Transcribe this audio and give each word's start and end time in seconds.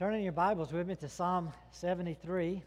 Turn 0.00 0.14
in 0.14 0.22
your 0.22 0.32
Bibles 0.32 0.72
with 0.72 0.88
me 0.88 0.94
to 0.94 1.10
Psalm 1.10 1.52
73. 1.72 2.62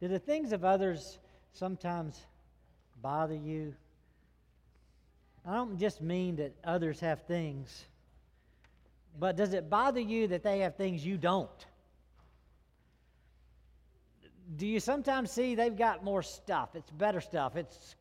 Do 0.00 0.06
the 0.06 0.20
things 0.20 0.52
of 0.52 0.64
others 0.64 1.18
sometimes 1.52 2.20
bother 3.02 3.34
you? 3.34 3.74
I 5.44 5.54
don't 5.54 5.80
just 5.80 6.00
mean 6.00 6.36
that 6.36 6.54
others 6.62 7.00
have 7.00 7.22
things, 7.22 7.86
but 9.18 9.36
does 9.36 9.52
it 9.52 9.68
bother 9.68 9.98
you 9.98 10.28
that 10.28 10.44
they 10.44 10.60
have 10.60 10.76
things 10.76 11.04
you 11.04 11.16
don't? 11.16 11.66
Do 14.54 14.66
you 14.66 14.78
sometimes 14.78 15.30
see 15.32 15.54
they've 15.54 15.76
got 15.76 16.04
more 16.04 16.22
stuff? 16.22 16.76
It's 16.76 16.90
better 16.90 17.20
stuff, 17.20 17.56
it's 17.56 17.96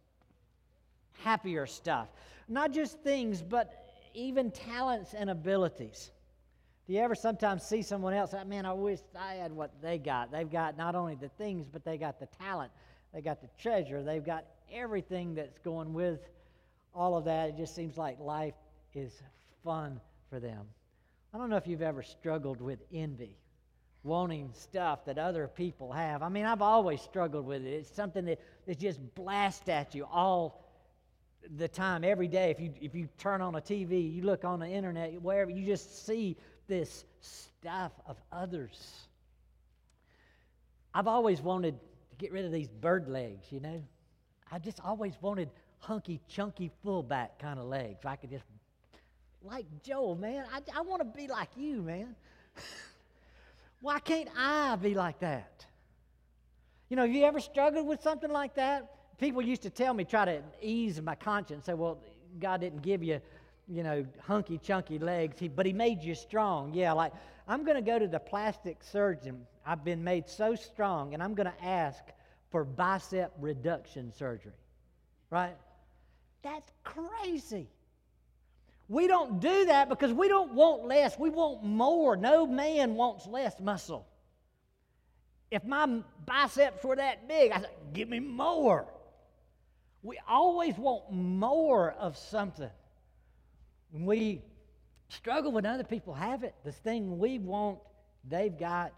happier 1.23 1.65
stuff. 1.65 2.09
Not 2.47 2.71
just 2.71 2.99
things, 2.99 3.41
but 3.41 3.89
even 4.13 4.51
talents 4.51 5.13
and 5.15 5.29
abilities. 5.29 6.11
Do 6.85 6.93
you 6.93 6.99
ever 6.99 7.15
sometimes 7.15 7.63
see 7.63 7.81
someone 7.81 8.13
else? 8.13 8.35
Ah, 8.37 8.43
man, 8.43 8.65
I 8.65 8.73
wish 8.73 8.99
I 9.19 9.33
had 9.35 9.51
what 9.51 9.71
they 9.81 9.97
got. 9.97 10.31
They've 10.31 10.49
got 10.49 10.77
not 10.77 10.93
only 10.93 11.15
the 11.15 11.29
things, 11.29 11.67
but 11.67 11.83
they 11.83 11.97
got 11.97 12.19
the 12.19 12.27
talent, 12.27 12.71
they 13.11 13.21
got 13.21 13.41
the 13.41 13.49
treasure, 13.59 14.03
they've 14.03 14.23
got 14.23 14.45
everything 14.71 15.33
that's 15.33 15.57
going 15.59 15.93
with 15.93 16.19
all 16.93 17.17
of 17.17 17.25
that. 17.25 17.49
It 17.49 17.57
just 17.57 17.75
seems 17.75 17.97
like 17.97 18.19
life 18.19 18.53
is 18.93 19.11
fun 19.63 19.99
for 20.29 20.39
them. 20.39 20.67
I 21.33 21.37
don't 21.37 21.49
know 21.49 21.57
if 21.57 21.65
you've 21.65 21.81
ever 21.81 22.03
struggled 22.03 22.61
with 22.61 22.79
envy, 22.93 23.35
wanting 24.05 24.51
stuff 24.53 25.03
that 25.05 25.17
other 25.17 25.47
people 25.47 25.91
have. 25.91 26.21
I 26.21 26.29
mean, 26.29 26.45
I've 26.45 26.61
always 26.61 27.01
struggled 27.01 27.45
with 27.45 27.65
it. 27.65 27.69
It's 27.69 27.93
something 27.93 28.23
that, 28.25 28.39
that 28.67 28.79
just 28.79 28.99
blasts 29.15 29.67
at 29.67 29.95
you 29.95 30.05
all 30.05 30.63
the 31.57 31.67
time, 31.67 32.03
every 32.03 32.27
day. 32.27 32.51
If 32.51 32.59
you, 32.59 32.71
if 32.79 32.93
you 32.93 33.09
turn 33.17 33.41
on 33.41 33.55
a 33.55 33.61
TV, 33.61 34.13
you 34.13 34.21
look 34.21 34.45
on 34.45 34.59
the 34.59 34.67
internet, 34.67 35.19
wherever, 35.21 35.49
you 35.49 35.65
just 35.65 36.05
see 36.05 36.37
this 36.67 37.05
stuff 37.19 37.91
of 38.05 38.17
others. 38.31 39.07
I've 40.93 41.07
always 41.07 41.41
wanted 41.41 41.75
to 42.11 42.15
get 42.17 42.31
rid 42.31 42.45
of 42.45 42.51
these 42.51 42.69
bird 42.69 43.09
legs, 43.09 43.47
you 43.51 43.59
know. 43.59 43.83
I 44.51 44.59
just 44.59 44.79
always 44.85 45.13
wanted 45.19 45.49
hunky, 45.79 46.21
chunky, 46.27 46.71
fullback 46.83 47.39
kind 47.39 47.59
of 47.59 47.65
legs. 47.65 48.05
I 48.05 48.15
could 48.15 48.29
just, 48.29 48.45
like 49.41 49.65
Joel, 49.83 50.15
man, 50.15 50.45
I, 50.53 50.61
I 50.77 50.81
want 50.81 51.01
to 51.01 51.19
be 51.19 51.27
like 51.27 51.49
you, 51.55 51.81
man. 51.81 52.15
Why 53.85 53.99
can't 53.99 54.29
I 54.35 54.75
be 54.77 54.95
like 54.95 55.19
that? 55.19 55.63
You 56.89 56.95
know, 56.95 57.03
have 57.03 57.11
you 57.11 57.23
ever 57.23 57.39
struggled 57.39 57.85
with 57.85 58.01
something 58.01 58.31
like 58.31 58.55
that? 58.55 58.89
People 59.19 59.43
used 59.43 59.61
to 59.61 59.69
tell 59.69 59.93
me, 59.93 60.03
try 60.03 60.25
to 60.25 60.41
ease 60.59 60.99
my 60.99 61.13
conscience, 61.13 61.67
say, 61.67 61.75
well, 61.75 61.99
God 62.39 62.61
didn't 62.61 62.81
give 62.81 63.03
you 63.03 63.21
you 63.67 63.83
know, 63.83 64.03
hunky 64.21 64.57
chunky 64.57 64.97
legs, 64.97 65.37
he, 65.39 65.47
but 65.47 65.67
he 65.67 65.73
made 65.73 66.01
you 66.01 66.15
strong. 66.15 66.73
Yeah, 66.73 66.93
like 66.93 67.13
I'm 67.47 67.63
going 67.63 67.75
to 67.75 67.83
go 67.83 67.99
to 67.99 68.07
the 68.07 68.17
plastic 68.17 68.83
surgeon. 68.83 69.45
I've 69.67 69.83
been 69.83 70.03
made 70.03 70.27
so 70.27 70.55
strong, 70.55 71.13
and 71.13 71.21
I'm 71.21 71.35
going 71.35 71.51
to 71.51 71.63
ask 71.63 72.03
for 72.49 72.63
bicep 72.63 73.33
reduction 73.39 74.11
surgery. 74.11 74.53
Right? 75.29 75.55
That's 76.41 76.71
crazy. 76.83 77.67
We 78.87 79.07
don't 79.07 79.39
do 79.39 79.65
that 79.65 79.89
because 79.89 80.13
we 80.13 80.27
don't 80.27 80.53
want 80.53 80.85
less. 80.85 81.17
We 81.17 81.29
want 81.29 81.63
more. 81.63 82.15
No 82.15 82.45
man 82.45 82.95
wants 82.95 83.25
less 83.25 83.59
muscle. 83.59 84.07
If 85.49 85.63
my 85.63 86.01
biceps 86.25 86.83
were 86.83 86.95
that 86.95 87.27
big, 87.27 87.51
I 87.51 87.61
said, 87.61 87.69
give 87.93 88.09
me 88.09 88.19
more. 88.19 88.85
We 90.03 90.19
always 90.27 90.77
want 90.77 91.11
more 91.11 91.93
of 91.93 92.17
something. 92.17 92.69
We 93.91 94.41
struggle 95.09 95.51
when 95.51 95.65
other 95.65 95.83
people 95.83 96.13
have 96.13 96.43
it, 96.43 96.53
the 96.63 96.71
thing 96.71 97.17
we 97.17 97.39
want, 97.39 97.79
they've 98.27 98.57
got, 98.57 98.93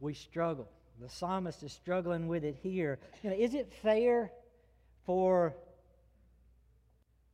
we 0.00 0.14
struggle. 0.14 0.68
The 1.00 1.08
psalmist 1.08 1.62
is 1.62 1.72
struggling 1.72 2.28
with 2.28 2.44
it 2.44 2.56
here. 2.62 2.98
You 3.22 3.30
know, 3.30 3.36
is 3.36 3.54
it 3.54 3.72
fair 3.82 4.32
for 5.04 5.54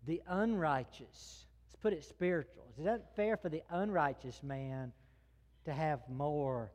the 0.06 0.22
unrighteous? 0.26 1.44
Put 1.84 1.92
it 1.92 2.02
spiritual. 2.02 2.64
Is 2.78 2.86
that 2.86 3.14
fair 3.14 3.36
for 3.36 3.50
the 3.50 3.62
unrighteous 3.68 4.42
man 4.42 4.90
to 5.66 5.72
have 5.74 6.00
more 6.08 6.72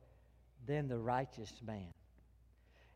than 0.67 0.87
the 0.87 0.99
righteous 0.99 1.51
man? 1.65 1.91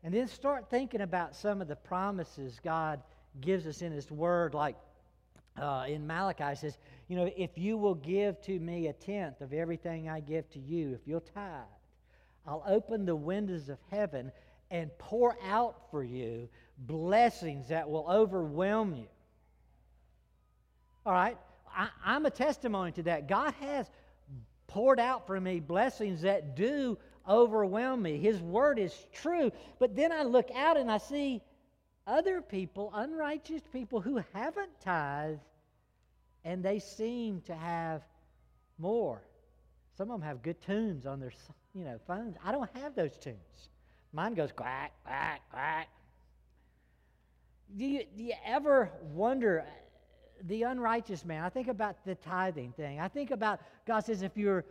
And 0.04 0.14
then 0.14 0.28
start 0.28 0.70
thinking 0.70 1.00
about 1.00 1.34
some 1.34 1.60
of 1.60 1.66
the 1.66 1.74
promises 1.74 2.60
God 2.62 3.02
gives 3.40 3.66
us 3.66 3.82
in 3.82 3.90
His 3.90 4.12
Word, 4.12 4.54
like 4.54 4.76
uh, 5.60 5.86
in 5.88 6.06
Malachi 6.06 6.44
it 6.44 6.58
says, 6.58 6.78
you 7.08 7.16
know, 7.16 7.28
if 7.36 7.58
you 7.58 7.76
will 7.76 7.96
give 7.96 8.40
to 8.42 8.60
me 8.60 8.86
a 8.86 8.92
tenth 8.92 9.40
of 9.40 9.52
everything 9.52 10.08
I 10.08 10.20
give 10.20 10.48
to 10.50 10.60
you, 10.60 10.92
if 10.94 11.00
you'll 11.08 11.18
tithe, 11.34 11.64
I'll 12.46 12.62
open 12.64 13.06
the 13.06 13.16
windows 13.16 13.68
of 13.68 13.78
heaven 13.90 14.30
and 14.70 14.96
pour 14.98 15.36
out 15.44 15.90
for 15.90 16.04
you 16.04 16.48
blessings 16.78 17.70
that 17.70 17.90
will 17.90 18.06
overwhelm 18.08 18.94
you. 18.94 19.08
All 21.04 21.12
right? 21.12 21.36
I, 21.74 21.88
I'm 22.04 22.26
a 22.26 22.30
testimony 22.30 22.92
to 22.92 23.02
that. 23.04 23.28
God 23.28 23.54
has 23.60 23.86
poured 24.66 25.00
out 25.00 25.26
for 25.26 25.40
me 25.40 25.60
blessings 25.60 26.22
that 26.22 26.56
do 26.56 26.98
overwhelm 27.28 28.02
me. 28.02 28.18
His 28.18 28.40
word 28.40 28.78
is 28.78 28.94
true. 29.12 29.50
But 29.78 29.94
then 29.96 30.12
I 30.12 30.22
look 30.22 30.50
out 30.54 30.76
and 30.76 30.90
I 30.90 30.98
see 30.98 31.42
other 32.06 32.42
people, 32.42 32.90
unrighteous 32.94 33.62
people 33.72 34.00
who 34.00 34.22
haven't 34.32 34.80
tithed, 34.80 35.40
and 36.44 36.62
they 36.62 36.78
seem 36.78 37.40
to 37.42 37.54
have 37.54 38.02
more. 38.78 39.22
Some 39.96 40.10
of 40.10 40.20
them 40.20 40.28
have 40.28 40.42
good 40.42 40.60
tunes 40.60 41.06
on 41.06 41.20
their, 41.20 41.32
you 41.74 41.84
know, 41.84 41.98
phones. 42.06 42.36
I 42.44 42.52
don't 42.52 42.68
have 42.76 42.94
those 42.94 43.16
tunes. 43.16 43.68
Mine 44.12 44.34
goes 44.34 44.52
quack, 44.52 44.92
quack, 45.04 45.40
quack. 45.50 45.88
Do 47.76 47.84
you, 47.84 48.02
do 48.16 48.22
you 48.22 48.34
ever 48.44 48.90
wonder 49.12 49.64
the 50.42 50.62
unrighteous 50.62 51.24
man? 51.24 51.44
I 51.44 51.48
think 51.48 51.68
about 51.68 52.04
the 52.04 52.14
tithing 52.14 52.72
thing. 52.72 53.00
I 53.00 53.08
think 53.08 53.30
about 53.30 53.60
God 53.86 54.00
says, 54.00 54.22
if 54.22 54.36
you're 54.36 54.64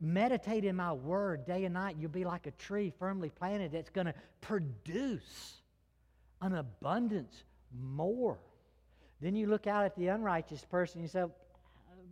meditating 0.00 0.74
my 0.74 0.92
word 0.92 1.46
day 1.46 1.64
and 1.64 1.74
night, 1.74 1.96
you'll 1.98 2.10
be 2.10 2.24
like 2.24 2.46
a 2.46 2.50
tree 2.52 2.92
firmly 2.98 3.30
planted 3.30 3.72
that's 3.72 3.90
going 3.90 4.06
to 4.06 4.14
produce 4.40 5.62
an 6.42 6.54
abundance 6.54 7.44
more. 7.80 8.38
Then 9.20 9.34
you 9.34 9.46
look 9.46 9.66
out 9.66 9.84
at 9.84 9.96
the 9.96 10.08
unrighteous 10.08 10.64
person 10.64 10.98
and 10.98 11.04
you 11.04 11.08
say, 11.08 11.22
uh, 11.22 11.26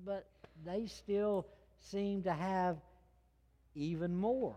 but 0.05 0.27
they 0.65 0.87
still 0.87 1.47
seem 1.81 2.23
to 2.23 2.33
have 2.33 2.79
even 3.75 4.17
more. 4.17 4.57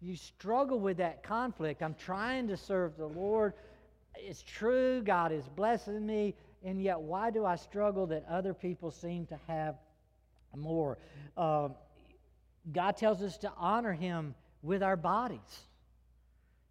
You 0.00 0.16
struggle 0.16 0.80
with 0.80 0.96
that 0.98 1.22
conflict. 1.22 1.82
I'm 1.82 1.94
trying 1.94 2.48
to 2.48 2.56
serve 2.56 2.96
the 2.96 3.06
Lord. 3.06 3.52
It's 4.14 4.42
true, 4.42 5.02
God 5.02 5.32
is 5.32 5.44
blessing 5.48 6.06
me, 6.06 6.34
and 6.64 6.82
yet 6.82 7.00
why 7.00 7.30
do 7.30 7.44
I 7.44 7.56
struggle 7.56 8.06
that 8.08 8.24
other 8.28 8.54
people 8.54 8.90
seem 8.90 9.26
to 9.26 9.38
have 9.46 9.76
more? 10.54 10.98
Uh, 11.36 11.68
God 12.72 12.96
tells 12.96 13.22
us 13.22 13.38
to 13.38 13.52
honor 13.56 13.92
Him 13.92 14.34
with 14.62 14.82
our 14.82 14.96
bodies. 14.96 15.64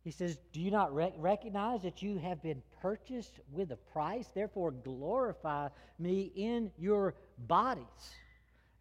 He 0.04 0.12
says, 0.12 0.40
Do 0.54 0.62
you 0.62 0.72
not 0.72 0.94
rec- 0.94 1.14
recognize 1.18 1.82
that 1.84 2.02
you 2.02 2.18
have 2.20 2.42
been 2.42 2.62
purchased 2.82 3.40
with 3.52 3.72
a 3.72 3.76
price? 3.76 4.28
Therefore, 4.34 4.72
glorify 4.72 5.70
me 5.98 6.32
in 6.36 6.72
your 6.78 7.16
bodies. 7.48 7.86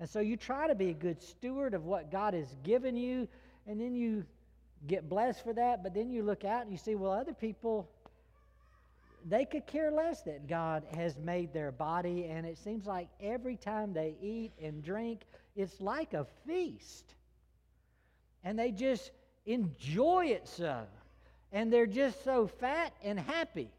And 0.00 0.08
so 0.08 0.20
you 0.20 0.36
try 0.36 0.68
to 0.68 0.74
be 0.74 0.90
a 0.90 0.94
good 0.94 1.20
steward 1.20 1.74
of 1.74 1.84
what 1.84 2.10
God 2.10 2.34
has 2.34 2.54
given 2.62 2.96
you, 2.96 3.26
and 3.66 3.80
then 3.80 3.94
you 3.94 4.24
get 4.86 5.08
blessed 5.08 5.42
for 5.42 5.52
that, 5.54 5.82
but 5.82 5.92
then 5.92 6.10
you 6.10 6.22
look 6.22 6.44
out 6.44 6.62
and 6.62 6.70
you 6.70 6.78
see, 6.78 6.94
well, 6.94 7.12
other 7.12 7.32
people, 7.32 7.90
they 9.28 9.44
could 9.44 9.66
care 9.66 9.90
less 9.90 10.22
that 10.22 10.46
God 10.46 10.84
has 10.94 11.18
made 11.18 11.52
their 11.52 11.72
body, 11.72 12.24
and 12.24 12.46
it 12.46 12.58
seems 12.58 12.86
like 12.86 13.08
every 13.20 13.56
time 13.56 13.92
they 13.92 14.16
eat 14.20 14.52
and 14.62 14.82
drink, 14.82 15.22
it's 15.56 15.80
like 15.80 16.14
a 16.14 16.26
feast. 16.46 17.14
And 18.44 18.58
they 18.58 18.70
just 18.70 19.10
enjoy 19.46 20.26
it 20.26 20.46
so 20.48 20.86
and 21.52 21.72
they're 21.72 21.86
just 21.86 22.24
so 22.24 22.46
fat 22.46 22.92
and 23.02 23.18
happy. 23.18 23.70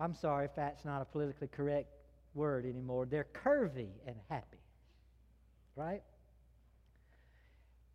I'm 0.00 0.14
sorry, 0.14 0.48
fat's 0.54 0.84
not 0.84 1.02
a 1.02 1.04
politically 1.04 1.48
correct 1.48 1.92
word 2.34 2.64
anymore. 2.64 3.06
They're 3.06 3.26
curvy 3.44 3.90
and 4.06 4.16
happy. 4.28 4.58
Right? 5.76 6.02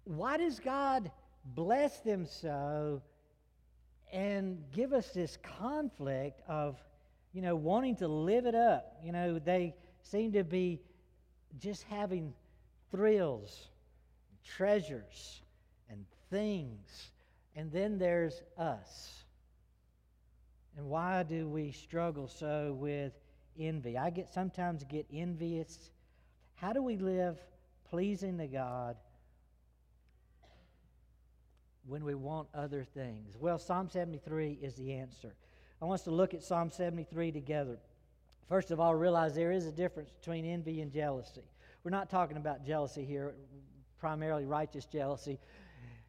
Why 0.04 0.38
does 0.38 0.60
God 0.60 1.12
bless 1.44 2.00
them 2.00 2.26
so 2.26 3.02
and 4.12 4.64
give 4.72 4.94
us 4.94 5.10
this 5.10 5.38
conflict 5.60 6.42
of, 6.48 6.78
you 7.34 7.42
know, 7.42 7.56
wanting 7.56 7.96
to 7.98 8.08
live 8.08 8.46
it 8.46 8.56
up? 8.56 8.98
You 9.04 9.12
know, 9.12 9.40
they 9.40 9.76
seem 10.02 10.32
to 10.34 10.44
be 10.44 10.80
just 11.60 11.84
having 11.84 12.34
thrills, 12.92 13.68
treasures, 14.44 15.42
and 15.90 16.06
things 16.30 17.12
and 17.58 17.72
then 17.72 17.98
there's 17.98 18.44
us. 18.56 19.24
And 20.78 20.86
why 20.86 21.24
do 21.24 21.50
we 21.50 21.72
struggle 21.72 22.28
so 22.28 22.78
with 22.80 23.14
envy? 23.60 23.98
I 23.98 24.12
get 24.12 24.30
sometimes 24.32 24.84
get 24.84 25.08
envious. 25.12 25.90
How 26.54 26.72
do 26.72 26.84
we 26.84 26.98
live 26.98 27.40
pleasing 27.90 28.38
to 28.38 28.46
God 28.46 28.96
when 31.88 32.04
we 32.04 32.16
want 32.16 32.48
other 32.54 32.84
things? 32.84 33.36
Well, 33.40 33.58
Psalm 33.58 33.90
73 33.90 34.60
is 34.62 34.76
the 34.76 34.94
answer. 34.94 35.34
I 35.82 35.86
want 35.86 36.00
us 36.00 36.04
to 36.06 36.12
look 36.12 36.34
at 36.34 36.44
Psalm 36.44 36.70
73 36.70 37.32
together. 37.32 37.78
First 38.48 38.72
of 38.72 38.80
all, 38.80 38.96
realize 38.96 39.36
there 39.36 39.52
is 39.52 39.66
a 39.66 39.72
difference 39.72 40.10
between 40.10 40.46
envy 40.46 40.82
and 40.82 40.92
jealousy. 40.92 41.44
We're 41.84 41.92
not 41.92 42.10
talking 42.10 42.38
about 42.38 42.66
jealousy 42.66 43.06
here, 43.06 43.36
primarily 44.00 44.46
righteous 44.46 44.86
jealousy. 44.86 45.40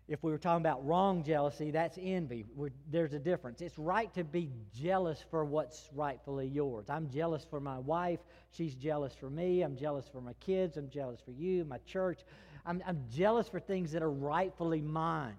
If 0.09 0.23
we 0.23 0.31
were 0.31 0.39
talking 0.39 0.63
about 0.63 0.87
wrong 0.87 1.23
jealousy, 1.23 1.71
that's 1.71 1.99
envy. 2.01 2.47
We're, 2.57 2.71
there's 2.91 3.13
a 3.13 3.19
difference. 3.19 3.61
It's 3.61 3.79
right 3.79 4.13
to 4.15 4.25
be 4.25 4.51
jealous 4.75 5.23
for 5.31 5.45
what's 5.45 5.91
rightfully 5.95 6.47
yours. 6.47 6.87
I'm 6.89 7.11
jealous 7.11 7.45
for 7.45 7.61
my 7.61 7.79
wife. 7.79 8.21
She's 8.51 8.75
jealous 8.75 9.15
for 9.15 9.29
me. 9.29 9.61
I'm 9.61 9.77
jealous 9.77 10.09
for 10.09 10.23
my 10.23 10.33
kids. 10.35 10.79
I'm 10.79 10.89
jealous 10.89 11.21
for 11.21 11.33
you, 11.33 11.67
my 11.67 11.79
church. 11.87 12.21
I'm, 12.65 12.83
I'm 12.87 13.05
jealous 13.13 13.49
for 13.49 13.61
things 13.61 13.93
that 13.93 14.03
are 14.03 14.11
rightfully 14.11 14.81
mine. 14.81 15.37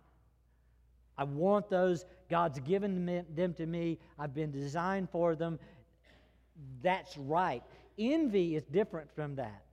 I 1.20 1.26
want 1.26 1.70
those. 1.70 2.06
God's 2.30 2.62
given 2.62 3.26
them 3.36 3.54
to 3.56 3.66
me. 3.66 4.00
I've 4.18 4.34
been 4.34 4.52
designed 4.52 5.10
for 5.10 5.36
them. 5.36 5.60
That's 6.82 7.18
right. 7.18 7.62
Envy 7.98 8.56
is 8.56 8.64
different 8.64 9.14
from 9.14 9.36
that. 9.36 9.64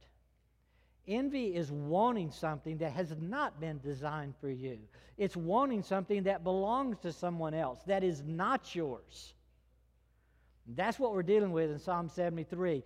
Envy 1.06 1.54
is 1.54 1.70
wanting 1.70 2.32
something 2.32 2.78
that 2.78 2.90
has 2.93 3.14
not 3.20 3.60
been 3.60 3.78
designed 3.78 4.34
for 4.40 4.50
you. 4.50 4.76
It's 5.16 5.37
wanting 5.37 5.84
something 5.84 6.25
that 6.25 6.43
belongs 6.43 6.98
to 7.02 7.12
someone 7.12 7.54
else, 7.54 7.78
that 7.87 8.02
is 8.02 8.25
not 8.26 8.75
yours. 8.75 9.34
That's 10.66 10.99
what 10.99 11.14
we're 11.14 11.22
dealing 11.22 11.52
with 11.52 11.70
in 11.70 11.78
Psalm 11.78 12.08
73. 12.08 12.82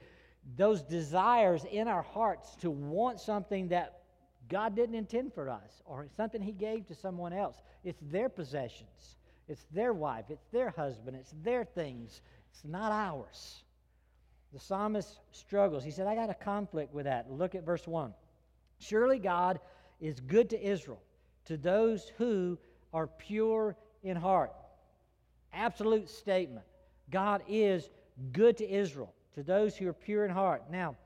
Those 0.58 0.82
desires 0.82 1.64
in 1.64 1.88
our 1.88 2.02
hearts 2.02 2.56
to 2.56 2.70
want 2.70 3.20
something 3.20 3.68
that 3.68 4.00
God 4.50 4.75
didn't 4.76 4.97
intend 4.97 5.32
for 5.32 5.49
us 5.49 5.82
or 5.87 6.06
something 6.17 6.43
He 6.43 6.52
gave 6.52 6.87
to 6.88 6.94
someone 6.94 7.32
else. 7.32 7.56
It's 7.85 8.00
their 8.11 8.29
possessions, 8.29 9.17
it's 9.49 9.64
their 9.73 9.93
wife, 9.93 10.26
it's 10.29 10.47
their 10.52 10.70
husband, 10.70 11.17
it's 11.17 11.35
their 11.43 11.64
things. 11.64 12.20
It's 12.52 12.64
not 12.64 12.93
ours. 12.93 13.62
The 14.52 14.58
psalmist 14.58 15.20
struggles. 15.31 15.85
He 15.85 15.91
said, 15.93 16.06
I 16.06 16.14
got 16.14 16.31
a 16.31 16.35
conflict 16.35 16.93
with 16.93 17.05
that. 17.05 17.31
Look 17.31 17.55
at 17.55 17.64
verse 17.64 17.87
1. 17.87 18.12
Surely 18.79 19.19
God 19.19 19.61
is 20.00 20.19
good 20.20 20.50
to 20.50 20.61
Israel, 20.61 21.00
to 21.44 21.56
those 21.56 22.11
who 22.19 22.58
are 22.93 23.06
pure 23.06 23.76
in 24.02 24.17
heart. 24.17 24.52
Absolute 25.52 26.11
statement. 26.11 26.67
God 27.11 27.43
is 27.49 27.91
good 28.32 28.56
to 28.58 28.69
Israel, 28.69 29.14
to 29.35 29.43
those 29.43 29.76
who 29.76 29.88
are 29.88 29.93
pure 29.93 30.25
in 30.25 30.31
heart. 30.31 30.64
Now, 30.70 30.97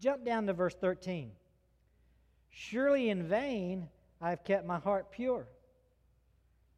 jump 0.00 0.24
down 0.24 0.46
to 0.46 0.52
verse 0.52 0.74
13. 0.74 1.30
Surely 2.50 3.10
in 3.10 3.22
vain 3.22 3.88
I 4.20 4.30
have 4.30 4.44
kept 4.44 4.66
my 4.66 4.78
heart 4.78 5.10
pure 5.10 5.46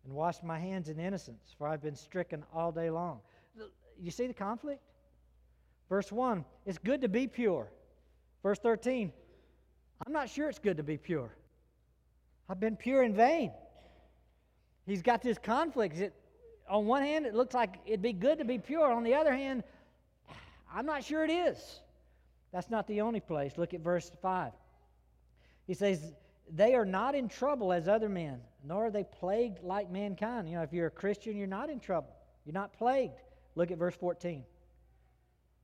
and 0.04 0.12
washed 0.14 0.44
my 0.44 0.58
hands 0.58 0.88
in 0.88 0.98
innocence, 0.98 1.54
for 1.58 1.66
I've 1.66 1.82
been 1.82 1.96
stricken 1.96 2.44
all 2.52 2.72
day 2.72 2.90
long. 2.90 3.20
You 4.00 4.10
see 4.10 4.26
the 4.26 4.34
conflict? 4.34 4.80
Verse 5.88 6.10
1, 6.10 6.44
it's 6.66 6.78
good 6.78 7.02
to 7.02 7.08
be 7.08 7.26
pure. 7.26 7.70
Verse 8.42 8.58
13, 8.58 9.12
I'm 10.04 10.12
not 10.12 10.28
sure 10.28 10.48
it's 10.48 10.58
good 10.58 10.78
to 10.78 10.82
be 10.82 10.96
pure. 10.96 11.30
I've 12.48 12.60
been 12.60 12.76
pure 12.76 13.02
in 13.02 13.14
vain. 13.14 13.52
He's 14.86 15.02
got 15.02 15.22
this 15.22 15.38
conflict. 15.38 15.96
It, 15.98 16.14
on 16.68 16.86
one 16.86 17.02
hand, 17.02 17.26
it 17.26 17.34
looks 17.34 17.54
like 17.54 17.76
it'd 17.86 18.02
be 18.02 18.12
good 18.12 18.38
to 18.38 18.44
be 18.44 18.58
pure. 18.58 18.90
On 18.90 19.04
the 19.04 19.14
other 19.14 19.34
hand, 19.34 19.62
I'm 20.75 20.86
not 20.86 21.04
sure 21.04 21.25
it 21.25 21.30
is. 21.30 21.80
That's 22.52 22.70
not 22.70 22.86
the 22.88 23.00
only 23.00 23.20
place. 23.20 23.56
Look 23.56 23.75
at 23.75 23.80
verse 23.80 24.10
5. 24.20 24.52
He 25.67 25.75
says, 25.75 26.12
They 26.50 26.75
are 26.75 26.85
not 26.85 27.14
in 27.14 27.29
trouble 27.29 27.73
as 27.73 27.88
other 27.88 28.09
men, 28.09 28.41
nor 28.64 28.87
are 28.87 28.91
they 28.91 29.05
plagued 29.05 29.62
like 29.62 29.91
mankind. 29.91 30.49
You 30.49 30.56
know, 30.56 30.62
if 30.62 30.73
you're 30.73 30.88
a 30.88 30.91
Christian, 30.91 31.37
you're 31.37 31.47
not 31.47 31.70
in 31.70 31.81
trouble. 31.81 32.14
You're 32.44 32.55
not 32.55 32.73
plagued. 32.73 33.20
Look 33.55 33.70
at 33.70 33.79
verse 33.79 33.94
14. 33.97 34.44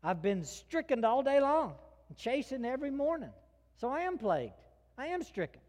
I've 0.03 0.23
been 0.23 0.45
stricken 0.45 1.05
all 1.05 1.23
day 1.23 1.41
long, 1.41 1.75
chasing 2.17 2.65
every 2.65 2.91
morning. 2.91 3.31
So 3.77 3.89
I 3.89 4.01
am 4.01 4.19
plagued. 4.19 4.53
I 4.97 5.07
am 5.07 5.23
stricken. 5.23 5.61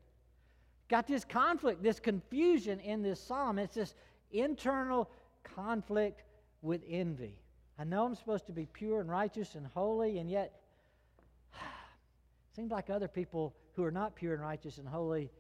Got 0.90 1.08
this 1.08 1.24
conflict, 1.24 1.84
this 1.84 2.00
confusion 2.00 2.80
in 2.80 3.02
this 3.02 3.22
psalm. 3.22 3.60
It's 3.60 3.76
this 3.76 3.94
internal 4.31 5.10
conflict 5.44 6.24
with 6.62 6.81
envy. 6.88 7.38
I 7.78 7.84
know 7.84 8.06
I'm 8.06 8.16
supposed 8.16 8.48
to 8.48 8.52
be 8.52 8.66
pure 8.66 9.00
and 9.00 9.10
righteous 9.10 9.56
and 9.56 9.66
holy, 9.68 10.18
and 10.18 10.30
yet 10.30 10.54
it 11.54 11.60
seems 12.56 12.72
like 12.72 12.90
other 12.90 13.08
people 13.08 13.56
who 13.80 13.86
are 13.86 13.92
not 13.92 14.16
pure 14.16 14.34
and 14.34 14.42
righteous 14.42 14.78
and 14.78 14.88
holy, 14.88 15.31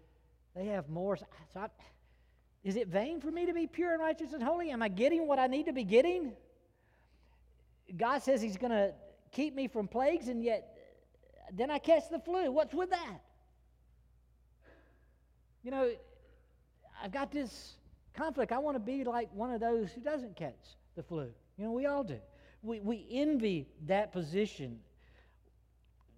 they 0.55 0.65
have 0.67 0.89
more. 0.89 1.17
So 1.17 1.25
I, 1.55 1.67
is 2.63 2.75
it 2.75 2.87
vain 2.87 3.19
for 3.19 3.29
me 3.31 3.45
to 3.45 3.53
be 3.53 3.67
pure 3.67 3.93
and 3.93 4.01
righteous 4.01 4.33
and 4.33 4.41
holy? 4.41 4.71
Am 4.71 4.81
I 4.81 4.87
getting 4.87 5.27
what 5.27 5.39
I 5.39 5.47
need 5.47 5.65
to 5.65 5.73
be 5.73 5.83
getting? 5.83 6.33
God 7.97 8.23
says 8.23 8.41
He's 8.41 8.57
going 8.57 8.71
to 8.71 8.93
keep 9.31 9.53
me 9.55 9.67
from 9.67 9.87
plagues, 9.87 10.29
and 10.29 10.43
yet 10.43 10.77
then 11.53 11.69
I 11.69 11.79
catch 11.79 12.09
the 12.09 12.19
flu. 12.19 12.51
What's 12.51 12.73
with 12.73 12.91
that? 12.91 13.19
You 15.63 15.71
know, 15.71 15.91
I've 17.03 17.11
got 17.11 17.31
this 17.31 17.75
conflict. 18.13 18.51
I 18.51 18.59
want 18.59 18.75
to 18.75 18.79
be 18.79 19.03
like 19.03 19.29
one 19.33 19.51
of 19.51 19.59
those 19.59 19.91
who 19.91 20.01
doesn't 20.01 20.35
catch 20.37 20.77
the 20.95 21.03
flu. 21.03 21.29
You 21.57 21.65
know, 21.65 21.71
we 21.71 21.85
all 21.85 22.03
do. 22.03 22.19
We, 22.61 22.79
we 22.79 23.05
envy 23.11 23.67
that 23.87 24.13
position. 24.13 24.79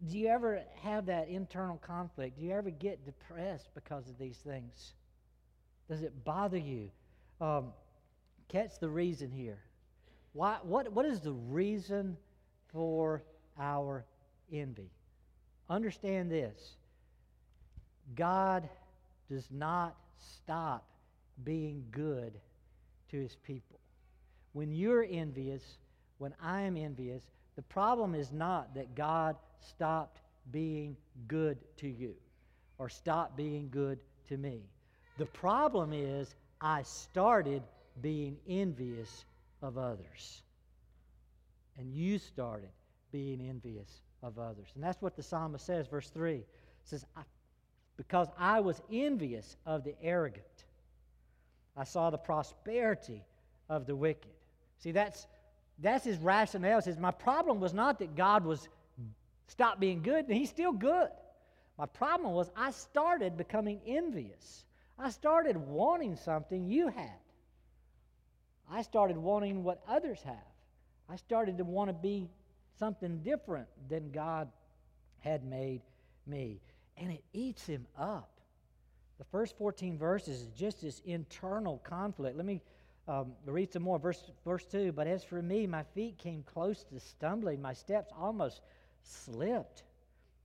Do 0.07 0.17
you 0.17 0.27
ever 0.27 0.61
have 0.81 1.05
that 1.07 1.29
internal 1.29 1.77
conflict? 1.77 2.39
Do 2.39 2.45
you 2.45 2.53
ever 2.53 2.71
get 2.71 3.05
depressed 3.05 3.69
because 3.75 4.07
of 4.07 4.17
these 4.17 4.37
things? 4.37 4.93
Does 5.87 6.01
it 6.01 6.23
bother 6.23 6.57
you? 6.57 6.89
Um, 7.39 7.73
catch 8.47 8.79
the 8.79 8.89
reason 8.89 9.31
here. 9.31 9.59
Why, 10.33 10.57
what, 10.63 10.91
what 10.91 11.05
is 11.05 11.19
the 11.19 11.33
reason 11.33 12.17
for 12.71 13.23
our 13.59 14.05
envy? 14.51 14.89
Understand 15.69 16.31
this 16.31 16.77
God 18.15 18.67
does 19.29 19.47
not 19.51 19.95
stop 20.17 20.85
being 21.43 21.85
good 21.91 22.39
to 23.09 23.17
his 23.17 23.35
people. 23.35 23.79
When 24.53 24.71
you're 24.71 25.05
envious, 25.09 25.63
when 26.17 26.33
I 26.41 26.61
am 26.61 26.75
envious, 26.75 27.23
the 27.55 27.61
problem 27.61 28.15
is 28.15 28.31
not 28.31 28.73
that 28.75 28.95
God 28.95 29.35
stopped 29.67 30.21
being 30.51 30.95
good 31.27 31.57
to 31.77 31.87
you 31.87 32.15
or 32.77 32.89
stopped 32.89 33.37
being 33.37 33.69
good 33.71 33.99
to 34.27 34.37
me. 34.37 34.61
The 35.17 35.25
problem 35.27 35.93
is 35.93 36.35
I 36.59 36.83
started 36.83 37.61
being 38.01 38.37
envious 38.47 39.25
of 39.61 39.77
others. 39.77 40.43
And 41.77 41.93
you 41.93 42.17
started 42.17 42.69
being 43.11 43.41
envious 43.41 44.01
of 44.23 44.39
others. 44.39 44.67
And 44.75 44.83
that's 44.83 45.01
what 45.01 45.15
the 45.15 45.23
psalmist 45.23 45.65
says, 45.65 45.87
verse 45.87 46.09
3. 46.09 46.35
It 46.35 46.47
says, 46.85 47.05
Because 47.97 48.27
I 48.37 48.59
was 48.59 48.81
envious 48.91 49.57
of 49.65 49.83
the 49.83 49.95
arrogant, 50.01 50.45
I 51.75 51.83
saw 51.83 52.09
the 52.09 52.17
prosperity 52.17 53.23
of 53.69 53.85
the 53.85 53.95
wicked. 53.95 54.31
See, 54.79 54.91
that's, 54.91 55.27
that's 55.79 56.05
his 56.05 56.17
rationale. 56.17 56.81
Says, 56.81 56.97
My 56.97 57.11
problem 57.11 57.59
was 57.59 57.73
not 57.73 57.99
that 57.99 58.15
God 58.15 58.43
was 58.43 58.67
stopped 59.51 59.79
being 59.79 60.01
good, 60.01 60.25
and 60.25 60.35
he's 60.35 60.49
still 60.49 60.71
good. 60.71 61.09
My 61.77 61.85
problem 61.85 62.33
was 62.33 62.49
I 62.55 62.71
started 62.71 63.37
becoming 63.37 63.81
envious. 63.85 64.65
I 64.97 65.09
started 65.09 65.57
wanting 65.57 66.15
something 66.15 66.69
you 66.69 66.87
had. 66.87 67.19
I 68.69 68.81
started 68.83 69.17
wanting 69.17 69.63
what 69.63 69.81
others 69.87 70.21
have. 70.23 70.35
I 71.09 71.17
started 71.17 71.57
to 71.57 71.63
want 71.63 71.89
to 71.89 71.93
be 71.93 72.29
something 72.79 73.19
different 73.19 73.67
than 73.89 74.11
God 74.11 74.47
had 75.19 75.43
made 75.43 75.81
me. 76.25 76.61
And 76.97 77.11
it 77.11 77.23
eats 77.33 77.65
him 77.65 77.85
up. 77.97 78.29
The 79.17 79.25
first 79.25 79.57
14 79.57 79.97
verses 79.97 80.41
is 80.41 80.47
just 80.57 80.81
this 80.81 81.01
internal 81.05 81.79
conflict. 81.83 82.37
Let 82.37 82.45
me 82.45 82.61
um, 83.07 83.33
read 83.45 83.73
some 83.73 83.83
more. 83.83 83.99
Verse, 83.99 84.23
verse 84.45 84.65
2 84.65 84.93
But 84.93 85.07
as 85.07 85.23
for 85.23 85.41
me, 85.41 85.67
my 85.67 85.83
feet 85.83 86.17
came 86.17 86.43
close 86.43 86.83
to 86.85 86.99
stumbling, 86.99 87.61
my 87.61 87.73
steps 87.73 88.11
almost 88.17 88.61
slipped. 89.03 89.83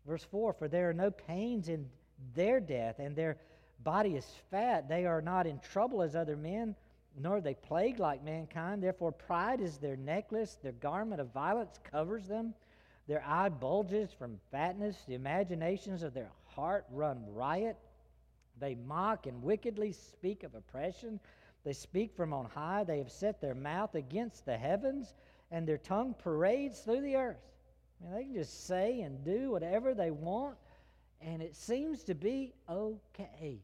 Verse 0.07 0.25
4 0.25 0.53
For 0.53 0.69
there 0.69 0.89
are 0.89 0.95
no 0.95 1.11
pains 1.11 1.69
in 1.69 1.89
their 2.35 2.61
death, 2.61 2.99
and 2.99 3.15
their 3.15 3.37
body 3.83 4.17
is 4.17 4.27
fat. 4.51 4.89
They 4.89 5.07
are 5.07 5.21
not 5.21 5.47
in 5.47 5.61
trouble 5.61 6.03
as 6.03 6.17
other 6.17 6.37
men 6.37 6.75
nor 7.19 7.37
are 7.37 7.41
they 7.41 7.55
plagued 7.55 7.99
like 7.99 8.23
mankind. 8.23 8.83
Therefore, 8.83 9.13
pride 9.13 9.61
is 9.61 9.79
their 9.79 9.97
necklace, 9.97 10.59
their 10.63 10.73
garment 10.73 11.21
of 11.21 11.33
violence 11.33 11.79
covers 11.83 12.27
them. 12.27 12.55
Their 13.09 13.25
eye 13.25 13.49
bulges 13.49 14.13
from 14.13 14.41
fatness. 14.51 14.97
The 15.07 15.15
imaginations 15.15 16.03
of 16.03 16.13
their 16.13 16.31
heart 16.45 16.85
run 16.91 17.23
riot. 17.33 17.77
They 18.59 18.75
mock 18.75 19.27
and 19.27 19.43
wickedly 19.43 19.93
speak 19.93 20.43
of 20.43 20.55
oppression. 20.55 21.21
They 21.65 21.73
speak 21.73 22.15
from 22.15 22.33
on 22.33 22.47
high. 22.47 22.85
They 22.85 22.99
have 22.99 23.11
set 23.11 23.41
their 23.41 23.55
mouth 23.55 23.95
against 23.95 24.45
the 24.45 24.57
heavens, 24.57 25.15
and 25.51 25.67
their 25.67 25.79
tongue 25.79 26.15
parades 26.19 26.81
through 26.81 27.03
the 27.03 27.17
earth. 27.17 27.41
I 28.01 28.05
mean, 28.05 28.15
they 28.15 28.25
can 28.25 28.35
just 28.35 28.67
say 28.67 29.01
and 29.01 29.25
do 29.25 29.51
whatever 29.51 29.95
they 29.95 30.11
want, 30.11 30.57
and 31.21 31.43
it 31.43 31.57
seems 31.57 32.05
to 32.05 32.15
be 32.15 32.53
okay. 32.69 33.61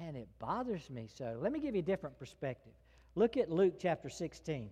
And 0.00 0.16
it 0.16 0.28
bothers 0.38 0.88
me 0.90 1.08
so. 1.12 1.36
Let 1.40 1.52
me 1.52 1.60
give 1.60 1.74
you 1.74 1.80
a 1.80 1.84
different 1.84 2.18
perspective. 2.18 2.72
Look 3.14 3.36
at 3.36 3.50
Luke 3.50 3.74
chapter 3.80 4.08
16. 4.08 4.70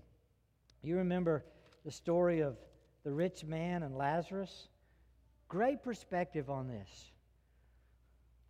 You 0.82 0.96
remember 0.96 1.44
the 1.84 1.90
story 1.90 2.40
of 2.40 2.56
the 3.02 3.12
rich 3.12 3.44
man 3.44 3.82
and 3.82 3.96
Lazarus? 3.96 4.68
Great 5.48 5.82
perspective 5.82 6.48
on 6.48 6.68
this. 6.68 7.10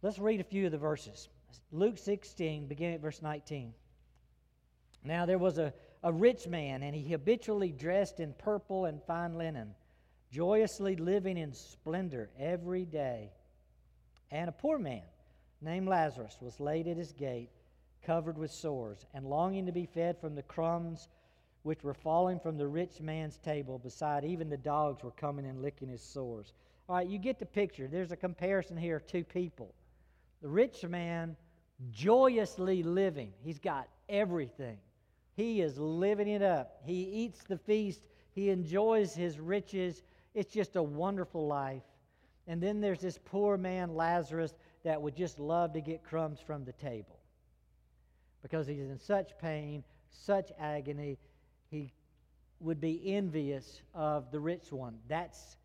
Let's 0.02 0.18
read 0.18 0.40
a 0.40 0.44
few 0.44 0.66
of 0.66 0.72
the 0.72 0.78
verses. 0.78 1.28
Luke 1.72 1.98
16, 1.98 2.66
beginning 2.66 2.96
at 2.96 3.00
verse 3.00 3.22
19. 3.22 3.72
Now 5.04 5.24
there 5.24 5.38
was 5.38 5.58
a, 5.58 5.72
a 6.02 6.12
rich 6.12 6.46
man, 6.46 6.82
and 6.82 6.94
he 6.94 7.10
habitually 7.10 7.72
dressed 7.72 8.20
in 8.20 8.34
purple 8.34 8.84
and 8.84 9.02
fine 9.02 9.36
linen, 9.36 9.74
joyously 10.30 10.96
living 10.96 11.36
in 11.36 11.52
splendor 11.52 12.30
every 12.38 12.84
day. 12.84 13.30
And 14.30 14.48
a 14.48 14.52
poor 14.52 14.78
man 14.78 15.02
named 15.60 15.88
Lazarus 15.88 16.36
was 16.40 16.60
laid 16.60 16.86
at 16.86 16.96
his 16.96 17.12
gate, 17.12 17.50
covered 18.04 18.38
with 18.38 18.50
sores, 18.50 19.04
and 19.14 19.26
longing 19.26 19.66
to 19.66 19.72
be 19.72 19.86
fed 19.86 20.20
from 20.20 20.34
the 20.34 20.42
crumbs 20.42 21.08
which 21.62 21.82
were 21.82 21.94
falling 21.94 22.38
from 22.38 22.56
the 22.56 22.66
rich 22.66 23.00
man's 23.00 23.38
table. 23.38 23.78
Beside, 23.78 24.24
even 24.24 24.48
the 24.48 24.56
dogs 24.56 25.02
were 25.02 25.10
coming 25.10 25.46
and 25.46 25.60
licking 25.62 25.88
his 25.88 26.00
sores. 26.00 26.52
All 26.88 26.94
right, 26.94 27.08
you 27.08 27.18
get 27.18 27.40
the 27.40 27.46
picture. 27.46 27.88
There's 27.88 28.12
a 28.12 28.16
comparison 28.16 28.76
here 28.76 28.96
of 28.96 29.06
two 29.08 29.24
people. 29.24 29.74
The 30.42 30.48
rich 30.48 30.84
man 30.84 31.36
joyously 31.90 32.84
living. 32.84 33.32
He's 33.42 33.58
got 33.58 33.88
everything. 34.08 34.78
He 35.36 35.60
is 35.60 35.78
living 35.78 36.28
it 36.28 36.42
up. 36.42 36.80
He 36.84 37.02
eats 37.02 37.42
the 37.42 37.58
feast. 37.58 38.00
He 38.32 38.48
enjoys 38.48 39.14
his 39.14 39.38
riches. 39.38 40.02
It's 40.34 40.52
just 40.52 40.76
a 40.76 40.82
wonderful 40.82 41.46
life. 41.46 41.82
And 42.46 42.62
then 42.62 42.80
there's 42.80 43.00
this 43.00 43.18
poor 43.24 43.56
man, 43.56 43.94
Lazarus, 43.94 44.54
that 44.82 45.00
would 45.00 45.14
just 45.14 45.38
love 45.38 45.72
to 45.74 45.80
get 45.80 46.02
crumbs 46.02 46.40
from 46.40 46.64
the 46.64 46.72
table 46.72 47.18
because 48.42 48.66
he's 48.66 48.78
in 48.78 48.98
such 48.98 49.36
pain, 49.38 49.82
such 50.10 50.52
agony. 50.58 51.18
He 51.70 51.92
would 52.60 52.80
be 52.80 53.14
envious 53.14 53.82
of 53.94 54.30
the 54.30 54.40
rich 54.40 54.72
one. 54.72 54.96
That's 55.08 55.56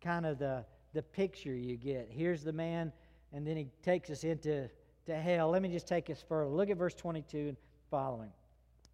kind 0.00 0.24
of 0.24 0.38
the, 0.38 0.64
the 0.94 1.02
picture 1.02 1.54
you 1.54 1.76
get. 1.76 2.08
Here's 2.10 2.44
the 2.44 2.52
man, 2.52 2.92
and 3.32 3.46
then 3.46 3.56
he 3.56 3.66
takes 3.82 4.08
us 4.10 4.24
into 4.24 4.70
to 5.06 5.16
hell. 5.16 5.50
Let 5.50 5.62
me 5.62 5.68
just 5.68 5.88
take 5.88 6.08
us 6.08 6.22
further. 6.26 6.50
Look 6.50 6.70
at 6.70 6.76
verse 6.76 6.94
22 6.94 7.38
and 7.38 7.56
following. 7.90 8.30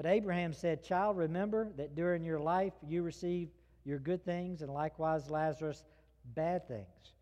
But 0.00 0.12
Abraham 0.12 0.54
said, 0.54 0.82
Child, 0.82 1.18
remember 1.18 1.68
that 1.76 1.94
during 1.94 2.24
your 2.24 2.40
life 2.40 2.72
you 2.88 3.02
received 3.02 3.50
your 3.84 3.98
good 3.98 4.24
things, 4.24 4.62
and 4.62 4.72
likewise 4.72 5.28
Lazarus 5.28 5.84
bad 6.34 6.66
things. 6.66 7.12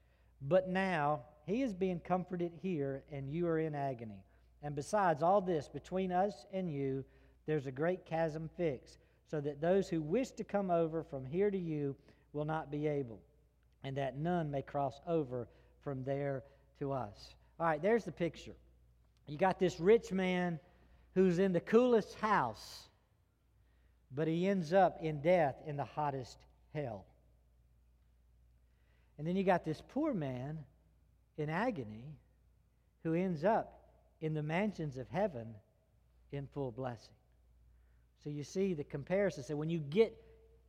But 0.42 0.68
now 0.68 1.22
he 1.44 1.62
is 1.62 1.72
being 1.74 1.98
comforted 1.98 2.52
here, 2.62 3.02
and 3.10 3.28
you 3.28 3.48
are 3.48 3.58
in 3.58 3.74
agony. 3.74 4.22
And 4.62 4.76
besides 4.76 5.24
all 5.24 5.40
this, 5.40 5.66
between 5.68 6.12
us 6.12 6.46
and 6.52 6.70
you, 6.70 7.04
there's 7.46 7.66
a 7.66 7.72
great 7.72 8.06
chasm 8.06 8.48
fixed, 8.56 8.98
so 9.28 9.40
that 9.40 9.60
those 9.60 9.88
who 9.88 10.00
wish 10.00 10.30
to 10.30 10.44
come 10.44 10.70
over 10.70 11.02
from 11.02 11.26
here 11.26 11.50
to 11.50 11.58
you 11.58 11.96
will 12.32 12.44
not 12.44 12.70
be 12.70 12.86
able, 12.86 13.18
and 13.82 13.96
that 13.96 14.18
none 14.18 14.52
may 14.52 14.62
cross 14.62 15.00
over 15.04 15.48
from 15.82 16.04
there 16.04 16.44
to 16.78 16.92
us. 16.92 17.34
All 17.58 17.66
right, 17.66 17.82
there's 17.82 18.04
the 18.04 18.12
picture. 18.12 18.54
You 19.26 19.36
got 19.36 19.58
this 19.58 19.80
rich 19.80 20.12
man 20.12 20.60
who's 21.18 21.40
in 21.40 21.52
the 21.52 21.60
coolest 21.60 22.14
house, 22.20 22.88
but 24.14 24.28
he 24.28 24.46
ends 24.46 24.72
up 24.72 24.98
in 25.02 25.20
death 25.20 25.56
in 25.66 25.76
the 25.76 25.84
hottest 25.84 26.38
hell. 26.72 27.04
And 29.18 29.26
then 29.26 29.34
you 29.34 29.42
got 29.42 29.64
this 29.64 29.82
poor 29.88 30.14
man 30.14 30.58
in 31.36 31.50
agony 31.50 32.04
who 33.02 33.14
ends 33.14 33.44
up 33.44 33.80
in 34.20 34.32
the 34.32 34.44
mansions 34.44 34.96
of 34.96 35.08
heaven 35.10 35.56
in 36.30 36.46
full 36.46 36.70
blessing. 36.70 37.16
So 38.22 38.30
you 38.30 38.44
see 38.44 38.74
the 38.74 38.84
comparison. 38.84 39.42
So 39.42 39.56
when 39.56 39.70
you 39.70 39.80
get 39.80 40.16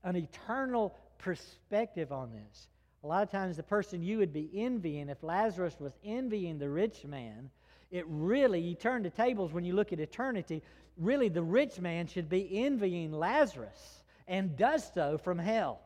an 0.04 0.16
eternal 0.16 0.98
perspective 1.20 2.12
on 2.12 2.32
this, 2.32 2.70
a 3.04 3.08
lot 3.08 3.22
of 3.22 3.30
times, 3.30 3.56
the 3.56 3.64
person 3.64 4.02
you 4.02 4.18
would 4.18 4.34
be 4.34 4.50
envying, 4.56 5.10
if 5.10 5.22
Lazarus 5.22 5.80
was 5.80 5.94
envying 6.04 6.58
the 6.58 6.70
rich 6.70 7.06
man, 7.06 7.52
it 7.92 8.06
really, 8.08 8.60
you 8.60 8.76
turn 8.76 9.04
the 9.04 9.10
tables 9.10 9.52
when 9.52 9.64
you 9.64 9.74
look 9.74 9.92
at 9.94 10.00
eternity, 10.00 10.62
really 10.98 11.30
the 11.30 11.42
rich 11.42 11.80
man 11.80 12.08
should 12.08 12.30
be 12.30 12.64
envying 12.64 13.12
Lazarus 13.12 14.04
and 14.28 14.56
does 14.56 14.90
so 14.94 15.18
from 15.18 15.40
hell. 15.40 15.82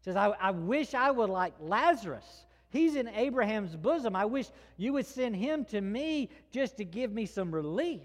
Says, 0.00 0.16
I, 0.16 0.28
I 0.40 0.50
wish 0.50 0.94
I 0.94 1.10
would 1.10 1.30
like 1.30 1.54
Lazarus. 1.60 2.46
He's 2.70 2.96
in 2.96 3.08
Abraham's 3.08 3.76
bosom. 3.76 4.16
I 4.16 4.24
wish 4.24 4.46
you 4.78 4.94
would 4.94 5.06
send 5.06 5.36
him 5.36 5.64
to 5.66 5.80
me 5.80 6.30
just 6.50 6.78
to 6.78 6.84
give 6.84 7.12
me 7.12 7.26
some 7.26 7.54
relief. 7.54 8.00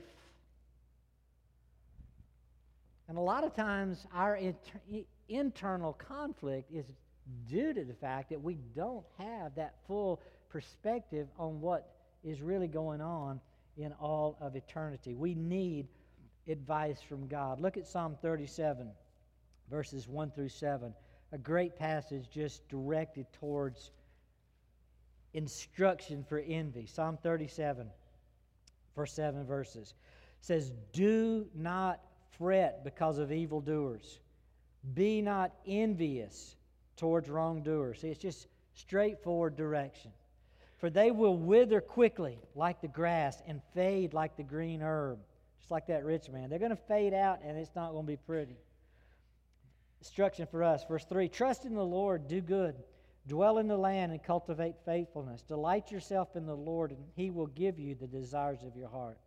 And 3.07 3.17
a 3.17 3.21
lot 3.21 3.45
of 3.45 3.55
times, 3.55 4.05
our 4.13 4.35
inter- 4.35 5.05
internal 5.29 5.93
conflict 5.93 6.69
is 6.71 6.85
due 7.47 7.73
to 7.73 7.85
the 7.85 7.93
fact 7.93 8.29
that 8.29 8.41
we 8.41 8.57
don't 8.75 9.05
have 9.17 9.55
that 9.55 9.75
full 9.87 10.21
perspective 10.49 11.27
on 11.39 11.61
what 11.61 11.96
is 12.27 12.41
really 12.41 12.67
going 12.67 13.01
on 13.01 13.39
in 13.77 13.93
all 13.93 14.37
of 14.41 14.55
eternity. 14.55 15.13
We 15.13 15.33
need 15.35 15.87
advice 16.47 17.01
from 17.01 17.27
God. 17.27 17.59
Look 17.59 17.77
at 17.77 17.87
Psalm 17.87 18.17
37, 18.21 18.89
verses 19.69 20.07
1 20.07 20.31
through 20.31 20.49
7. 20.49 20.93
A 21.31 21.37
great 21.37 21.77
passage 21.77 22.29
just 22.31 22.67
directed 22.69 23.25
towards 23.33 23.91
instruction 25.33 26.23
for 26.27 26.39
envy. 26.39 26.85
Psalm 26.85 27.17
37, 27.21 27.87
verse 28.95 29.13
7 29.13 29.45
verses 29.45 29.93
says, 30.41 30.71
Do 30.93 31.47
not 31.53 32.01
fret 32.37 32.83
because 32.83 33.17
of 33.17 33.31
evildoers. 33.31 34.19
Be 34.93 35.21
not 35.21 35.51
envious 35.65 36.55
towards 36.95 37.29
wrongdoers. 37.29 38.01
See, 38.01 38.09
it's 38.09 38.19
just 38.19 38.47
straightforward 38.73 39.55
direction. 39.55 40.11
For 40.77 40.89
they 40.89 41.11
will 41.11 41.35
wither 41.35 41.81
quickly 41.81 42.39
like 42.55 42.81
the 42.81 42.87
grass 42.87 43.41
and 43.47 43.61
fade 43.73 44.13
like 44.13 44.37
the 44.37 44.43
green 44.43 44.81
herb, 44.81 45.19
just 45.59 45.71
like 45.71 45.87
that 45.87 46.05
rich 46.05 46.29
man. 46.29 46.49
They're 46.49 46.59
going 46.59 46.69
to 46.69 46.75
fade 46.75 47.13
out 47.13 47.39
and 47.43 47.57
it's 47.57 47.75
not 47.75 47.91
going 47.91 48.05
to 48.05 48.11
be 48.11 48.17
pretty. 48.17 48.57
Instruction 49.99 50.47
for 50.49 50.63
us. 50.63 50.83
Verse 50.87 51.05
3 51.05 51.29
Trust 51.29 51.65
in 51.65 51.73
the 51.73 51.83
Lord, 51.83 52.27
do 52.27 52.41
good, 52.41 52.75
dwell 53.27 53.57
in 53.57 53.67
the 53.67 53.77
land 53.77 54.11
and 54.11 54.21
cultivate 54.21 54.75
faithfulness. 54.85 55.41
Delight 55.41 55.91
yourself 55.91 56.35
in 56.35 56.45
the 56.45 56.55
Lord, 56.55 56.91
and 56.91 57.03
he 57.15 57.31
will 57.31 57.47
give 57.47 57.79
you 57.79 57.95
the 57.95 58.07
desires 58.07 58.63
of 58.63 58.75
your 58.75 58.89
heart. 58.89 59.17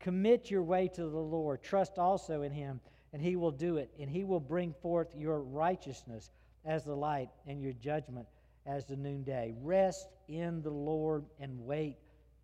Commit 0.00 0.50
your 0.50 0.62
way 0.62 0.88
to 0.88 1.02
the 1.02 1.16
Lord. 1.16 1.62
Trust 1.62 1.98
also 1.98 2.42
in 2.42 2.52
him, 2.52 2.78
and 3.14 3.22
he 3.22 3.36
will 3.36 3.50
do 3.50 3.78
it, 3.78 3.90
and 3.98 4.10
he 4.10 4.22
will 4.22 4.40
bring 4.40 4.74
forth 4.82 5.14
your 5.16 5.40
righteousness 5.40 6.30
as 6.66 6.84
the 6.84 6.94
light, 6.94 7.30
and 7.46 7.62
your 7.62 7.72
judgment 7.72 8.26
as 8.66 8.84
the 8.84 8.96
noonday. 8.96 9.54
Rest 9.62 10.08
in 10.28 10.62
the 10.62 10.70
Lord 10.70 11.24
and 11.40 11.64
wait 11.64 11.96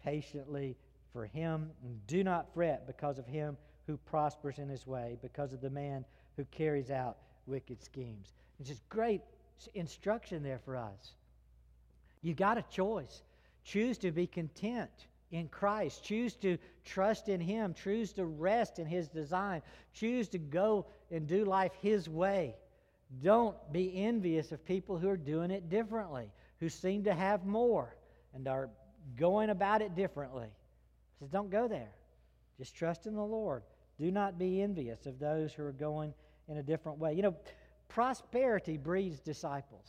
patiently 0.03 0.77
for 1.13 1.27
him. 1.27 1.71
And 1.85 2.07
do 2.07 2.25
not 2.25 2.53
fret 2.55 2.87
because 2.87 3.19
of 3.19 3.27
him 3.27 3.57
who 3.87 3.97
prospers 3.97 4.59
in 4.59 4.69
his 4.69 4.87
way, 4.87 5.17
because 5.23 5.53
of 5.53 5.61
the 5.61 5.71
man 5.71 6.05
who 6.37 6.45
carries 6.47 6.91
out 6.91 7.17
wicked 7.47 7.83
schemes. 7.83 8.33
It's 8.59 8.69
just 8.69 8.89
great 8.89 9.23
instruction 9.75 10.43
there 10.43 10.61
for 10.65 10.77
us. 10.77 11.15
You 12.23 12.35
got 12.35 12.59
a 12.59 12.65
choice. 12.71 13.23
Choose 13.65 13.99
to 13.99 14.11
be 14.11 14.27
content 14.27 14.91
in 15.31 15.49
Christ. 15.49 16.05
Choose 16.05 16.35
to 16.37 16.59
trust 16.85 17.29
in 17.29 17.41
Him. 17.41 17.75
Choose 17.75 18.13
to 18.15 18.27
rest 18.27 18.79
in 18.79 18.87
His 18.87 19.09
design. 19.09 19.63
Choose 19.93 20.29
to 20.29 20.39
go 20.39 20.87
and 21.11 21.27
do 21.27 21.45
life 21.45 21.73
His 21.81 22.09
way. 22.09 22.57
Don't 23.23 23.57
be 23.73 24.05
envious 24.05 24.53
of 24.53 24.65
people 24.65 24.99
who 24.99 25.09
are 25.09 25.17
doing 25.17 25.51
it 25.51 25.69
differently, 25.69 26.31
who 26.61 26.69
seem 26.69 27.05
to 27.05 27.15
have 27.15 27.45
more 27.45 27.97
and 28.35 28.47
are 28.47 28.69
going 29.19 29.51
about 29.51 29.83
it 29.83 29.95
differently. 29.95 30.49
He 31.19 31.25
says, 31.25 31.31
don't 31.31 31.51
go 31.51 31.67
there. 31.67 31.93
Just 32.59 32.77
trust 32.77 33.07
in 33.07 33.15
the 33.15 33.25
Lord. 33.25 33.63
Do 33.99 34.11
not 34.11 34.39
be 34.39 34.63
envious 34.63 35.07
of 35.07 35.19
those 35.19 35.53
who 35.53 35.65
are 35.65 35.73
going 35.73 36.15
in 36.49 36.59
a 36.59 36.63
different 36.63 36.99
way. 36.99 37.15
You 37.15 37.23
know, 37.23 37.37
prosperity 37.89 38.77
breeds 38.77 39.21
disciples. 39.21 39.87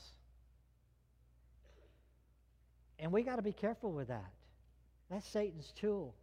And 3.00 3.12
we 3.12 3.24
got 3.24 3.38
to 3.38 3.42
be 3.42 3.54
careful 3.54 3.92
with 3.92 4.08
that. 4.08 4.32
That's 5.10 5.28
Satan's 5.28 5.74
tool. 5.75 6.16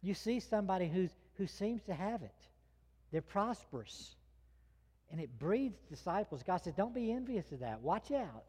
You 0.00 0.14
see 0.14 0.40
somebody 0.40 0.88
who's, 0.88 1.10
who 1.36 1.46
seems 1.46 1.82
to 1.84 1.94
have 1.94 2.22
it, 2.22 2.34
they're 3.10 3.20
prosperous, 3.20 4.14
and 5.10 5.20
it 5.20 5.38
breeds 5.38 5.78
disciples. 5.90 6.42
God 6.42 6.58
says, 6.58 6.74
don't 6.74 6.94
be 6.94 7.12
envious 7.12 7.50
of 7.52 7.60
that. 7.60 7.80
Watch 7.80 8.10
out. 8.12 8.44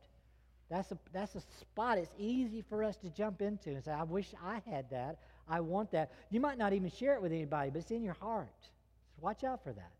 That's 0.69 0.91
a, 0.91 0.97
that's 1.11 1.33
a 1.35 1.41
spot 1.59 1.97
it's 1.97 2.13
easy 2.17 2.61
for 2.61 2.83
us 2.83 2.95
to 2.97 3.09
jump 3.09 3.41
into 3.41 3.71
and 3.71 3.83
say, 3.83 3.91
I 3.91 4.03
wish 4.03 4.27
I 4.43 4.61
had 4.69 4.89
that. 4.91 5.17
I 5.47 5.61
want 5.61 5.91
that. 5.91 6.11
You 6.29 6.39
might 6.39 6.59
not 6.59 6.73
even 6.73 6.91
share 6.91 7.15
it 7.15 7.21
with 7.21 7.31
anybody, 7.31 7.71
but 7.71 7.79
it's 7.79 7.91
in 7.91 8.03
your 8.03 8.17
heart. 8.21 8.53
So 8.61 9.21
watch 9.21 9.43
out 9.43 9.63
for 9.63 9.73
that. 9.73 9.91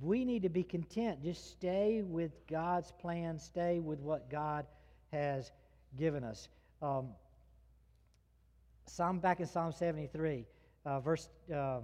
We 0.00 0.24
need 0.24 0.42
to 0.42 0.48
be 0.48 0.62
content. 0.62 1.22
Just 1.22 1.50
stay 1.50 2.02
with 2.02 2.30
God's 2.46 2.92
plan, 2.92 3.38
stay 3.38 3.80
with 3.80 3.98
what 3.98 4.30
God 4.30 4.64
has 5.12 5.50
given 5.98 6.22
us. 6.22 6.48
Um, 6.80 7.08
Psalm 8.86 9.18
back 9.18 9.40
in 9.40 9.46
Psalm 9.46 9.72
73, 9.72 10.44
uh, 10.84 11.00
verse 11.00 11.28
uh, 11.52 11.80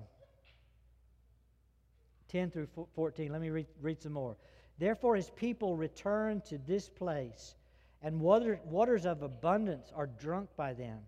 10 2.29 2.50
through 2.50 2.69
14. 2.95 3.33
Let 3.33 3.40
me 3.40 3.50
read, 3.50 3.67
read 3.81 4.00
some 4.00 4.12
more. 4.12 4.37
Therefore, 4.80 5.14
his 5.14 5.28
people 5.28 5.76
return 5.76 6.40
to 6.49 6.56
this 6.56 6.88
place, 6.88 7.54
and 8.02 8.18
water, 8.18 8.58
waters 8.64 9.04
of 9.04 9.22
abundance 9.22 9.92
are 9.94 10.06
drunk 10.06 10.49
by 10.56 10.72
them. 10.72 11.00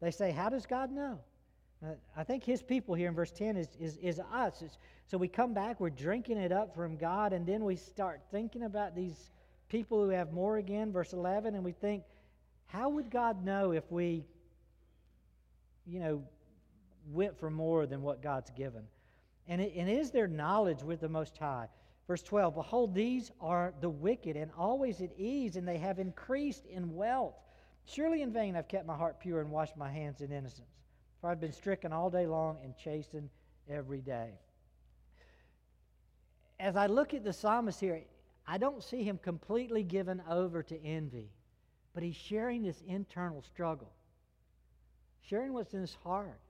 They 0.00 0.12
say, 0.12 0.30
How 0.30 0.48
does 0.48 0.64
God 0.64 0.92
know? 0.92 1.18
Uh, 1.84 1.94
I 2.16 2.22
think 2.22 2.44
his 2.44 2.62
people 2.62 2.94
here 2.94 3.08
in 3.08 3.16
verse 3.16 3.32
10 3.32 3.56
is, 3.56 3.68
is, 3.80 3.96
is 3.96 4.20
us. 4.32 4.62
It's, 4.62 4.78
so 5.08 5.18
we 5.18 5.26
come 5.26 5.52
back, 5.52 5.80
we're 5.80 5.90
drinking 5.90 6.38
it 6.38 6.52
up 6.52 6.72
from 6.72 6.96
God, 6.96 7.32
and 7.32 7.44
then 7.44 7.64
we 7.64 7.74
start 7.74 8.20
thinking 8.30 8.62
about 8.62 8.94
these 8.94 9.32
people 9.68 10.04
who 10.04 10.10
have 10.10 10.32
more 10.32 10.58
again, 10.58 10.92
verse 10.92 11.12
11, 11.12 11.56
and 11.56 11.64
we 11.64 11.72
think, 11.72 12.04
How 12.66 12.88
would 12.90 13.10
God 13.10 13.44
know 13.44 13.72
if 13.72 13.90
we, 13.90 14.24
you 15.84 15.98
know, 15.98 16.22
went 17.10 17.36
for 17.40 17.50
more 17.50 17.86
than 17.86 18.02
what 18.02 18.22
God's 18.22 18.50
given? 18.50 18.84
And, 19.48 19.60
it, 19.60 19.72
and 19.76 19.90
is 19.90 20.12
there 20.12 20.28
knowledge 20.28 20.84
with 20.84 21.00
the 21.00 21.08
Most 21.08 21.36
High? 21.36 21.66
Verse 22.06 22.22
12 22.22 22.54
Behold, 22.54 22.94
these 22.94 23.30
are 23.40 23.74
the 23.80 23.90
wicked, 23.90 24.36
and 24.36 24.50
always 24.56 25.00
at 25.00 25.10
ease, 25.18 25.56
and 25.56 25.66
they 25.66 25.78
have 25.78 25.98
increased 25.98 26.64
in 26.66 26.94
wealth. 26.94 27.34
Surely 27.84 28.22
in 28.22 28.32
vain 28.32 28.56
I've 28.56 28.68
kept 28.68 28.86
my 28.86 28.96
heart 28.96 29.20
pure 29.20 29.40
and 29.40 29.50
washed 29.50 29.76
my 29.76 29.90
hands 29.90 30.20
in 30.20 30.32
innocence, 30.32 30.68
for 31.20 31.30
I've 31.30 31.40
been 31.40 31.52
stricken 31.52 31.92
all 31.92 32.10
day 32.10 32.26
long 32.26 32.58
and 32.62 32.76
chastened 32.76 33.30
every 33.68 34.00
day. 34.00 34.30
As 36.58 36.76
I 36.76 36.86
look 36.86 37.12
at 37.12 37.24
the 37.24 37.32
psalmist 37.32 37.80
here, 37.80 38.02
I 38.46 38.58
don't 38.58 38.82
see 38.82 39.02
him 39.02 39.18
completely 39.18 39.82
given 39.82 40.22
over 40.28 40.62
to 40.62 40.84
envy, 40.84 41.30
but 41.92 42.02
he's 42.02 42.16
sharing 42.16 42.62
this 42.62 42.80
internal 42.86 43.42
struggle, 43.42 43.92
sharing 45.20 45.52
what's 45.52 45.74
in 45.74 45.80
his 45.80 45.96
heart. 46.02 46.40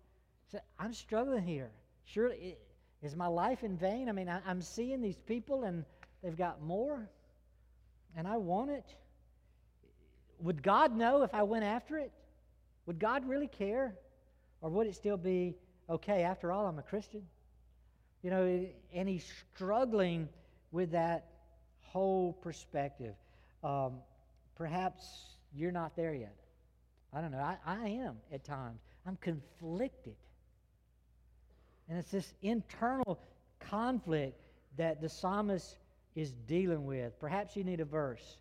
So 0.52 0.60
I'm 0.78 0.92
struggling 0.92 1.42
here. 1.42 1.70
Surely, 2.04 2.56
is 3.02 3.14
my 3.14 3.26
life 3.26 3.62
in 3.62 3.76
vain? 3.76 4.08
I 4.08 4.12
mean, 4.12 4.28
I, 4.28 4.40
am 4.50 4.62
seeing 4.62 5.00
these 5.00 5.18
people 5.26 5.64
and 5.64 5.84
they've 6.22 6.36
got 6.36 6.62
more, 6.62 7.08
and 8.16 8.26
I 8.26 8.36
want 8.36 8.70
it. 8.70 8.84
Would 10.40 10.62
God 10.62 10.96
know 10.96 11.22
if 11.22 11.34
I 11.34 11.42
went 11.42 11.64
after 11.64 11.98
it? 11.98 12.12
Would 12.86 12.98
God 12.98 13.28
really 13.28 13.48
care? 13.48 13.94
Or 14.60 14.70
would 14.70 14.86
it 14.86 14.94
still 14.94 15.16
be 15.16 15.54
okay? 15.88 16.22
After 16.22 16.52
all, 16.52 16.66
I'm 16.66 16.78
a 16.78 16.82
Christian. 16.82 17.22
You 18.22 18.30
know, 18.30 18.66
and 18.92 19.08
he's 19.08 19.26
struggling 19.54 20.28
with 20.72 20.92
that 20.92 21.26
whole 21.80 22.32
perspective. 22.32 23.14
Um, 23.62 23.98
perhaps 24.56 25.04
you're 25.54 25.72
not 25.72 25.96
there 25.96 26.14
yet. 26.14 26.36
I 27.12 27.20
don't 27.20 27.30
know. 27.30 27.38
I, 27.38 27.56
I 27.64 27.88
am 27.88 28.16
at 28.32 28.44
times. 28.44 28.80
I'm 29.06 29.16
conflicted. 29.16 30.16
And 31.88 31.98
it's 31.98 32.10
this 32.10 32.34
internal 32.42 33.18
conflict 33.60 34.40
that 34.76 35.00
the 35.00 35.08
psalmist 35.08 35.78
is 36.14 36.32
dealing 36.46 36.84
with. 36.86 37.18
Perhaps 37.20 37.56
you 37.56 37.64
need 37.64 37.80
a 37.80 37.84
verse. 37.84 38.38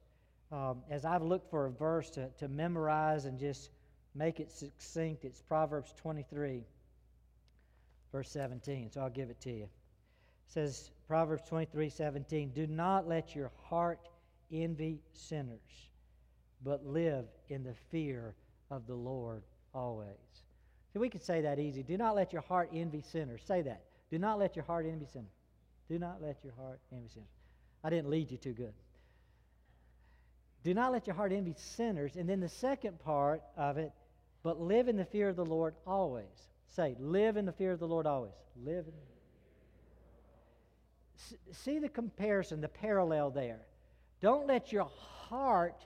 Um, 0.52 0.82
as 0.90 1.06
I've 1.06 1.24
looked 1.24 1.50
for 1.50 1.66
a 1.66 1.72
verse 1.72 2.10
to, 2.12 2.30
to 2.40 2.48
memorize 2.48 3.26
and 3.26 3.40
just 3.40 3.70
make 4.14 4.40
it 4.40 4.52
succinct, 4.52 5.26
it's 5.26 5.42
Proverbs 5.42 5.94
23, 5.98 6.64
verse 8.12 8.30
17. 8.30 8.92
So 8.92 9.02
I'll 9.02 9.10
give 9.10 9.30
it 9.30 9.42
to 9.42 9.52
you. 9.52 9.64
It 9.64 9.70
says, 10.48 10.92
Proverbs 11.08 11.44
23, 11.48 11.90
17, 11.90 12.52
Do 12.52 12.68
not 12.68 13.08
let 13.08 13.36
your 13.36 13.52
heart 13.64 14.08
envy 14.52 15.02
sinners, 15.14 15.90
but 16.64 16.86
live 16.86 17.26
in 17.50 17.64
the 17.64 17.74
fear 17.92 18.36
of 18.72 18.88
the 18.88 18.96
Lord 18.96 19.44
always. 19.74 20.45
See, 20.96 21.00
we 21.00 21.10
could 21.10 21.24
say 21.24 21.42
that 21.42 21.60
easy. 21.60 21.84
Do 21.84 21.98
not 21.98 22.16
let 22.16 22.32
your 22.32 22.42
heart 22.44 22.70
envy 22.74 23.02
sinners. 23.02 23.42
Say 23.46 23.62
that. 23.64 23.84
Do 24.10 24.18
not 24.18 24.40
let 24.40 24.56
your 24.56 24.64
heart 24.64 24.86
envy 24.86 25.06
sinners. 25.12 25.34
Do 25.90 26.00
not 26.00 26.22
let 26.22 26.38
your 26.42 26.54
heart 26.54 26.80
envy 26.90 27.10
sinners. 27.10 27.28
I 27.84 27.90
didn't 27.90 28.10
lead 28.10 28.32
you 28.32 28.38
too 28.38 28.54
good. 28.54 28.72
Do 30.64 30.74
not 30.74 30.94
let 30.94 31.06
your 31.06 31.18
heart 31.18 31.34
envy 31.34 31.54
sinners. 31.58 32.16
And 32.16 32.30
then 32.30 32.40
the 32.40 32.48
second 32.48 32.98
part 33.00 33.42
of 33.58 33.78
it, 33.78 33.92
but 34.42 34.62
live 34.62 34.88
in 34.88 34.96
the 34.96 35.04
fear 35.04 35.28
of 35.28 35.36
the 35.36 35.44
Lord 35.44 35.76
always. 35.86 36.48
Say, 36.70 36.96
live 36.98 37.36
in 37.36 37.46
the 37.46 37.52
fear 37.52 37.74
of 37.74 37.80
the 37.80 37.88
Lord 37.88 38.08
always. 38.08 38.32
Live 38.64 38.86
in. 38.88 38.94
See 41.52 41.78
the 41.78 41.90
comparison, 41.90 42.62
the 42.62 42.70
parallel 42.70 43.32
there. 43.32 43.68
Don't 44.22 44.48
let 44.48 44.72
your 44.72 44.90
heart, 45.28 45.86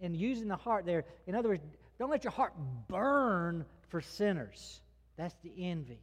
and 0.00 0.16
using 0.16 0.48
the 0.48 0.56
heart 0.56 0.86
there, 0.86 1.04
in 1.26 1.34
other 1.34 1.50
words, 1.50 1.62
don't 1.98 2.10
let 2.10 2.24
your 2.24 2.32
heart 2.32 2.54
burn 2.88 3.66
for 3.88 4.00
sinners. 4.00 4.80
That's 5.16 5.34
the 5.42 5.52
envy. 5.58 6.00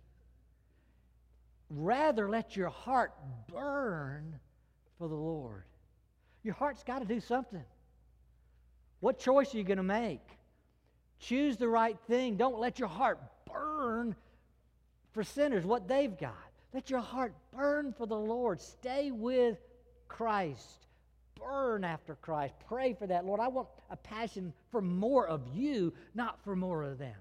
Rather, 1.69 2.29
let 2.29 2.55
your 2.55 2.69
heart 2.69 3.13
burn 3.51 4.39
for 4.97 5.07
the 5.07 5.15
Lord. 5.15 5.63
Your 6.43 6.53
heart's 6.53 6.83
got 6.83 6.99
to 6.99 7.05
do 7.05 7.19
something. 7.19 7.63
What 8.99 9.19
choice 9.19 9.53
are 9.53 9.57
you 9.57 9.63
going 9.63 9.77
to 9.77 9.83
make? 9.83 10.21
Choose 11.19 11.57
the 11.57 11.67
right 11.67 11.97
thing. 12.07 12.37
Don't 12.37 12.59
let 12.59 12.79
your 12.79 12.87
heart 12.89 13.19
burn 13.51 14.15
for 15.11 15.23
sinners, 15.23 15.65
what 15.65 15.87
they've 15.87 16.17
got. 16.17 16.35
Let 16.73 16.89
your 16.89 17.01
heart 17.01 17.33
burn 17.55 17.93
for 17.93 18.05
the 18.05 18.17
Lord. 18.17 18.59
Stay 18.59 19.11
with 19.11 19.57
Christ. 20.07 20.87
Burn 21.35 21.83
after 21.83 22.15
Christ. 22.15 22.55
Pray 22.67 22.93
for 22.93 23.07
that. 23.07 23.25
Lord, 23.25 23.39
I 23.39 23.47
want 23.47 23.67
a 23.89 23.97
passion 23.97 24.53
for 24.71 24.81
more 24.81 25.27
of 25.27 25.41
you, 25.53 25.93
not 26.15 26.43
for 26.43 26.55
more 26.55 26.83
of 26.83 26.97
them. 26.97 27.15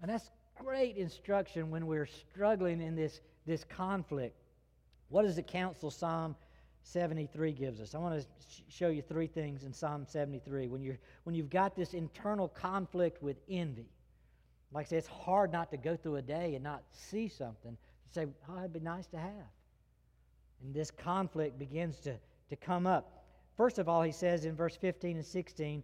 And 0.00 0.10
that's 0.10 0.30
great 0.58 0.96
instruction 0.96 1.70
when 1.70 1.86
we're 1.86 2.06
struggling 2.06 2.80
in 2.80 2.94
this, 2.94 3.20
this 3.46 3.64
conflict. 3.64 4.36
What 5.08 5.22
does 5.22 5.36
the 5.36 5.42
counsel 5.42 5.90
Psalm 5.90 6.36
73 6.82 7.52
gives 7.52 7.80
us? 7.80 7.94
I 7.94 7.98
want 7.98 8.20
to 8.20 8.26
sh- 8.50 8.62
show 8.68 8.88
you 8.88 9.02
three 9.02 9.26
things 9.26 9.64
in 9.64 9.72
Psalm 9.72 10.04
73. 10.06 10.68
When, 10.68 10.82
you're, 10.82 10.98
when 11.24 11.34
you've 11.34 11.50
got 11.50 11.74
this 11.74 11.94
internal 11.94 12.48
conflict 12.48 13.22
with 13.22 13.36
envy, 13.48 13.88
like 14.72 14.86
I 14.86 14.88
say, 14.90 14.96
it's 14.98 15.08
hard 15.08 15.50
not 15.50 15.70
to 15.70 15.76
go 15.76 15.96
through 15.96 16.16
a 16.16 16.22
day 16.22 16.54
and 16.54 16.62
not 16.62 16.82
see 16.92 17.28
something 17.28 17.72
to 17.72 18.12
say, 18.12 18.26
oh, 18.48 18.58
it'd 18.58 18.72
be 18.72 18.80
nice 18.80 19.06
to 19.08 19.18
have. 19.18 19.50
And 20.62 20.74
this 20.74 20.90
conflict 20.90 21.58
begins 21.58 21.98
to, 22.00 22.16
to 22.50 22.56
come 22.56 22.86
up. 22.86 23.24
First 23.56 23.78
of 23.78 23.88
all, 23.88 24.02
he 24.02 24.12
says 24.12 24.44
in 24.44 24.54
verse 24.54 24.76
15 24.76 25.16
and 25.16 25.24
16, 25.24 25.82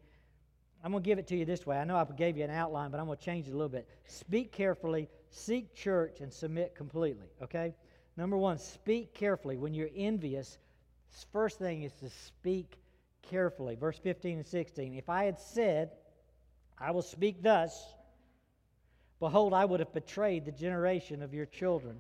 I'm 0.85 0.91
going 0.91 1.03
to 1.03 1.07
give 1.07 1.19
it 1.19 1.27
to 1.29 1.37
you 1.37 1.47
this 1.47 1.65
way. 1.65 1.79
I 1.79 1.85
know 1.85 1.97
I 1.97 2.05
gave 2.05 2.37
you 2.37 2.45
an 2.45 2.51
outline, 2.51 2.91
but 2.91 3.01
I'm 3.01 3.07
going 3.07 3.17
to 3.17 3.25
change 3.25 3.49
it 3.49 3.53
a 3.53 3.57
little 3.57 3.71
bit. 3.71 3.89
Speak 4.05 4.53
carefully, 4.53 5.09
seek 5.31 5.75
church, 5.75 6.21
and 6.21 6.31
submit 6.31 6.75
completely. 6.75 7.29
Okay? 7.43 7.75
Number 8.19 8.37
one, 8.37 8.59
speak 8.59 9.15
carefully. 9.15 9.57
When 9.57 9.73
you're 9.73 9.89
envious, 9.97 10.59
first 11.33 11.59
thing 11.59 11.85
is 11.85 11.95
to 11.95 12.11
speak 12.11 12.77
carefully. 13.23 13.77
Verse 13.77 13.99
15 13.99 14.37
and 14.37 14.47
16. 14.47 14.95
If 14.95 15.09
I 15.09 15.25
had 15.25 15.41
said, 15.41 15.93
I 16.79 16.91
will 16.91 17.03
speak 17.03 17.43
thus, 17.43 17.83
behold, 19.21 19.55
I 19.55 19.65
would 19.65 19.81
have 19.81 19.95
betrayed 19.95 20.45
the 20.45 20.53
generation 20.53 21.23
of 21.23 21.33
your 21.33 21.47
children. 21.47 21.97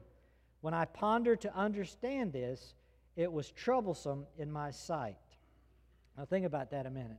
When 0.61 0.75
I 0.75 0.85
pondered 0.85 1.40
to 1.40 1.57
understand 1.57 2.35
this, 2.35 2.75
it 3.16 3.33
was 3.33 3.51
troublesome 3.51 4.27
in 4.37 4.53
my 4.53 4.70
sight. 4.70 5.16
Now, 6.18 6.27
think 6.27 6.44
about 6.44 6.70
that 6.73 6.85
a 6.85 6.90
minute. 6.90 7.16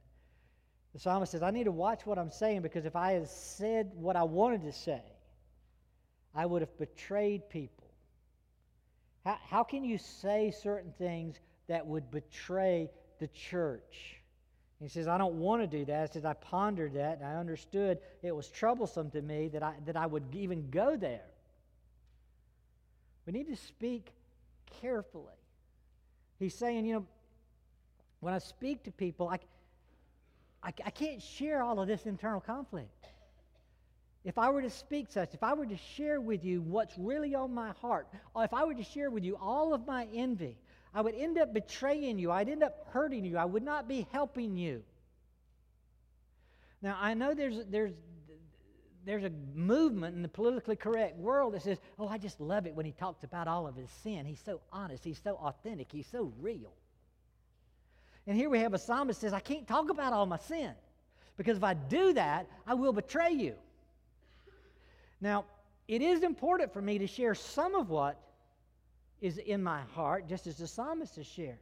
The 0.95 1.01
psalmist 1.01 1.34
says, 1.34 1.43
I 1.43 1.51
need 1.51 1.65
to 1.65 1.73
watch 1.73 2.05
what 2.05 2.17
I'm 2.17 2.31
saying 2.31 2.62
because 2.62 2.86
if 2.86 2.95
I 2.95 3.12
had 3.12 3.27
said 3.27 3.91
what 3.95 4.15
I 4.15 4.23
wanted 4.23 4.63
to 4.63 4.71
say, 4.71 5.01
I 6.34 6.45
would 6.45 6.62
have 6.62 6.77
betrayed 6.77 7.49
people. 7.49 7.84
How, 9.25 9.38
how 9.49 9.63
can 9.65 9.84
you 9.84 9.97
say 9.97 10.51
certain 10.51 10.93
things 10.97 11.38
that 11.67 11.86
would 11.86 12.10
betray 12.12 12.89
the 13.19 13.27
church? 13.27 14.21
He 14.81 14.88
says, 14.88 15.10
I 15.10 15.17
don't 15.17 15.36
want 15.36 15.62
to 15.63 15.67
do 15.67 15.84
that. 15.84 16.08
He 16.08 16.13
says, 16.13 16.23
I 16.23 16.31
pondered 16.31 16.93
that 16.93 17.17
and 17.17 17.27
I 17.27 17.36
understood 17.36 17.97
it 18.23 18.34
was 18.34 18.47
troublesome 18.47 19.12
to 19.12 19.21
me 19.21 19.49
that 19.49 19.63
I, 19.63 19.73
that 19.88 19.97
I 19.97 20.05
would 20.05 20.23
even 20.34 20.69
go 20.69 20.95
there. 20.95 21.25
We 23.25 23.34
need 23.34 23.47
to 23.47 23.58
speak 23.58 24.13
carefully. 24.79 25.25
He's 26.39 26.55
saying, 26.55 26.86
you 26.86 26.93
know, 26.93 27.05
when 28.21 28.34
I 28.34 28.39
speak 28.39 28.84
to 28.84 28.91
people, 28.91 29.27
I, 29.27 29.39
I, 30.65 30.73
I 30.84 30.89
can't 30.89 31.21
share 31.21 31.62
all 31.62 31.80
of 31.80 31.88
this 31.88 32.08
internal 32.08 32.41
conflict. 32.41 32.89
If 34.23 34.39
I 34.39 34.49
were 34.49 34.63
to 34.63 34.69
speak 34.71 35.08
such, 35.12 35.36
if 35.36 35.43
I 35.43 35.54
were 35.54 35.67
to 35.67 35.78
share 35.95 36.19
with 36.19 36.43
you 36.43 36.63
what's 36.63 36.97
really 36.97 37.36
on 37.36 37.54
my 37.54 37.69
heart, 37.80 38.08
or 38.34 38.43
if 38.43 38.54
I 38.54 38.65
were 38.65 38.73
to 38.73 38.84
share 38.84 39.12
with 39.12 39.23
you 39.23 39.38
all 39.39 39.75
of 39.75 39.86
my 39.86 40.08
envy, 40.12 40.58
I 40.95 41.01
would 41.01 41.13
end 41.13 41.38
up 41.38 41.54
betraying 41.54 42.17
you. 42.17 42.32
I'd 42.32 42.49
end 42.49 42.63
up 42.63 42.88
hurting 42.89 43.23
you. 43.23 43.38
I 43.38 43.45
would 43.45 43.62
not 43.62 43.88
be 43.88 44.08
helping 44.12 44.58
you. 44.58 44.82
Now, 46.82 46.97
I 46.99 47.13
know 47.13 47.36
there's, 47.36 47.63
there's, 47.69 47.91
there's 49.06 49.23
a 49.23 49.32
movement 49.54 50.15
in 50.15 50.23
the 50.23 50.28
politically 50.28 50.75
correct 50.75 51.17
world 51.17 51.54
that 51.54 51.62
says, 51.62 51.78
oh, 51.99 52.08
I 52.08 52.17
just 52.17 52.41
love 52.41 52.65
it 52.65 52.73
when 52.73 52.88
he 52.88 52.91
talks 52.91 53.23
about 53.23 53.47
all 53.47 53.67
of 53.67 53.75
his 53.75 53.91
sin. 54.04 54.25
He's 54.25 54.41
so 54.43 54.62
honest, 54.71 55.04
he's 55.04 55.21
so 55.23 55.36
authentic, 55.36 55.91
he's 55.91 56.08
so 56.08 56.34
real. 56.39 56.73
And 58.27 58.35
here 58.35 58.49
we 58.49 58.59
have 58.59 58.73
a 58.73 58.77
psalmist 58.77 59.21
says, 59.21 59.33
I 59.33 59.39
can't 59.39 59.67
talk 59.67 59.89
about 59.89 60.13
all 60.13 60.25
my 60.25 60.38
sin 60.38 60.71
because 61.38 61.57
if 61.57 61.63
I 61.63 61.73
do 61.73 62.13
that, 62.13 62.47
I 62.65 62.73
will 62.73 62.93
betray 62.93 63.31
you. 63.31 63.55
Now, 65.21 65.45
it 65.88 66.01
is 66.01 66.23
important 66.23 66.73
for 66.73 66.81
me 66.81 66.97
to 66.97 67.07
share 67.07 67.35
some 67.35 67.75
of 67.75 67.89
what 67.89 68.19
is 69.21 69.38
in 69.38 69.61
my 69.61 69.81
heart, 69.93 70.27
just 70.27 70.47
as 70.47 70.57
the 70.57 70.67
psalmist 70.67 71.15
has 71.15 71.27
shared. 71.27 71.59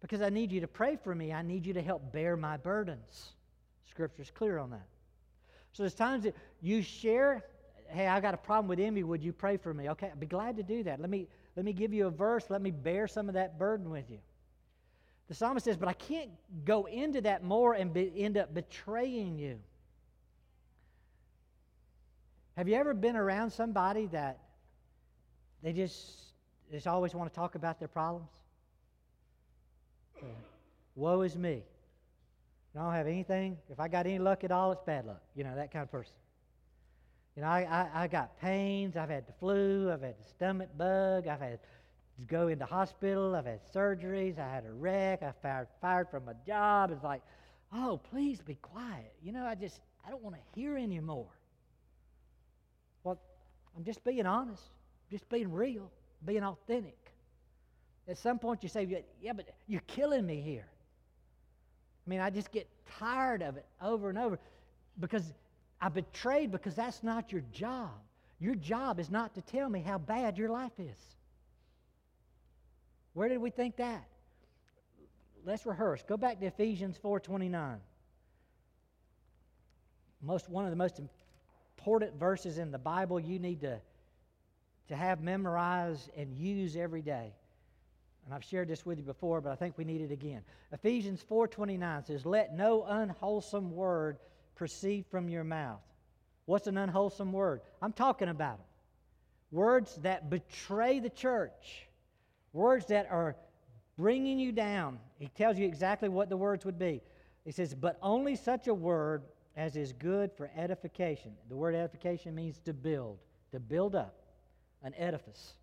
Because 0.00 0.22
I 0.22 0.28
need 0.28 0.52
you 0.52 0.60
to 0.60 0.68
pray 0.68 0.96
for 0.96 1.14
me. 1.14 1.32
I 1.32 1.42
need 1.42 1.66
you 1.66 1.74
to 1.74 1.82
help 1.82 2.12
bear 2.12 2.36
my 2.36 2.56
burdens. 2.56 3.32
Scripture's 3.90 4.30
clear 4.30 4.58
on 4.58 4.70
that. 4.70 4.86
So 5.72 5.82
there's 5.82 5.94
times 5.94 6.24
that 6.24 6.36
you 6.60 6.82
share, 6.82 7.44
hey, 7.88 8.06
I 8.06 8.20
got 8.20 8.34
a 8.34 8.38
problem 8.38 8.68
with 8.68 8.78
envy. 8.78 9.02
Would 9.02 9.22
you 9.22 9.32
pray 9.32 9.56
for 9.56 9.74
me? 9.74 9.90
Okay, 9.90 10.08
I'd 10.12 10.20
be 10.20 10.26
glad 10.26 10.56
to 10.56 10.62
do 10.62 10.84
that. 10.84 11.00
Let 11.00 11.10
me, 11.10 11.26
let 11.56 11.64
me 11.64 11.72
give 11.72 11.92
you 11.92 12.06
a 12.06 12.10
verse. 12.10 12.46
Let 12.48 12.62
me 12.62 12.70
bear 12.70 13.08
some 13.08 13.28
of 13.28 13.34
that 13.34 13.58
burden 13.58 13.90
with 13.90 14.08
you. 14.10 14.18
The 15.28 15.34
psalmist 15.34 15.64
says, 15.64 15.76
but 15.76 15.88
I 15.88 15.92
can't 15.92 16.30
go 16.64 16.86
into 16.86 17.20
that 17.20 17.44
more 17.44 17.74
and 17.74 17.92
be, 17.92 18.12
end 18.16 18.38
up 18.38 18.54
betraying 18.54 19.38
you. 19.38 19.58
Have 22.56 22.66
you 22.66 22.74
ever 22.74 22.94
been 22.94 23.14
around 23.14 23.50
somebody 23.50 24.06
that 24.06 24.38
they 25.62 25.72
just, 25.72 26.32
just 26.72 26.86
always 26.86 27.14
want 27.14 27.30
to 27.30 27.36
talk 27.36 27.54
about 27.54 27.78
their 27.78 27.88
problems? 27.88 28.30
Woe 30.94 31.20
is 31.20 31.36
me. 31.36 31.62
I 32.74 32.82
don't 32.82 32.92
have 32.92 33.06
anything. 33.06 33.58
If 33.70 33.78
I 33.78 33.88
got 33.88 34.06
any 34.06 34.18
luck 34.18 34.44
at 34.44 34.50
all, 34.50 34.72
it's 34.72 34.82
bad 34.82 35.06
luck. 35.06 35.22
You 35.34 35.44
know, 35.44 35.54
that 35.54 35.72
kind 35.72 35.82
of 35.82 35.90
person. 35.90 36.14
You 37.36 37.42
know, 37.42 37.48
I, 37.48 37.60
I, 37.60 38.02
I 38.02 38.06
got 38.08 38.40
pains. 38.40 38.96
I've 38.96 39.10
had 39.10 39.26
the 39.26 39.32
flu. 39.34 39.92
I've 39.92 40.02
had 40.02 40.18
the 40.18 40.28
stomach 40.28 40.70
bug. 40.76 41.28
I've 41.28 41.40
had 41.40 41.60
go 42.26 42.48
into 42.48 42.64
hospital. 42.64 43.34
I've 43.34 43.46
had 43.46 43.60
surgeries. 43.72 44.38
I 44.38 44.48
had 44.48 44.64
a 44.64 44.72
wreck. 44.72 45.22
I 45.22 45.32
fired 45.42 45.68
fired 45.80 46.08
from 46.10 46.28
a 46.28 46.34
job. 46.46 46.90
It's 46.90 47.04
like, 47.04 47.22
oh, 47.72 48.00
please 48.10 48.40
be 48.40 48.56
quiet. 48.56 49.12
You 49.22 49.32
know, 49.32 49.44
I 49.44 49.54
just 49.54 49.80
I 50.06 50.10
don't 50.10 50.22
want 50.22 50.36
to 50.36 50.60
hear 50.60 50.76
anymore. 50.76 51.28
Well, 53.04 53.20
I'm 53.76 53.84
just 53.84 54.02
being 54.04 54.26
honest, 54.26 54.62
just 55.10 55.28
being 55.28 55.52
real, 55.52 55.90
being 56.24 56.42
authentic. 56.42 56.96
At 58.08 58.18
some 58.18 58.38
point, 58.38 58.62
you 58.62 58.68
say, 58.68 59.04
yeah, 59.20 59.34
but 59.34 59.46
you're 59.66 59.82
killing 59.86 60.24
me 60.24 60.40
here. 60.40 60.66
I 62.06 62.10
mean, 62.10 62.20
I 62.20 62.30
just 62.30 62.50
get 62.50 62.66
tired 62.98 63.42
of 63.42 63.58
it 63.58 63.66
over 63.82 64.08
and 64.08 64.18
over 64.18 64.38
because 64.98 65.34
I 65.80 65.90
betrayed 65.90 66.50
because 66.50 66.74
that's 66.74 67.02
not 67.02 67.30
your 67.30 67.42
job. 67.52 67.90
Your 68.40 68.54
job 68.54 68.98
is 68.98 69.10
not 69.10 69.34
to 69.34 69.42
tell 69.42 69.68
me 69.68 69.80
how 69.80 69.98
bad 69.98 70.38
your 70.38 70.48
life 70.48 70.72
is. 70.78 71.17
Where 73.18 73.28
did 73.28 73.38
we 73.38 73.50
think 73.50 73.78
that? 73.78 74.06
Let's 75.44 75.66
rehearse. 75.66 76.04
Go 76.04 76.16
back 76.16 76.38
to 76.38 76.46
Ephesians 76.46 76.96
4:29. 76.98 77.80
Most 80.22 80.48
one 80.48 80.64
of 80.64 80.70
the 80.70 80.76
most 80.76 81.00
important 81.76 82.14
verses 82.14 82.58
in 82.58 82.70
the 82.70 82.78
Bible 82.78 83.18
you 83.18 83.40
need 83.40 83.62
to, 83.62 83.80
to 84.86 84.94
have 84.94 85.20
memorized 85.20 86.10
and 86.16 86.32
use 86.32 86.76
every 86.76 87.02
day. 87.02 87.34
And 88.24 88.32
I've 88.32 88.44
shared 88.44 88.68
this 88.68 88.86
with 88.86 88.98
you 88.98 89.04
before, 89.04 89.40
but 89.40 89.50
I 89.50 89.56
think 89.56 89.76
we 89.76 89.84
need 89.84 90.00
it 90.00 90.12
again. 90.12 90.44
Ephesians 90.70 91.20
4:29 91.20 92.04
says, 92.04 92.24
"Let 92.24 92.54
no 92.54 92.84
unwholesome 92.84 93.74
word 93.74 94.20
proceed 94.54 95.08
from 95.08 95.28
your 95.28 95.42
mouth." 95.42 95.82
What's 96.44 96.68
an 96.68 96.78
unwholesome 96.78 97.32
word? 97.32 97.62
I'm 97.82 97.92
talking 97.92 98.28
about 98.28 98.58
them. 98.58 98.66
Words 99.50 99.96
that 100.02 100.30
betray 100.30 101.00
the 101.00 101.10
church 101.10 101.87
Words 102.52 102.86
that 102.86 103.08
are 103.10 103.36
bringing 103.96 104.38
you 104.38 104.52
down. 104.52 104.98
He 105.18 105.28
tells 105.28 105.58
you 105.58 105.66
exactly 105.66 106.08
what 106.08 106.28
the 106.28 106.36
words 106.36 106.64
would 106.64 106.78
be. 106.78 107.02
He 107.44 107.52
says, 107.52 107.74
But 107.74 107.98
only 108.02 108.36
such 108.36 108.68
a 108.68 108.74
word 108.74 109.22
as 109.56 109.76
is 109.76 109.92
good 109.92 110.32
for 110.32 110.50
edification. 110.56 111.32
The 111.48 111.56
word 111.56 111.74
edification 111.74 112.34
means 112.34 112.60
to 112.60 112.72
build, 112.72 113.18
to 113.52 113.58
build 113.58 113.94
up 113.94 114.14
an 114.82 114.94
edifice. 114.96 115.54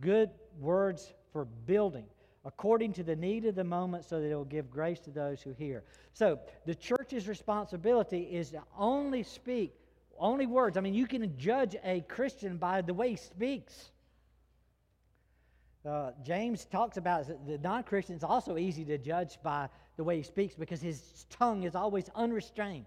Good 0.00 0.30
words 0.58 1.12
for 1.32 1.44
building 1.44 2.04
according 2.44 2.92
to 2.94 3.02
the 3.02 3.16
need 3.16 3.44
of 3.44 3.54
the 3.54 3.64
moment 3.64 4.04
so 4.04 4.20
that 4.20 4.30
it 4.30 4.34
will 4.34 4.44
give 4.44 4.70
grace 4.70 5.00
to 5.00 5.10
those 5.10 5.42
who 5.42 5.52
hear. 5.52 5.82
So, 6.12 6.38
the 6.66 6.74
church's 6.74 7.28
responsibility 7.28 8.22
is 8.22 8.50
to 8.50 8.62
only 8.78 9.22
speak, 9.22 9.74
only 10.18 10.46
words. 10.46 10.76
I 10.76 10.80
mean, 10.80 10.94
you 10.94 11.06
can 11.06 11.36
judge 11.38 11.76
a 11.84 12.00
Christian 12.02 12.56
by 12.56 12.80
the 12.80 12.94
way 12.94 13.10
he 13.10 13.16
speaks. 13.16 13.90
Uh, 15.84 16.10
James 16.22 16.66
talks 16.66 16.98
about 16.98 17.26
the 17.46 17.58
non 17.58 17.82
Christian 17.82 18.14
is 18.14 18.24
also 18.24 18.58
easy 18.58 18.84
to 18.84 18.98
judge 18.98 19.38
by 19.42 19.68
the 19.96 20.04
way 20.04 20.18
he 20.18 20.22
speaks 20.22 20.54
because 20.54 20.80
his 20.80 21.26
tongue 21.30 21.62
is 21.62 21.74
always 21.74 22.10
unrestrained. 22.14 22.86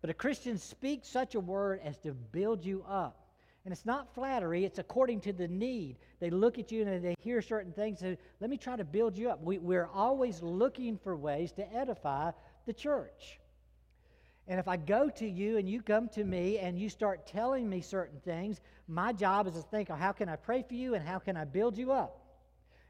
But 0.00 0.10
a 0.10 0.14
Christian 0.14 0.56
speaks 0.56 1.08
such 1.08 1.34
a 1.34 1.40
word 1.40 1.80
as 1.84 1.98
to 1.98 2.12
build 2.12 2.64
you 2.64 2.84
up. 2.88 3.26
And 3.64 3.72
it's 3.72 3.84
not 3.84 4.14
flattery, 4.14 4.64
it's 4.64 4.78
according 4.78 5.20
to 5.22 5.32
the 5.32 5.48
need. 5.48 5.96
They 6.20 6.30
look 6.30 6.58
at 6.58 6.72
you 6.72 6.86
and 6.86 7.04
they 7.04 7.14
hear 7.20 7.42
certain 7.42 7.72
things 7.72 8.00
and 8.00 8.16
say, 8.16 8.22
Let 8.40 8.48
me 8.48 8.56
try 8.56 8.76
to 8.76 8.84
build 8.84 9.18
you 9.18 9.28
up. 9.28 9.42
We, 9.42 9.58
we're 9.58 9.90
always 9.92 10.42
looking 10.42 10.96
for 10.96 11.16
ways 11.16 11.52
to 11.52 11.74
edify 11.74 12.30
the 12.64 12.72
church. 12.72 13.40
And 14.48 14.58
if 14.58 14.66
I 14.66 14.78
go 14.78 15.10
to 15.10 15.28
you 15.28 15.58
and 15.58 15.68
you 15.68 15.82
come 15.82 16.08
to 16.08 16.24
me 16.24 16.58
and 16.58 16.78
you 16.78 16.88
start 16.88 17.26
telling 17.26 17.68
me 17.68 17.82
certain 17.82 18.18
things, 18.20 18.62
my 18.88 19.12
job 19.12 19.46
is 19.46 19.52
to 19.52 19.60
think, 19.60 19.90
how 19.90 20.12
can 20.12 20.28
I 20.28 20.36
pray 20.36 20.64
for 20.66 20.74
you 20.74 20.94
and 20.94 21.06
how 21.06 21.18
can 21.18 21.36
I 21.36 21.44
build 21.44 21.76
you 21.76 21.92
up? 21.92 22.18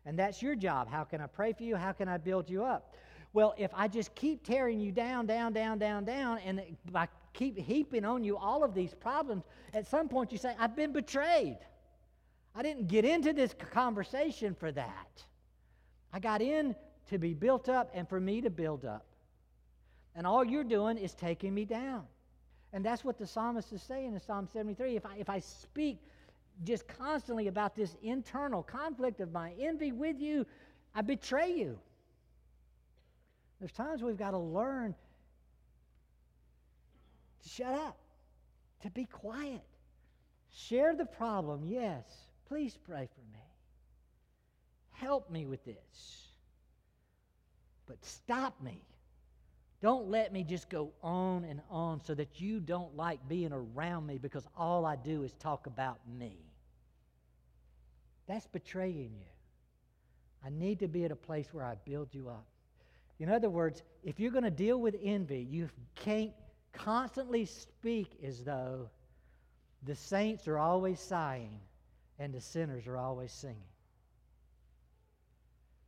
And 0.07 0.17
that's 0.17 0.41
your 0.41 0.55
job. 0.55 0.89
How 0.89 1.03
can 1.03 1.21
I 1.21 1.27
pray 1.27 1.53
for 1.53 1.65
you? 1.65 1.75
How 1.75 1.91
can 1.91 2.09
I 2.09 2.17
build 2.17 2.49
you 2.49 2.65
up? 2.65 2.97
Well, 3.33 3.55
if 3.59 3.73
I 3.75 3.89
just 3.89 4.15
keep 4.15 4.45
tearing 4.45 4.81
you 4.81 4.93
down, 4.93 5.27
down, 5.27 5.53
down, 5.53 5.79
down, 5.79 6.05
down, 6.05 6.39
and 6.39 6.63
I 6.95 7.09
keep 7.35 7.59
heaping 7.59 8.05
on 8.05 8.23
you 8.23 8.37
all 8.37 8.63
of 8.63 8.73
these 8.73 8.95
problems, 8.95 9.43
at 9.75 9.87
some 9.87 10.09
point 10.09 10.31
you 10.31 10.39
say, 10.39 10.55
I've 10.61 10.77
been 10.77 10.93
betrayed. 10.93 11.59
I 12.55 12.63
didn't 12.63 12.87
get 12.87 13.05
into 13.05 13.33
this 13.33 13.53
conversation 13.53 14.55
for 14.55 14.71
that. 14.73 15.25
I 16.13 16.21
got 16.21 16.41
in 16.41 16.77
to 17.11 17.19
be 17.19 17.35
built 17.35 17.69
up 17.69 17.91
and 17.93 18.09
for 18.09 18.21
me 18.21 18.41
to 18.43 18.51
build 18.51 18.85
up. 18.85 19.08
And 20.19 20.27
all 20.27 20.45
you're 20.45 20.65
doing 20.65 20.99
is 20.99 21.15
taking 21.15 21.55
me 21.55 21.65
down. 21.65 22.03
And 22.73 22.85
that's 22.85 23.05
what 23.05 23.19
the 23.19 23.27
psalmist 23.27 23.73
is 23.73 23.81
saying 23.81 24.15
in 24.15 24.19
Psalm 24.19 24.49
73. 24.53 24.97
If 24.97 25.07
I, 25.07 25.15
if 25.17 25.31
I 25.31 25.39
speak 25.39 26.01
just 26.65 26.89
constantly 26.89 27.47
about 27.47 27.77
this 27.77 27.97
internal 28.03 28.65
conflict 28.65 29.21
of 29.21 29.31
my 29.31 29.53
envy 29.61 29.93
with 29.93 30.19
you, 30.19 30.45
I 30.93 31.03
betray 31.03 31.53
you. 31.53 31.79
There's 33.61 33.71
times 33.71 34.03
we've 34.03 34.19
got 34.19 34.33
to 34.33 34.39
learn 34.39 34.93
to 37.45 37.49
shut 37.49 37.73
up, 37.73 37.97
to 38.83 38.91
be 38.91 39.05
quiet. 39.05 39.63
Share 40.53 40.97
the 40.97 41.07
problem, 41.07 41.63
yes. 41.65 42.03
Please 42.49 42.77
pray 42.77 43.09
for 43.15 43.33
me. 43.33 43.45
Help 44.95 45.31
me 45.31 45.47
with 45.47 45.65
this. 45.65 46.27
But 47.87 48.05
stop 48.05 48.61
me 48.61 48.83
don't 49.81 50.09
let 50.09 50.33
me 50.33 50.43
just 50.43 50.69
go 50.69 50.91
on 51.03 51.45
and 51.45 51.61
on 51.71 52.01
so 52.03 52.15
that 52.15 52.41
you 52.41 52.59
don't 52.59 52.97
like 52.97 53.21
being 53.29 53.53
around 53.53 54.07
me 54.07 54.19
because 54.19 54.47
all 54.57 54.85
I 54.85 54.97
do 54.97 55.23
is 55.23 55.33
talk 55.35 55.67
about 55.67 55.99
me. 56.19 56.37
That's 58.27 58.47
betraying 58.49 59.13
you. 59.19 59.31
I 60.45 60.51
need 60.51 60.81
to 60.81 60.89
be 60.89 61.05
at 61.05 61.13
a 61.13 61.17
place 61.17 61.49
where 61.53 61.65
I 61.65 61.77
build 61.85 62.09
you 62.13 62.29
up. 62.29 62.45
In 63.21 63.31
other 63.31 63.51
words, 63.51 63.83
if 64.05 64.21
you're 64.21 64.31
going 64.31 64.45
to 64.45 64.51
deal 64.51 64.81
with 64.81 64.97
envy, 65.03 65.47
you 65.51 65.69
can't 65.95 66.33
constantly 66.73 67.45
speak 67.45 68.13
as 68.23 68.45
though 68.45 68.89
the 69.85 69.95
saints 69.95 70.47
are 70.49 70.59
always 70.59 71.01
sighing 71.01 71.59
and 72.19 72.33
the 72.33 72.41
sinners 72.41 72.87
are 72.87 72.97
always 72.97 73.33
singing. 73.33 73.57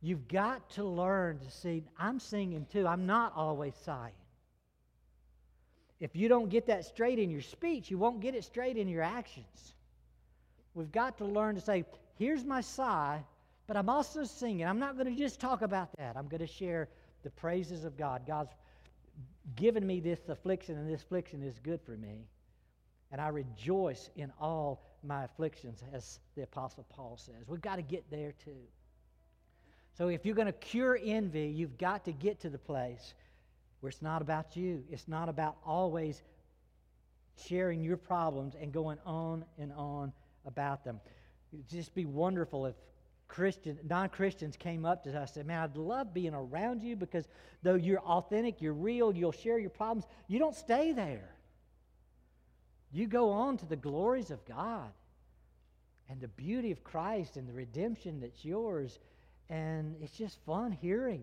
You've 0.01 0.27
got 0.27 0.67
to 0.71 0.83
learn 0.83 1.39
to 1.39 1.51
see, 1.51 1.83
I'm 1.97 2.19
singing 2.19 2.65
too. 2.71 2.87
I'm 2.87 3.05
not 3.05 3.33
always 3.35 3.75
sighing. 3.85 4.13
If 5.99 6.15
you 6.15 6.27
don't 6.27 6.49
get 6.49 6.65
that 6.65 6.85
straight 6.85 7.19
in 7.19 7.29
your 7.29 7.41
speech, 7.41 7.91
you 7.91 7.99
won't 7.99 8.21
get 8.21 8.33
it 8.33 8.43
straight 8.43 8.77
in 8.77 8.87
your 8.87 9.03
actions. 9.03 9.75
We've 10.73 10.91
got 10.91 11.19
to 11.19 11.25
learn 11.25 11.53
to 11.55 11.61
say, 11.61 11.85
here's 12.17 12.43
my 12.43 12.61
sigh, 12.61 13.23
but 13.67 13.77
I'm 13.77 13.89
also 13.89 14.23
singing. 14.23 14.65
I'm 14.65 14.79
not 14.79 14.97
going 14.97 15.13
to 15.13 15.15
just 15.15 15.39
talk 15.39 15.61
about 15.61 15.89
that. 15.97 16.17
I'm 16.17 16.27
going 16.27 16.41
to 16.41 16.47
share 16.47 16.89
the 17.21 17.29
praises 17.29 17.83
of 17.83 17.95
God. 17.97 18.23
God's 18.25 18.53
given 19.55 19.85
me 19.85 19.99
this 19.99 20.19
affliction, 20.27 20.77
and 20.77 20.89
this 20.89 21.03
affliction 21.03 21.43
is 21.43 21.59
good 21.59 21.79
for 21.81 21.95
me. 21.97 22.25
And 23.11 23.21
I 23.21 23.27
rejoice 23.27 24.09
in 24.15 24.31
all 24.39 24.83
my 25.03 25.25
afflictions, 25.25 25.83
as 25.93 26.19
the 26.35 26.43
Apostle 26.43 26.85
Paul 26.89 27.17
says. 27.17 27.47
We've 27.47 27.61
got 27.61 27.75
to 27.75 27.83
get 27.83 28.09
there 28.09 28.33
too. 28.43 28.61
So 29.97 30.07
if 30.07 30.25
you're 30.25 30.35
going 30.35 30.47
to 30.47 30.53
cure 30.53 30.99
envy, 31.01 31.47
you've 31.47 31.77
got 31.77 32.05
to 32.05 32.11
get 32.11 32.39
to 32.41 32.49
the 32.49 32.57
place 32.57 33.13
where 33.79 33.89
it's 33.89 34.01
not 34.01 34.21
about 34.21 34.55
you. 34.55 34.83
It's 34.89 35.07
not 35.07 35.29
about 35.29 35.57
always 35.65 36.21
sharing 37.47 37.83
your 37.83 37.97
problems 37.97 38.55
and 38.59 38.71
going 38.71 38.99
on 39.05 39.45
and 39.57 39.71
on 39.73 40.13
about 40.45 40.83
them. 40.83 40.99
It'd 41.51 41.67
just 41.67 41.93
be 41.93 42.05
wonderful 42.05 42.65
if 42.65 42.75
Christian, 43.27 43.79
non-Christians 43.87 44.57
came 44.57 44.85
up 44.85 45.03
to 45.05 45.09
us 45.11 45.15
and 45.15 45.29
said, 45.29 45.47
Man, 45.47 45.63
I'd 45.63 45.77
love 45.77 46.13
being 46.13 46.33
around 46.33 46.83
you 46.83 46.95
because 46.95 47.27
though 47.63 47.75
you're 47.75 48.01
authentic, 48.01 48.61
you're 48.61 48.73
real, 48.73 49.15
you'll 49.15 49.31
share 49.31 49.57
your 49.57 49.69
problems, 49.69 50.05
you 50.27 50.37
don't 50.37 50.55
stay 50.55 50.91
there. 50.91 51.33
You 52.91 53.07
go 53.07 53.29
on 53.29 53.57
to 53.57 53.65
the 53.65 53.77
glories 53.77 54.31
of 54.31 54.43
God 54.45 54.91
and 56.09 56.19
the 56.19 56.27
beauty 56.27 56.71
of 56.71 56.83
Christ 56.83 57.37
and 57.37 57.47
the 57.47 57.53
redemption 57.53 58.19
that's 58.19 58.43
yours. 58.43 58.99
And 59.51 59.95
it's 60.01 60.17
just 60.17 60.39
fun 60.45 60.71
hearing 60.71 61.21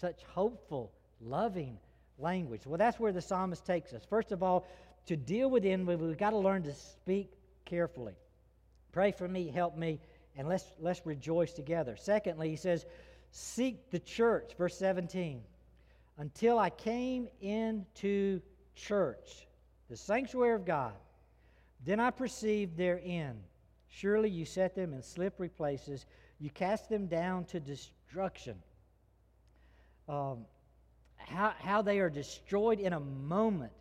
such 0.00 0.22
hopeful, 0.22 0.92
loving 1.20 1.76
language. 2.18 2.62
Well, 2.64 2.78
that's 2.78 3.00
where 3.00 3.12
the 3.12 3.20
psalmist 3.20 3.66
takes 3.66 3.92
us. 3.92 4.04
First 4.08 4.32
of 4.32 4.42
all, 4.42 4.66
to 5.06 5.16
deal 5.16 5.50
with 5.50 5.64
envy, 5.64 5.96
we've 5.96 6.16
got 6.16 6.30
to 6.30 6.38
learn 6.38 6.62
to 6.62 6.72
speak 6.72 7.32
carefully. 7.64 8.14
Pray 8.92 9.10
for 9.10 9.26
me, 9.26 9.48
help 9.48 9.76
me, 9.76 9.98
and 10.36 10.48
let's, 10.48 10.64
let's 10.80 11.04
rejoice 11.04 11.52
together. 11.52 11.96
Secondly, 11.96 12.48
he 12.48 12.56
says, 12.56 12.86
Seek 13.32 13.90
the 13.90 13.98
church, 13.98 14.52
verse 14.56 14.78
17, 14.78 15.42
until 16.18 16.58
I 16.60 16.70
came 16.70 17.26
into 17.40 18.40
church, 18.76 19.48
the 19.90 19.96
sanctuary 19.96 20.54
of 20.54 20.64
God. 20.64 20.92
Then 21.84 21.98
I 21.98 22.10
perceived 22.10 22.76
their 22.76 23.00
end. 23.04 23.42
Surely 23.88 24.30
you 24.30 24.44
set 24.44 24.76
them 24.76 24.92
in 24.92 25.02
slippery 25.02 25.48
places, 25.48 26.06
you 26.40 26.50
cast 26.50 26.88
them 26.88 27.06
down 27.06 27.44
to 27.46 27.60
destruction. 27.60 28.56
Um, 30.08 30.44
how, 31.16 31.54
how 31.58 31.82
they 31.82 32.00
are 32.00 32.10
destroyed 32.10 32.80
in 32.80 32.92
a 32.92 33.00
moment. 33.00 33.72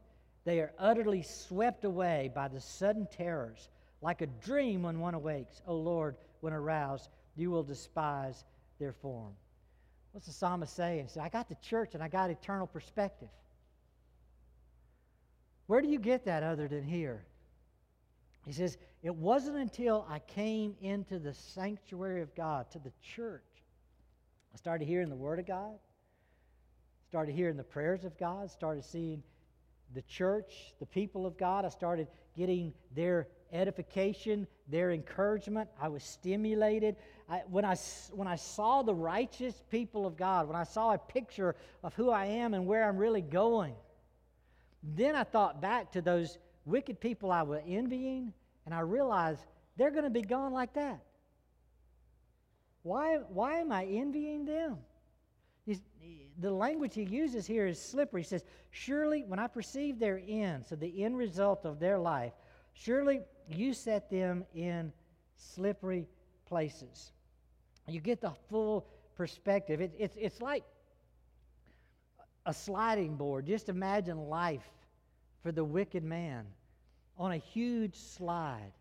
They 0.46 0.60
are 0.60 0.74
utterly 0.78 1.22
swept 1.22 1.86
away 1.86 2.32
by 2.34 2.48
the 2.48 2.60
sudden 2.60 3.08
terrors, 3.12 3.70
like 4.02 4.22
a 4.22 4.28
dream 4.28 4.84
when 4.84 5.00
one 5.00 5.14
awakes. 5.14 5.62
O 5.68 5.76
Lord, 5.76 6.16
when 6.42 6.54
aroused, 6.54 7.10
you 7.36 7.50
will 7.50 7.64
despise 7.64 8.44
their 8.80 8.94
form. 8.94 9.34
What's 10.12 10.28
the 10.28 10.34
psalmist 10.34 10.76
saying? 10.76 11.06
He 11.06 11.10
said, 11.10 11.24
I 11.24 11.30
got 11.30 11.50
the 11.50 11.56
church 11.56 11.96
and 11.96 12.04
I 12.04 12.08
got 12.08 12.30
eternal 12.30 12.68
perspective. 12.68 13.30
Where 15.68 15.82
do 15.82 15.88
you 15.88 16.00
get 16.00 16.26
that 16.26 16.44
other 16.44 16.68
than 16.68 16.84
here? 16.84 17.26
He 18.46 18.54
says, 18.54 18.78
It 19.02 19.16
wasn't 19.16 19.58
until 19.58 20.06
I 20.10 20.20
came 20.20 20.76
into 20.82 21.20
the 21.20 21.34
sanctuary 21.34 22.22
of 22.22 22.36
God, 22.36 22.70
to 22.72 22.80
the 22.80 22.92
church, 23.02 23.44
I 24.54 24.58
started 24.58 24.86
hearing 24.86 25.10
the 25.10 25.16
Word 25.16 25.40
of 25.40 25.48
God, 25.48 25.80
started 27.10 27.34
hearing 27.34 27.58
the 27.58 27.64
prayers 27.64 28.04
of 28.04 28.18
God, 28.18 28.52
started 28.52 28.84
seeing 28.84 29.24
the 29.94 30.02
church, 30.04 30.74
the 30.80 30.86
people 30.86 31.26
of 31.26 31.38
God. 31.38 31.66
I 31.66 31.70
started 31.70 32.08
getting 32.36 32.74
their 32.96 33.28
edification, 33.52 34.48
their 34.68 34.92
encouragement. 34.92 35.70
I 35.80 35.88
was 35.88 36.04
stimulated. 36.04 36.96
I, 37.30 37.44
when, 37.50 37.66
I, 37.66 37.76
when 38.12 38.28
I 38.28 38.36
saw 38.36 38.82
the 38.82 38.94
righteous 38.94 39.62
people 39.70 40.06
of 40.06 40.18
God, 40.18 40.48
when 40.48 40.56
I 40.56 40.64
saw 40.64 40.94
a 40.94 40.98
picture 40.98 41.56
of 41.84 41.94
who 41.94 42.10
I 42.10 42.26
am 42.26 42.54
and 42.54 42.66
where 42.66 42.88
I'm 42.88 42.98
really 42.98 43.22
going, 43.22 43.76
then 44.84 45.16
I 45.16 45.24
thought 45.24 45.62
back 45.62 45.92
to 45.94 46.02
those 46.02 46.38
wicked 46.66 47.00
people 47.00 47.32
I 47.32 47.42
was 47.44 47.62
envying, 47.68 48.34
and 48.66 48.74
I 48.74 48.80
realized 48.80 49.42
they're 49.78 49.92
going 49.92 50.04
to 50.04 50.10
be 50.10 50.22
gone 50.22 50.54
like 50.54 50.74
that. 50.74 51.00
Why, 52.84 53.18
why 53.30 53.60
am 53.60 53.72
I 53.72 53.86
envying 53.86 54.46
them? 54.46 54.78
He's, 55.66 55.82
the 56.40 56.52
language 56.52 56.94
he 56.94 57.04
uses 57.04 57.48
here 57.48 57.66
is 57.66 57.80
slippery. 57.80 58.22
He 58.22 58.28
says, 58.28 58.44
Surely 58.72 59.24
when 59.24 59.40
I 59.40 59.48
perceive 59.48 60.00
their 60.00 60.22
end, 60.28 60.66
so 60.66 60.76
the 60.76 61.04
end 61.04 61.18
result 61.18 61.66
of 61.66 61.80
their 61.80 61.98
life, 61.98 62.34
surely 62.74 63.22
you 63.48 63.74
set 63.74 64.10
them 64.10 64.46
in 64.54 64.92
slippery 65.38 66.08
places. 66.46 67.12
You 67.88 68.02
get 68.02 68.22
the 68.22 68.34
full 68.50 68.88
perspective. 69.16 69.80
It, 69.80 69.94
it's, 69.98 70.16
it's 70.20 70.42
like 70.42 70.64
a 72.46 72.54
sliding 72.54 73.16
board. 73.16 73.46
Just 73.46 73.70
imagine 73.70 74.18
life 74.18 74.68
for 75.44 75.52
the 75.52 75.64
wicked 75.64 76.04
man 76.04 76.46
on 77.18 77.32
a 77.32 77.38
huge 77.38 77.96
slide 77.96 78.72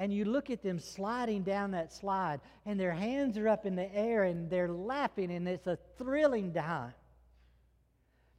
and 0.00 0.14
you 0.14 0.24
look 0.24 0.48
at 0.48 0.62
them 0.62 0.78
sliding 0.78 1.42
down 1.42 1.72
that 1.72 1.92
slide, 1.92 2.40
and 2.64 2.80
their 2.80 2.90
hands 2.90 3.36
are 3.36 3.46
up 3.46 3.66
in 3.66 3.76
the 3.76 3.94
air 3.94 4.24
and 4.24 4.48
they're 4.48 4.72
laughing, 4.72 5.30
and 5.30 5.46
it's 5.46 5.66
a 5.66 5.78
thrilling 5.98 6.54
time. 6.54 6.94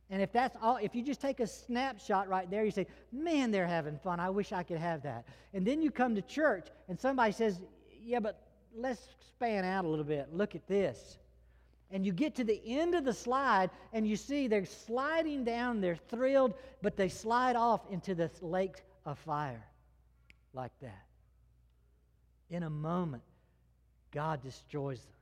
And 0.10 0.24
if 0.24 0.32
that's 0.34 0.58
all, 0.60 0.78
if 0.78 0.96
you 0.96 1.04
just 1.04 1.22
take 1.22 1.40
a 1.40 1.46
snapshot 1.46 2.28
right 2.28 2.50
there, 2.50 2.66
you 2.66 2.72
say, 2.72 2.88
Man, 3.12 3.52
they're 3.52 3.68
having 3.68 4.00
fun. 4.00 4.20
I 4.20 4.32
wish 4.32 4.52
I 4.52 4.64
could 4.64 4.80
have 4.80 5.04
that. 5.04 5.26
And 5.54 5.66
then 5.66 5.84
you 5.84 5.92
come 5.92 6.16
to 6.16 6.22
church 6.24 6.68
and 6.90 7.00
somebody 7.00 7.32
says, 7.32 7.62
Yeah, 8.04 8.20
but 8.20 8.42
let's 8.76 9.08
span 9.28 9.64
out 9.64 9.86
a 9.86 9.88
little 9.88 10.04
bit. 10.04 10.34
Look 10.34 10.56
at 10.56 10.68
this. 10.68 11.20
And 11.92 12.06
you 12.06 12.14
get 12.14 12.36
to 12.36 12.44
the 12.44 12.62
end 12.66 12.96
of 12.96 13.04
the 13.04 13.14
slide 13.14 13.70
and 13.92 14.08
you 14.08 14.16
see 14.16 14.48
they're 14.48 14.66
sliding 14.66 15.44
down, 15.44 15.82
they're 15.82 16.00
thrilled, 16.10 16.54
but 16.82 16.96
they 16.96 17.10
slide 17.10 17.56
off 17.56 17.82
into 17.92 18.16
this 18.16 18.42
lake 18.42 18.84
of 19.06 19.20
fire 19.20 19.66
like 20.54 20.72
that 20.82 21.06
in 22.52 22.64
a 22.64 22.70
moment, 22.70 23.24
God 24.12 24.44
destroys 24.44 25.00
them. 25.00 25.14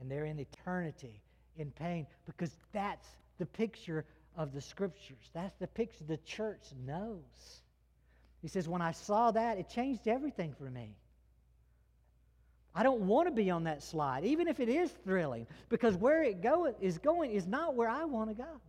And 0.00 0.10
they're 0.10 0.26
in 0.26 0.40
eternity 0.40 1.22
in 1.56 1.70
pain 1.70 2.06
because 2.26 2.50
that's 2.72 3.06
the 3.38 3.46
picture 3.46 4.04
of 4.36 4.52
the 4.52 4.60
scriptures. 4.60 5.30
That's 5.32 5.56
the 5.58 5.68
picture 5.68 6.04
the 6.04 6.16
church 6.18 6.64
knows. 6.84 7.62
He 8.42 8.48
says, 8.48 8.68
When 8.68 8.82
I 8.82 8.90
saw 8.90 9.30
that, 9.30 9.56
it 9.56 9.68
changed 9.68 10.08
everything 10.08 10.52
for 10.58 10.68
me. 10.68 10.96
I 12.74 12.82
don't 12.82 13.02
want 13.02 13.28
to 13.28 13.32
be 13.32 13.50
on 13.50 13.64
that 13.64 13.82
slide, 13.82 14.24
even 14.24 14.48
if 14.48 14.58
it 14.58 14.68
is 14.68 14.90
thrilling, 15.04 15.46
because 15.68 15.96
where 15.96 16.24
it 16.24 16.42
go, 16.42 16.74
is 16.80 16.98
going 16.98 17.30
is 17.30 17.46
not 17.46 17.74
where 17.74 17.88
I 17.88 18.04
want 18.04 18.30
to 18.30 18.34
go. 18.34 18.60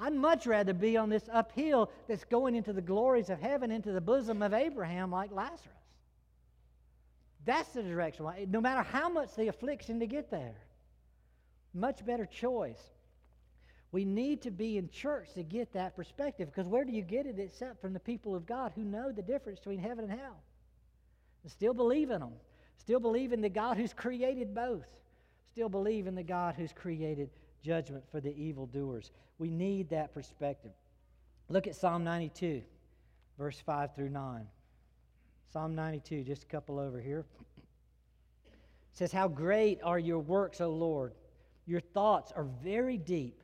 I'd 0.00 0.14
much 0.14 0.46
rather 0.46 0.72
be 0.72 0.96
on 0.96 1.08
this 1.08 1.28
uphill 1.32 1.90
that's 2.08 2.24
going 2.24 2.54
into 2.56 2.72
the 2.72 2.82
glories 2.82 3.30
of 3.30 3.40
heaven, 3.40 3.70
into 3.70 3.92
the 3.92 4.00
bosom 4.00 4.42
of 4.42 4.52
Abraham, 4.52 5.10
like 5.10 5.30
Lazarus. 5.30 5.68
That's 7.44 7.68
the 7.70 7.82
direction. 7.82 8.26
No 8.48 8.60
matter 8.60 8.82
how 8.82 9.08
much 9.08 9.34
the 9.36 9.48
affliction 9.48 10.00
to 10.00 10.06
get 10.06 10.30
there. 10.30 10.56
Much 11.74 12.04
better 12.04 12.24
choice. 12.24 12.82
We 13.92 14.04
need 14.04 14.42
to 14.42 14.50
be 14.50 14.78
in 14.78 14.88
church 14.88 15.34
to 15.34 15.42
get 15.42 15.72
that 15.74 15.94
perspective 15.94 16.48
because 16.48 16.66
where 16.66 16.84
do 16.84 16.92
you 16.92 17.02
get 17.02 17.26
it 17.26 17.38
except 17.38 17.80
from 17.80 17.92
the 17.92 18.00
people 18.00 18.34
of 18.34 18.46
God 18.46 18.72
who 18.74 18.82
know 18.82 19.12
the 19.12 19.22
difference 19.22 19.58
between 19.60 19.78
heaven 19.78 20.10
and 20.10 20.18
hell? 20.18 20.42
And 21.42 21.52
still 21.52 21.74
believe 21.74 22.10
in 22.10 22.20
them. 22.20 22.32
Still 22.78 23.00
believe 23.00 23.32
in 23.32 23.40
the 23.40 23.48
God 23.48 23.76
who's 23.76 23.92
created 23.92 24.54
both. 24.54 24.86
Still 25.50 25.68
believe 25.68 26.06
in 26.06 26.14
the 26.14 26.22
God 26.22 26.54
who's 26.56 26.72
created 26.72 27.30
judgment 27.62 28.04
for 28.10 28.20
the 28.20 28.34
evildoers. 28.36 29.10
We 29.38 29.50
need 29.50 29.90
that 29.90 30.12
perspective. 30.12 30.72
Look 31.48 31.66
at 31.66 31.76
Psalm 31.76 32.04
92, 32.04 32.62
verse 33.38 33.60
5 33.60 33.94
through 33.94 34.10
9. 34.10 34.46
Psalm 35.52 35.74
92, 35.74 36.24
just 36.24 36.44
a 36.44 36.46
couple 36.46 36.78
over 36.78 37.00
here. 37.00 37.24
It 38.46 38.98
says, 38.98 39.12
How 39.12 39.28
great 39.28 39.80
are 39.82 39.98
your 39.98 40.18
works, 40.18 40.60
O 40.60 40.70
Lord! 40.70 41.14
Your 41.66 41.80
thoughts 41.80 42.32
are 42.32 42.46
very 42.62 42.98
deep. 42.98 43.42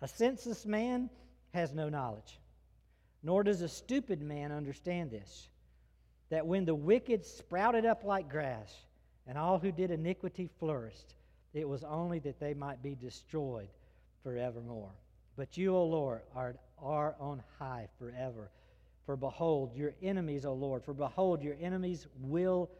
A 0.00 0.08
senseless 0.08 0.66
man 0.66 1.10
has 1.54 1.72
no 1.72 1.88
knowledge, 1.88 2.40
nor 3.22 3.42
does 3.42 3.62
a 3.62 3.68
stupid 3.68 4.20
man 4.20 4.52
understand 4.52 5.10
this. 5.10 5.48
That 6.32 6.46
when 6.46 6.64
the 6.64 6.74
wicked 6.74 7.26
sprouted 7.26 7.84
up 7.84 8.04
like 8.04 8.30
grass, 8.30 8.74
and 9.26 9.36
all 9.36 9.58
who 9.58 9.70
did 9.70 9.90
iniquity 9.90 10.48
flourished, 10.58 11.14
it 11.52 11.68
was 11.68 11.84
only 11.84 12.20
that 12.20 12.40
they 12.40 12.54
might 12.54 12.82
be 12.82 12.94
destroyed 12.94 13.68
forevermore. 14.22 14.94
But 15.36 15.58
you, 15.58 15.76
O 15.76 15.84
Lord, 15.84 16.22
are, 16.34 16.54
are 16.80 17.16
on 17.20 17.42
high 17.58 17.86
forever. 17.98 18.48
For 19.04 19.14
behold, 19.14 19.76
your 19.76 19.92
enemies, 20.02 20.46
O 20.46 20.54
Lord, 20.54 20.82
for 20.82 20.94
behold, 20.94 21.42
your 21.42 21.56
enemies 21.60 22.06
will 22.22 22.70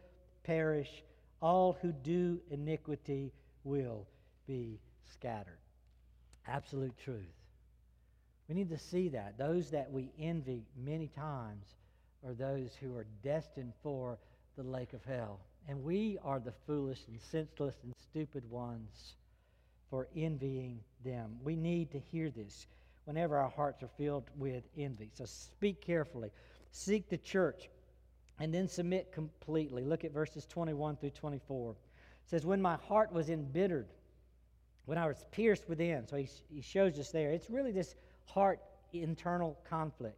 perish 0.43 1.03
all 1.39 1.77
who 1.79 1.91
do 1.91 2.39
iniquity 2.49 3.31
will 3.63 4.07
be 4.47 4.79
scattered. 5.11 5.59
Absolute 6.47 6.97
truth. 6.97 7.37
We 8.49 8.55
need 8.55 8.69
to 8.69 8.79
see 8.79 9.09
that. 9.09 9.37
Those 9.37 9.69
that 9.69 9.91
we 9.91 10.09
envy 10.19 10.65
many 10.75 11.07
times 11.09 11.75
are 12.25 12.33
those 12.33 12.71
who 12.75 12.95
are 12.95 13.05
destined 13.23 13.73
for 13.81 14.17
the 14.57 14.63
lake 14.63 14.93
of 14.93 15.03
hell. 15.05 15.39
And 15.67 15.83
we 15.83 16.17
are 16.23 16.39
the 16.39 16.53
foolish 16.65 17.01
and 17.07 17.19
senseless 17.19 17.75
and 17.83 17.93
stupid 18.09 18.49
ones 18.49 19.15
for 19.89 20.07
envying 20.15 20.79
them. 21.03 21.37
We 21.43 21.55
need 21.55 21.91
to 21.91 21.99
hear 21.99 22.29
this 22.29 22.67
whenever 23.05 23.37
our 23.37 23.49
hearts 23.49 23.83
are 23.83 23.89
filled 23.97 24.29
with 24.37 24.63
envy. 24.77 25.09
So 25.13 25.25
speak 25.25 25.81
carefully. 25.81 26.31
Seek 26.71 27.09
the 27.09 27.17
church 27.17 27.69
and 28.39 28.53
then 28.53 28.67
submit 28.67 29.11
completely. 29.11 29.83
Look 29.83 30.03
at 30.03 30.11
verses 30.11 30.45
21 30.45 30.97
through 30.97 31.11
24. 31.11 31.71
It 31.71 31.77
says, 32.25 32.45
When 32.45 32.61
my 32.61 32.75
heart 32.87 33.11
was 33.11 33.29
embittered, 33.29 33.87
when 34.85 34.97
I 34.97 35.07
was 35.07 35.23
pierced 35.31 35.69
within. 35.69 36.07
So 36.07 36.17
he, 36.17 36.29
he 36.49 36.61
shows 36.61 36.99
us 36.99 37.11
there. 37.11 37.31
It's 37.31 37.49
really 37.49 37.71
this 37.71 37.95
heart 38.25 38.59
internal 38.91 39.57
conflict. 39.69 40.17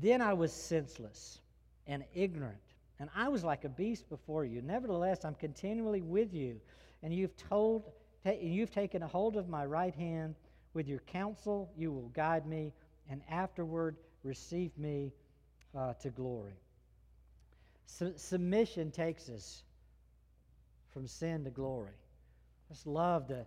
Then 0.00 0.20
I 0.20 0.32
was 0.32 0.52
senseless 0.52 1.40
and 1.86 2.04
ignorant, 2.14 2.58
and 2.98 3.08
I 3.14 3.28
was 3.28 3.44
like 3.44 3.64
a 3.64 3.68
beast 3.68 4.08
before 4.08 4.44
you. 4.44 4.62
Nevertheless, 4.62 5.24
I'm 5.24 5.34
continually 5.34 6.02
with 6.02 6.34
you, 6.34 6.60
and 7.02 7.14
you've 7.14 7.36
told, 7.36 7.90
ta- 8.24 8.32
you've 8.40 8.70
taken 8.70 9.02
a 9.02 9.06
hold 9.06 9.36
of 9.36 9.48
my 9.48 9.64
right 9.64 9.94
hand. 9.94 10.34
With 10.74 10.88
your 10.88 10.98
counsel, 11.00 11.70
you 11.76 11.90
will 11.90 12.08
guide 12.08 12.46
me, 12.46 12.72
and 13.08 13.22
afterward 13.30 13.96
receive 14.22 14.76
me 14.76 15.12
uh, 15.74 15.94
to 15.94 16.10
glory. 16.10 16.58
Su- 17.86 18.14
submission 18.16 18.90
takes 18.90 19.28
us 19.28 19.62
from 20.92 21.06
sin 21.06 21.44
to 21.44 21.50
glory. 21.50 21.94
I 22.68 22.74
just 22.74 22.86
love 22.86 23.28
the, 23.28 23.46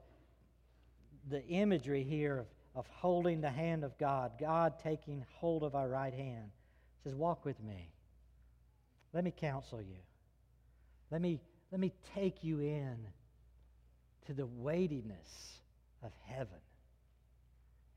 the 1.30 1.46
imagery 1.48 2.04
here 2.04 2.40
of, 2.40 2.46
of 2.80 2.88
holding 2.88 3.42
the 3.42 3.50
hand 3.50 3.84
of 3.84 3.98
God, 3.98 4.32
God 4.40 4.80
taking 4.82 5.26
hold 5.36 5.64
of 5.64 5.76
our 5.76 5.90
right 5.90 6.14
hand. 6.14 6.50
He 7.04 7.10
says, 7.10 7.14
Walk 7.14 7.44
with 7.44 7.62
me. 7.62 7.92
Let 9.14 9.26
me 9.26 9.34
counsel 9.36 9.82
you. 9.82 9.98
Let 11.12 11.22
me, 11.22 11.42
let 11.74 11.82
me 11.82 11.92
take 12.16 12.42
you 12.42 12.62
in 12.62 12.96
to 14.28 14.34
the 14.34 14.46
weightiness 14.46 15.60
of 16.02 16.12
heaven 16.24 16.62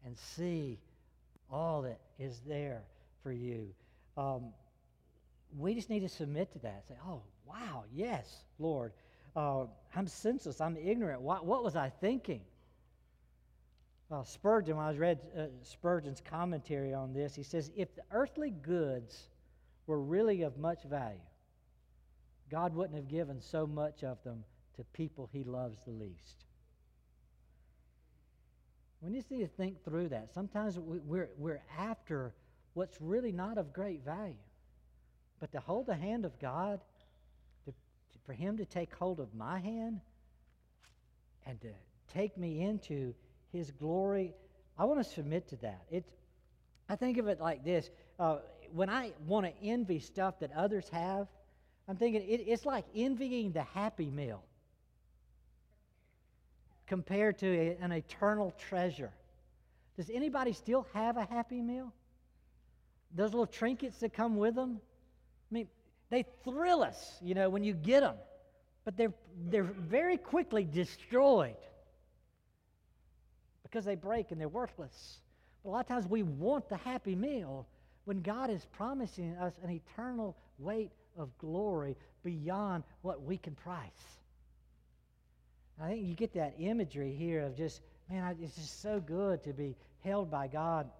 and 0.05 0.18
see 0.18 0.81
all 1.49 1.83
that 1.83 2.01
is 2.18 2.40
there 2.45 2.83
for 3.23 3.31
you. 3.31 3.68
Um, 4.16 4.47
we 5.57 5.75
just 5.75 5.90
need 5.90 6.01
to 6.01 6.09
submit 6.09 6.53
to 6.55 6.59
that. 6.61 6.83
Say, 6.88 6.95
oh, 7.07 7.23
wow, 7.47 7.85
yes, 7.95 8.27
Lord. 8.59 8.92
Uh, 9.37 9.66
I'm 9.95 10.09
senseless. 10.09 10.61
I'm 10.61 10.77
ignorant. 10.77 11.21
What, 11.21 11.47
what 11.47 11.62
was 11.62 11.77
I 11.77 11.92
thinking? 12.01 12.40
Uh, 14.12 14.22
Spurgeon, 14.25 14.77
when 14.77 14.85
I 14.85 14.92
read 14.92 15.20
uh, 15.38 15.44
Spurgeon's 15.62 16.20
commentary 16.20 16.92
on 16.92 17.14
this, 17.14 17.35
he 17.35 17.42
says, 17.42 17.70
if 17.75 17.94
the 17.94 18.03
earthly 18.11 18.51
goods 18.51 19.31
were 19.87 20.01
really 20.01 20.42
of 20.42 20.59
much 20.59 20.83
value, 20.85 21.18
God 22.51 22.75
wouldn't 22.75 22.94
have 22.94 23.09
given 23.09 23.40
so 23.40 23.66
much 23.66 24.05
of 24.05 24.22
them 24.22 24.44
to 24.77 24.85
people 24.92 25.31
he 25.33 25.44
loves 25.44 25.79
the 25.85 25.92
least. 25.92 26.44
We 29.01 29.14
just 29.14 29.31
need 29.31 29.40
to 29.40 29.48
think 29.48 29.83
through 29.83 30.11
that. 30.11 30.33
Sometimes 30.35 30.79
we're, 30.79 31.31
we're 31.38 31.62
after 31.79 32.35
what's 32.75 33.01
really 33.01 33.33
not 33.33 33.57
of 33.57 33.72
great 33.72 34.05
value. 34.05 34.35
But 35.40 35.51
to 35.53 35.61
hold 35.61 35.87
the 35.87 35.94
hand 35.94 36.25
of 36.25 36.38
God, 36.38 36.81
to, 37.64 37.72
for 38.25 38.33
Him 38.33 38.59
to 38.59 38.64
take 38.64 38.94
hold 38.94 39.18
of 39.18 39.35
my 39.35 39.59
hand 39.59 40.01
and 41.46 41.61
to 41.62 41.70
take 42.12 42.37
me 42.37 42.61
into 42.61 43.14
His 43.52 43.70
glory, 43.70 44.34
I 44.78 44.84
want 44.84 45.04
to 45.04 45.08
submit 45.08 45.48
to 45.48 45.56
that. 45.56 45.82
It's, 45.90 46.10
I 46.88 46.96
think 46.96 47.18
of 47.18 47.28
it 47.28 47.40
like 47.40 47.64
this 47.64 47.90
uh, 48.18 48.38
when 48.72 48.88
I 48.88 49.12
want 49.26 49.46
to 49.46 49.52
envy 49.66 49.98
stuff 49.98 50.40
that 50.40 50.50
others 50.56 50.88
have, 50.90 51.28
I'm 51.88 51.96
thinking 51.96 52.22
it, 52.22 52.44
it's 52.46 52.64
like 52.64 52.84
envying 52.94 53.52
the 53.52 53.62
happy 53.62 54.10
meal 54.10 54.42
compared 56.86 57.38
to 57.38 57.46
a, 57.46 57.76
an 57.80 57.92
eternal 57.92 58.54
treasure. 58.68 59.10
Does 59.96 60.10
anybody 60.10 60.52
still 60.52 60.86
have 60.94 61.16
a 61.16 61.24
happy 61.24 61.60
meal? 61.60 61.92
Those 63.14 63.30
little 63.30 63.46
trinkets 63.46 63.98
that 63.98 64.14
come 64.14 64.36
with 64.36 64.54
them? 64.54 64.80
I 65.50 65.54
mean, 65.54 65.68
they 66.08 66.24
thrill 66.44 66.82
us, 66.82 67.18
you 67.22 67.34
know, 67.34 67.50
when 67.50 67.62
you 67.62 67.74
get 67.74 68.00
them, 68.00 68.16
but 68.84 68.96
they're, 68.96 69.12
they're 69.50 69.64
very 69.64 70.16
quickly 70.16 70.64
destroyed 70.64 71.56
because 73.72 73.87
they 73.87 73.94
break 73.94 74.30
and 74.30 74.40
they're 74.40 74.48
worthless. 74.48 75.20
But 75.62 75.70
a 75.70 75.72
lot 75.72 75.80
of 75.80 75.88
times 75.88 76.06
we 76.06 76.22
want 76.22 76.68
the 76.68 76.76
happy 76.76 77.14
meal 77.14 77.66
when 78.04 78.20
God 78.20 78.50
is 78.50 78.66
promising 78.76 79.35
us 79.37 79.54
an 79.64 79.70
eternal 79.70 80.37
weight 80.58 80.90
of 81.16 81.37
glory 81.38 81.96
beyond 82.22 82.85
what 83.00 83.22
we 83.22 83.38
can 83.38 83.54
price. 83.54 83.90
I 85.82 85.88
think 85.88 86.06
you 86.06 86.14
get 86.14 86.35
that 86.35 86.54
imagery 86.58 87.14
here 87.14 87.40
of 87.40 87.56
just, 87.56 87.80
man, 88.11 88.37
it's 88.42 88.56
just 88.56 88.82
so 88.82 89.00
good 89.00 89.42
to 89.44 89.52
be 89.52 89.74
held 90.04 90.30
by 90.30 90.48
God 90.48 90.90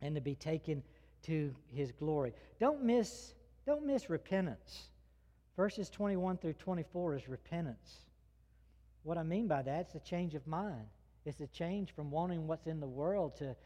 and 0.00 0.14
to 0.14 0.20
be 0.20 0.36
taken 0.36 0.82
to 1.24 1.52
his 1.74 1.90
glory. 1.92 2.32
Don't 2.60 2.82
miss 2.84 3.34
don't 3.66 3.84
miss 3.84 4.08
repentance. 4.08 4.90
Verses 5.56 5.90
21 5.90 6.36
through 6.36 6.52
24 6.52 7.16
is 7.16 7.28
repentance. 7.28 7.96
What 9.02 9.18
I 9.18 9.24
mean 9.24 9.48
by 9.48 9.62
that 9.62 9.88
is 9.88 9.94
a 9.96 9.98
change 9.98 10.36
of 10.36 10.46
mind. 10.46 10.86
It's 11.26 11.40
a 11.40 11.46
change 11.48 11.92
from 11.94 12.10
wanting 12.10 12.46
what's 12.46 12.66
in 12.66 12.80
the 12.80 12.86
world 12.86 13.36
to, 13.38 13.56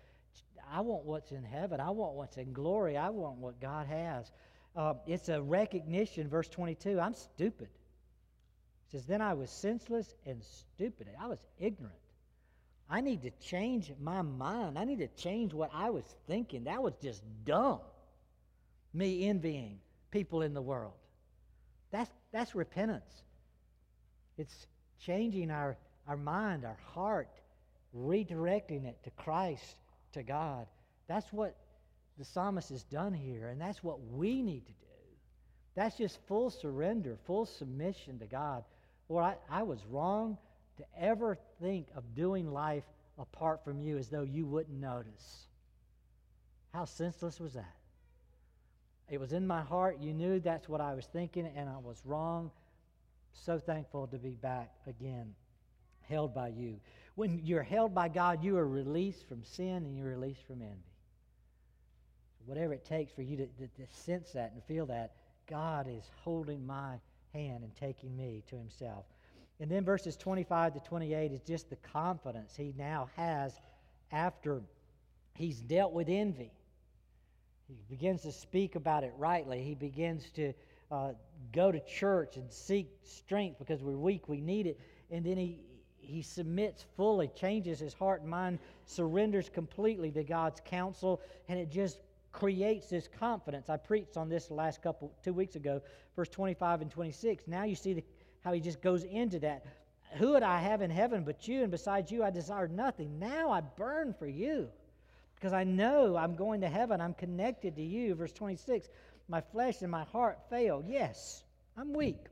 I 0.72 0.80
want 0.80 1.04
what's 1.04 1.30
in 1.30 1.44
heaven. 1.44 1.78
I 1.78 1.90
want 1.90 2.14
what's 2.14 2.38
in 2.38 2.52
glory. 2.52 2.96
I 2.96 3.10
want 3.10 3.36
what 3.36 3.60
God 3.60 3.86
has. 3.86 4.32
Uh, 4.74 4.94
it's 5.06 5.28
a 5.28 5.42
recognition, 5.42 6.28
verse 6.28 6.48
22, 6.48 6.98
I'm 6.98 7.14
stupid. 7.14 7.68
It 7.68 8.92
says, 8.92 9.04
Then 9.04 9.20
I 9.20 9.34
was 9.34 9.50
senseless 9.50 10.14
and 10.24 10.42
stupid. 10.42 11.08
I 11.20 11.26
was 11.26 11.38
ignorant. 11.58 11.94
I 12.88 13.00
need 13.00 13.22
to 13.22 13.30
change 13.30 13.92
my 14.00 14.22
mind. 14.22 14.78
I 14.78 14.84
need 14.84 14.98
to 14.98 15.08
change 15.08 15.52
what 15.52 15.70
I 15.72 15.90
was 15.90 16.04
thinking. 16.26 16.64
That 16.64 16.82
was 16.82 16.94
just 17.02 17.22
dumb. 17.44 17.80
Me 18.92 19.28
envying 19.28 19.78
people 20.10 20.42
in 20.42 20.54
the 20.54 20.62
world. 20.62 20.94
That's, 21.92 22.10
that's 22.32 22.54
repentance. 22.54 23.22
It's 24.38 24.66
changing 24.98 25.50
our, 25.50 25.76
our 26.08 26.16
mind, 26.16 26.64
our 26.64 26.78
heart, 26.94 27.28
redirecting 27.96 28.84
it 28.84 29.02
to 29.04 29.10
Christ, 29.10 29.76
to 30.12 30.22
God. 30.22 30.66
That's 31.08 31.32
what 31.32 31.56
the 32.18 32.24
psalmist 32.24 32.68
has 32.70 32.84
done 32.84 33.14
here, 33.14 33.48
and 33.48 33.60
that's 33.60 33.82
what 33.82 34.00
we 34.12 34.42
need 34.42 34.66
to 34.66 34.72
do. 34.72 34.76
That's 35.74 35.96
just 35.96 36.18
full 36.26 36.50
surrender, 36.50 37.16
full 37.26 37.46
submission 37.46 38.18
to 38.18 38.26
God. 38.26 38.64
Lord, 39.08 39.24
I, 39.24 39.36
I 39.50 39.62
was 39.62 39.80
wrong 39.90 40.36
to 40.76 40.84
ever 40.98 41.38
think 41.60 41.86
of 41.96 42.14
doing 42.14 42.52
life 42.52 42.84
apart 43.18 43.64
from 43.64 43.80
you 43.80 43.98
as 43.98 44.08
though 44.08 44.22
you 44.22 44.46
wouldn't 44.46 44.80
notice. 44.80 45.46
How 46.72 46.84
senseless 46.84 47.40
was 47.40 47.54
that? 47.54 47.74
It 49.08 49.18
was 49.18 49.32
in 49.32 49.46
my 49.46 49.60
heart. 49.60 49.98
You 50.00 50.14
knew 50.14 50.38
that's 50.38 50.68
what 50.68 50.80
I 50.80 50.94
was 50.94 51.06
thinking, 51.06 51.50
and 51.56 51.68
I 51.68 51.78
was 51.78 52.00
wrong. 52.04 52.50
So 53.32 53.58
thankful 53.58 54.06
to 54.08 54.18
be 54.18 54.30
back 54.30 54.70
again, 54.86 55.34
held 56.08 56.34
by 56.34 56.48
you. 56.48 56.76
When 57.20 57.42
you're 57.44 57.62
held 57.62 57.94
by 57.94 58.08
God, 58.08 58.42
you 58.42 58.56
are 58.56 58.66
released 58.66 59.28
from 59.28 59.44
sin 59.44 59.84
and 59.84 59.94
you're 59.94 60.08
released 60.08 60.46
from 60.46 60.62
envy. 60.62 60.80
Whatever 62.46 62.72
it 62.72 62.86
takes 62.86 63.12
for 63.12 63.20
you 63.20 63.36
to, 63.36 63.46
to, 63.46 63.66
to 63.66 63.86
sense 63.90 64.32
that 64.32 64.52
and 64.54 64.64
feel 64.64 64.86
that, 64.86 65.12
God 65.46 65.86
is 65.86 66.10
holding 66.24 66.66
my 66.66 66.94
hand 67.34 67.62
and 67.62 67.76
taking 67.76 68.16
me 68.16 68.42
to 68.48 68.56
himself. 68.56 69.04
And 69.60 69.70
then 69.70 69.84
verses 69.84 70.16
25 70.16 70.72
to 70.72 70.80
28 70.80 71.32
is 71.32 71.42
just 71.42 71.68
the 71.68 71.76
confidence 71.76 72.56
he 72.56 72.72
now 72.78 73.10
has 73.16 73.52
after 74.10 74.62
he's 75.34 75.60
dealt 75.60 75.92
with 75.92 76.08
envy. 76.08 76.52
He 77.68 77.76
begins 77.90 78.22
to 78.22 78.32
speak 78.32 78.76
about 78.76 79.04
it 79.04 79.12
rightly. 79.18 79.62
He 79.62 79.74
begins 79.74 80.30
to 80.36 80.54
uh, 80.90 81.10
go 81.52 81.70
to 81.70 81.80
church 81.80 82.38
and 82.38 82.50
seek 82.50 82.88
strength 83.04 83.58
because 83.58 83.82
we're 83.82 83.92
weak, 83.92 84.26
we 84.26 84.40
need 84.40 84.66
it. 84.66 84.80
And 85.10 85.22
then 85.26 85.36
he, 85.36 85.58
he 86.10 86.22
submits 86.22 86.84
fully, 86.96 87.28
changes 87.28 87.78
his 87.78 87.94
heart 87.94 88.22
and 88.22 88.30
mind, 88.30 88.58
surrenders 88.84 89.48
completely 89.48 90.10
to 90.10 90.24
God's 90.24 90.60
counsel, 90.64 91.20
and 91.48 91.58
it 91.58 91.70
just 91.70 92.00
creates 92.32 92.88
this 92.88 93.08
confidence. 93.08 93.70
I 93.70 93.76
preached 93.76 94.16
on 94.16 94.28
this 94.28 94.50
last 94.50 94.82
couple, 94.82 95.12
two 95.22 95.32
weeks 95.32 95.56
ago, 95.56 95.80
verse 96.16 96.28
25 96.28 96.82
and 96.82 96.90
26. 96.90 97.46
Now 97.46 97.64
you 97.64 97.74
see 97.74 97.94
the, 97.94 98.04
how 98.44 98.52
he 98.52 98.60
just 98.60 98.80
goes 98.80 99.04
into 99.04 99.38
that. 99.40 99.64
Who 100.14 100.32
would 100.32 100.42
I 100.42 100.58
have 100.58 100.82
in 100.82 100.90
heaven 100.90 101.22
but 101.24 101.46
you? 101.46 101.62
And 101.62 101.70
besides 101.70 102.10
you, 102.10 102.24
I 102.24 102.30
desire 102.30 102.66
nothing. 102.66 103.18
Now 103.18 103.50
I 103.50 103.60
burn 103.60 104.14
for 104.18 104.26
you 104.26 104.68
because 105.36 105.52
I 105.52 105.64
know 105.64 106.16
I'm 106.16 106.34
going 106.34 106.60
to 106.62 106.68
heaven. 106.68 107.00
I'm 107.00 107.14
connected 107.14 107.76
to 107.76 107.82
you. 107.82 108.14
Verse 108.14 108.32
26 108.32 108.88
My 109.28 109.40
flesh 109.40 109.82
and 109.82 109.90
my 109.90 110.04
heart 110.04 110.38
fail. 110.50 110.82
Yes, 110.86 111.44
I'm 111.76 111.92
weak. 111.92 112.26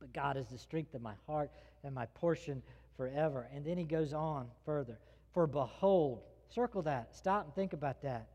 But 0.00 0.12
God 0.12 0.36
is 0.36 0.48
the 0.48 0.58
strength 0.58 0.94
of 0.94 1.02
my 1.02 1.14
heart 1.26 1.50
and 1.84 1.94
my 1.94 2.06
portion 2.06 2.62
forever. 2.96 3.48
And 3.54 3.64
then 3.64 3.78
he 3.78 3.84
goes 3.84 4.12
on 4.12 4.48
further. 4.64 4.98
For 5.32 5.46
behold, 5.46 6.22
circle 6.48 6.82
that. 6.82 7.14
Stop 7.14 7.44
and 7.44 7.54
think 7.54 7.72
about 7.72 8.02
that. 8.02 8.28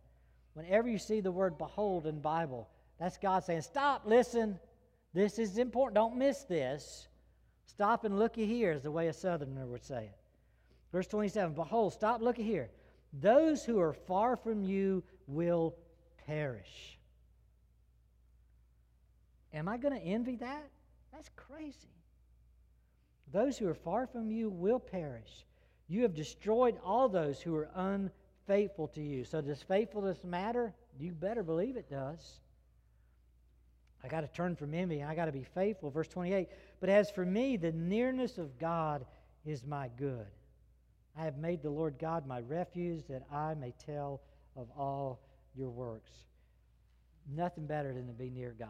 Whenever 0.53 0.87
you 0.89 0.97
see 0.97 1.21
the 1.21 1.31
word 1.31 1.57
behold 1.57 2.05
in 2.05 2.19
Bible, 2.19 2.69
that's 2.99 3.17
God 3.17 3.43
saying, 3.43 3.61
Stop, 3.61 4.03
listen. 4.05 4.59
This 5.13 5.39
is 5.39 5.57
important. 5.57 5.95
Don't 5.95 6.17
miss 6.17 6.43
this. 6.43 7.07
Stop 7.65 8.05
and 8.05 8.17
looky 8.17 8.45
here, 8.45 8.71
is 8.71 8.81
the 8.81 8.91
way 8.91 9.07
a 9.07 9.13
southerner 9.13 9.65
would 9.65 9.83
say 9.83 10.05
it. 10.05 10.17
Verse 10.91 11.07
27 11.07 11.53
Behold, 11.53 11.93
stop, 11.93 12.21
looky 12.21 12.43
here. 12.43 12.69
Those 13.13 13.63
who 13.63 13.79
are 13.79 13.93
far 13.93 14.35
from 14.35 14.63
you 14.63 15.03
will 15.27 15.75
perish. 16.27 16.97
Am 19.53 19.67
I 19.67 19.77
going 19.77 19.93
to 19.93 20.05
envy 20.05 20.37
that? 20.37 20.69
That's 21.11 21.29
crazy. 21.35 21.89
Those 23.31 23.57
who 23.57 23.67
are 23.67 23.73
far 23.73 24.07
from 24.07 24.29
you 24.31 24.49
will 24.49 24.79
perish. 24.79 25.45
You 25.87 26.03
have 26.03 26.13
destroyed 26.13 26.77
all 26.83 27.09
those 27.09 27.41
who 27.41 27.55
are 27.55 27.69
unfaithful 27.75 28.87
to 28.89 29.01
you. 29.01 29.23
So, 29.23 29.41
does 29.41 29.61
faithfulness 29.61 30.23
matter? 30.23 30.73
You 30.99 31.11
better 31.11 31.43
believe 31.43 31.77
it 31.77 31.89
does. 31.89 32.39
I 34.03 34.07
got 34.07 34.21
to 34.21 34.27
turn 34.27 34.55
from 34.55 34.73
envy. 34.73 35.03
I 35.03 35.15
got 35.15 35.25
to 35.25 35.31
be 35.31 35.43
faithful. 35.43 35.91
Verse 35.91 36.07
28 36.07 36.47
But 36.79 36.89
as 36.89 37.11
for 37.11 37.25
me, 37.25 37.57
the 37.57 37.71
nearness 37.71 38.37
of 38.37 38.57
God 38.57 39.05
is 39.45 39.65
my 39.65 39.89
good. 39.97 40.27
I 41.17 41.25
have 41.25 41.37
made 41.37 41.61
the 41.61 41.69
Lord 41.69 41.95
God 41.99 42.25
my 42.25 42.39
refuge 42.39 43.03
that 43.09 43.23
I 43.31 43.53
may 43.53 43.73
tell 43.85 44.21
of 44.55 44.67
all 44.77 45.19
your 45.55 45.69
works. 45.69 46.11
Nothing 47.29 47.65
better 47.65 47.93
than 47.93 48.07
to 48.07 48.13
be 48.13 48.29
near 48.29 48.55
God, 48.57 48.67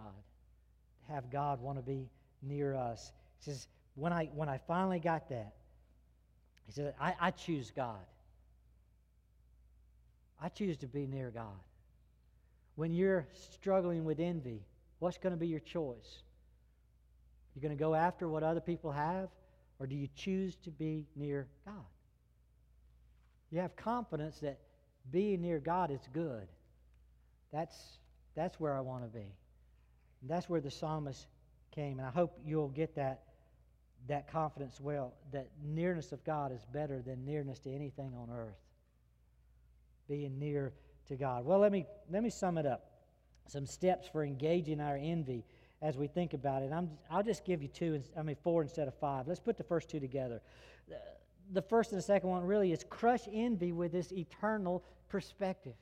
have 1.08 1.32
God 1.32 1.62
want 1.62 1.78
to 1.78 1.84
be 1.84 2.10
near 2.42 2.76
us. 2.76 3.12
He 3.40 3.52
says, 3.52 3.68
when 4.02 4.12
I, 4.12 4.32
when 4.34 4.50
I 4.50 4.58
finally 4.58 4.98
got 4.98 5.30
that, 5.30 5.54
he 6.66 6.72
said, 6.72 6.96
I, 7.00 7.14
I 7.22 7.30
choose 7.30 7.72
God. 7.76 8.00
I 10.42 10.50
choose 10.50 10.76
to 10.78 10.88
be 10.88 11.06
near 11.06 11.30
God. 11.30 11.60
When 12.74 12.96
you're 12.96 13.28
struggling 13.52 14.04
with 14.04 14.20
envy, 14.20 14.64
what's 14.98 15.20
going 15.20 15.34
to 15.34 15.40
be 15.40 15.46
your 15.46 15.60
choice? 15.60 16.24
You're 17.54 17.62
going 17.62 17.78
to 17.78 17.80
go 17.80 17.94
after 17.94 18.28
what 18.28 18.42
other 18.42 18.60
people 18.60 18.92
have, 18.92 19.30
or 19.80 19.86
do 19.86 19.96
you 19.96 20.08
choose 20.16 20.56
to 20.64 20.72
be 20.72 21.06
near 21.16 21.48
God? 21.64 21.76
You 23.52 23.60
have 23.60 23.76
confidence 23.76 24.40
that 24.40 24.58
being 25.12 25.44
near 25.44 25.60
God 25.60 25.92
is 25.92 26.02
good. 26.12 26.48
That's, 27.54 27.76
that's 28.36 28.60
where 28.60 28.76
I 28.76 28.80
want 28.80 29.04
to 29.04 29.10
be. 29.10 29.28
And 30.22 30.28
that's 30.30 30.50
where 30.50 30.60
the 30.60 30.72
psalmist 30.72 31.28
came. 31.76 32.00
And 32.00 32.08
I 32.08 32.12
hope 32.12 32.36
you'll 32.44 32.70
get 32.70 32.96
that, 32.96 33.26
that 34.08 34.32
confidence 34.32 34.80
well, 34.80 35.14
that 35.32 35.50
nearness 35.64 36.12
of 36.12 36.24
God 36.24 36.52
is 36.52 36.66
better 36.74 37.02
than 37.02 37.26
nearness 37.26 37.60
to 37.60 37.74
anything 37.74 38.14
on 38.16 38.30
earth. 38.36 38.60
Being 40.08 40.40
near 40.40 40.74
to 41.08 41.16
God. 41.16 41.46
Well, 41.46 41.60
let 41.60 41.72
me, 41.72 41.86
let 42.10 42.24
me 42.24 42.30
sum 42.30 42.58
it 42.58 42.66
up. 42.66 42.92
Some 43.48 43.66
steps 43.66 44.08
for 44.08 44.24
engaging 44.24 44.82
our 44.82 44.98
envy 44.98 45.46
as 45.82 45.98
we 45.98 46.08
think 46.08 46.34
about 46.34 46.64
it. 46.64 46.72
I'm, 46.72 46.90
I'll 47.10 47.24
just 47.24 47.46
give 47.46 47.62
you 47.62 47.68
two, 47.68 48.02
I 48.18 48.22
mean, 48.22 48.36
four 48.44 48.62
instead 48.62 48.88
of 48.88 48.96
five. 48.96 49.28
Let's 49.28 49.40
put 49.40 49.58
the 49.58 49.64
first 49.64 49.90
two 49.90 50.00
together 50.00 50.42
the 51.52 51.62
first 51.62 51.92
and 51.92 52.00
the 52.00 52.04
second 52.04 52.30
one 52.30 52.44
really 52.46 52.72
is 52.72 52.86
crush 52.90 53.22
envy 53.32 53.72
with 53.72 53.92
this 53.92 54.12
eternal 54.12 54.84
perspective. 55.10 55.74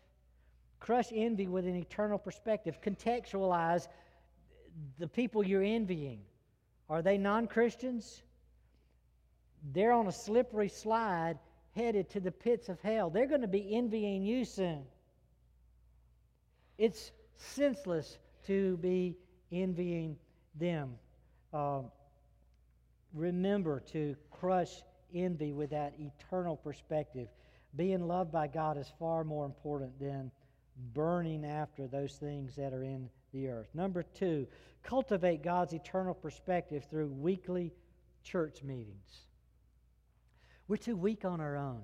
Crush 0.80 1.08
envy 1.14 1.48
with 1.48 1.66
an 1.66 1.76
eternal 1.76 2.18
perspective. 2.18 2.80
Contextualize 2.82 3.88
the 4.98 5.08
people 5.08 5.46
you're 5.46 5.64
envying. 5.64 6.22
Are 6.90 7.02
they 7.02 7.18
non 7.18 7.48
Christians? 7.48 8.24
They're 9.74 9.92
on 9.92 10.08
a 10.08 10.12
slippery 10.12 10.70
slide 10.70 11.38
headed 11.76 12.10
to 12.12 12.20
the 12.20 12.32
pits 12.32 12.70
of 12.70 12.80
hell. 12.82 13.10
They're 13.10 13.28
going 13.28 13.42
to 13.42 13.48
be 13.48 13.76
envying 13.76 14.24
you 14.24 14.46
soon. 14.46 14.84
It's 16.78 17.12
senseless 17.38 18.18
to 18.48 18.78
be 18.78 19.18
envying 19.52 20.18
them. 20.56 20.96
Um, 21.54 21.92
remember 23.14 23.82
to 23.92 24.16
crush 24.32 24.82
envy 25.14 25.54
with 25.54 25.72
that 25.72 25.94
eternal 26.00 26.56
perspective. 26.56 27.28
Being 27.76 28.08
loved 28.08 28.32
by 28.32 28.48
God 28.48 28.78
is 28.78 28.92
far 28.98 29.24
more 29.24 29.46
important 29.46 30.00
than 30.00 30.32
burning 30.94 31.46
after 31.46 31.88
those 31.88 32.14
things 32.14 32.56
that 32.56 32.74
are 32.74 32.84
in 32.84 33.10
the 33.34 33.50
earth. 33.50 33.70
Number 33.74 34.04
two, 34.04 34.48
cultivate 34.84 35.44
God's 35.44 35.74
eternal 35.74 36.14
perspective 36.14 36.86
through 36.90 37.08
weekly 37.08 37.74
church 38.24 38.64
meetings. 38.64 39.26
We're 40.68 40.78
too 40.78 40.96
weak 40.96 41.26
on 41.26 41.42
our 41.42 41.58
own. 41.58 41.82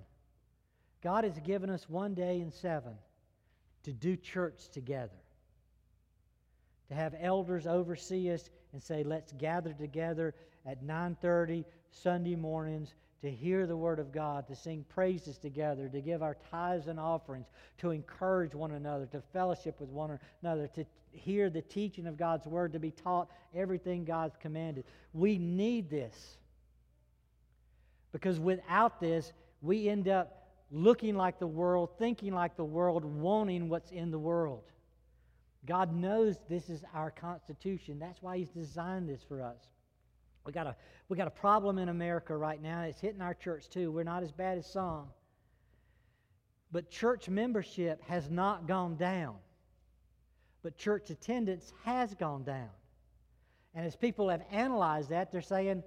God 1.02 1.24
has 1.24 1.40
given 1.40 1.70
us 1.70 1.90
one 1.90 2.14
day 2.14 2.40
in 2.42 2.52
seven 2.52 2.94
to 3.84 3.94
do 3.94 4.16
church 4.16 4.70
together, 4.70 5.22
to 6.90 6.96
have 6.96 7.16
elders 7.20 7.68
oversee 7.68 8.32
us 8.32 8.50
and 8.74 8.82
say, 8.82 9.04
let's 9.04 9.32
gather 9.34 9.74
together 9.74 10.34
at 10.66 10.84
9.30 10.84 11.66
Sunday 11.92 12.36
mornings 12.36 12.94
to 13.26 13.32
hear 13.32 13.66
the 13.66 13.76
Word 13.76 13.98
of 13.98 14.12
God, 14.12 14.48
to 14.48 14.56
sing 14.56 14.86
praises 14.88 15.40
together, 15.40 15.90
to 15.90 16.00
give 16.00 16.22
our 16.22 16.38
tithes 16.52 16.88
and 16.88 17.00
offerings, 17.00 17.48
to 17.80 17.90
encourage 17.90 18.54
one 18.54 18.72
another, 18.72 19.08
to 19.08 19.22
fellowship 19.34 19.80
with 19.80 19.90
one 19.90 20.20
another, 20.44 20.68
to 20.68 20.86
hear 21.12 21.50
the 21.50 21.64
teaching 21.64 22.06
of 22.06 22.18
God's 22.18 22.46
Word, 22.46 22.72
to 22.74 22.80
be 22.80 22.92
taught 22.92 23.30
everything 23.56 24.06
God's 24.06 24.36
commanded. 24.40 24.86
We 25.14 25.40
need 25.40 25.90
this. 25.90 26.38
Because 28.12 28.40
without 28.40 29.00
this, 29.00 29.34
we 29.62 29.90
end 29.90 30.08
up 30.08 30.48
looking 30.72 31.16
like 31.16 31.40
the 31.40 31.48
world, 31.48 31.90
thinking 31.98 32.34
like 32.34 32.56
the 32.56 32.64
world, 32.64 33.04
wanting 33.04 33.70
what's 33.70 33.90
in 33.90 34.12
the 34.12 34.20
world. 34.20 34.64
God 35.66 35.96
knows 35.96 36.38
this 36.48 36.70
is 36.70 36.84
our 36.94 37.10
constitution. 37.10 37.98
That's 37.98 38.22
why 38.22 38.38
He's 38.38 38.50
designed 38.50 39.10
this 39.10 39.24
for 39.28 39.42
us. 39.42 39.58
We 40.46 40.52
got 40.52 40.68
a 40.68 40.76
we 41.10 41.18
got 41.18 41.28
a 41.28 41.32
problem 41.32 41.78
in 41.78 41.90
America 41.90 42.36
right 42.36 42.62
now. 42.62 42.84
It's 42.84 43.00
hitting 43.00 43.22
our 43.22 43.34
church 43.34 43.70
too. 43.70 43.92
We're 43.92 44.04
not 44.04 44.24
as 44.24 44.32
bad 44.32 44.58
as 44.58 44.68
some. 44.68 45.08
But 46.72 46.90
church 46.90 47.30
membership 47.30 48.02
has 48.04 48.30
not 48.30 48.68
gone 48.68 48.96
down. 48.96 49.36
But 50.62 50.78
church 50.78 51.10
attendance 51.10 51.74
has 51.84 52.14
gone 52.16 52.44
down. 52.44 52.70
And 53.74 53.86
as 53.86 53.96
people 53.96 54.30
have 54.30 54.42
analyzed 54.52 55.10
that, 55.10 55.32
they're 55.32 55.42
saying 55.42 55.84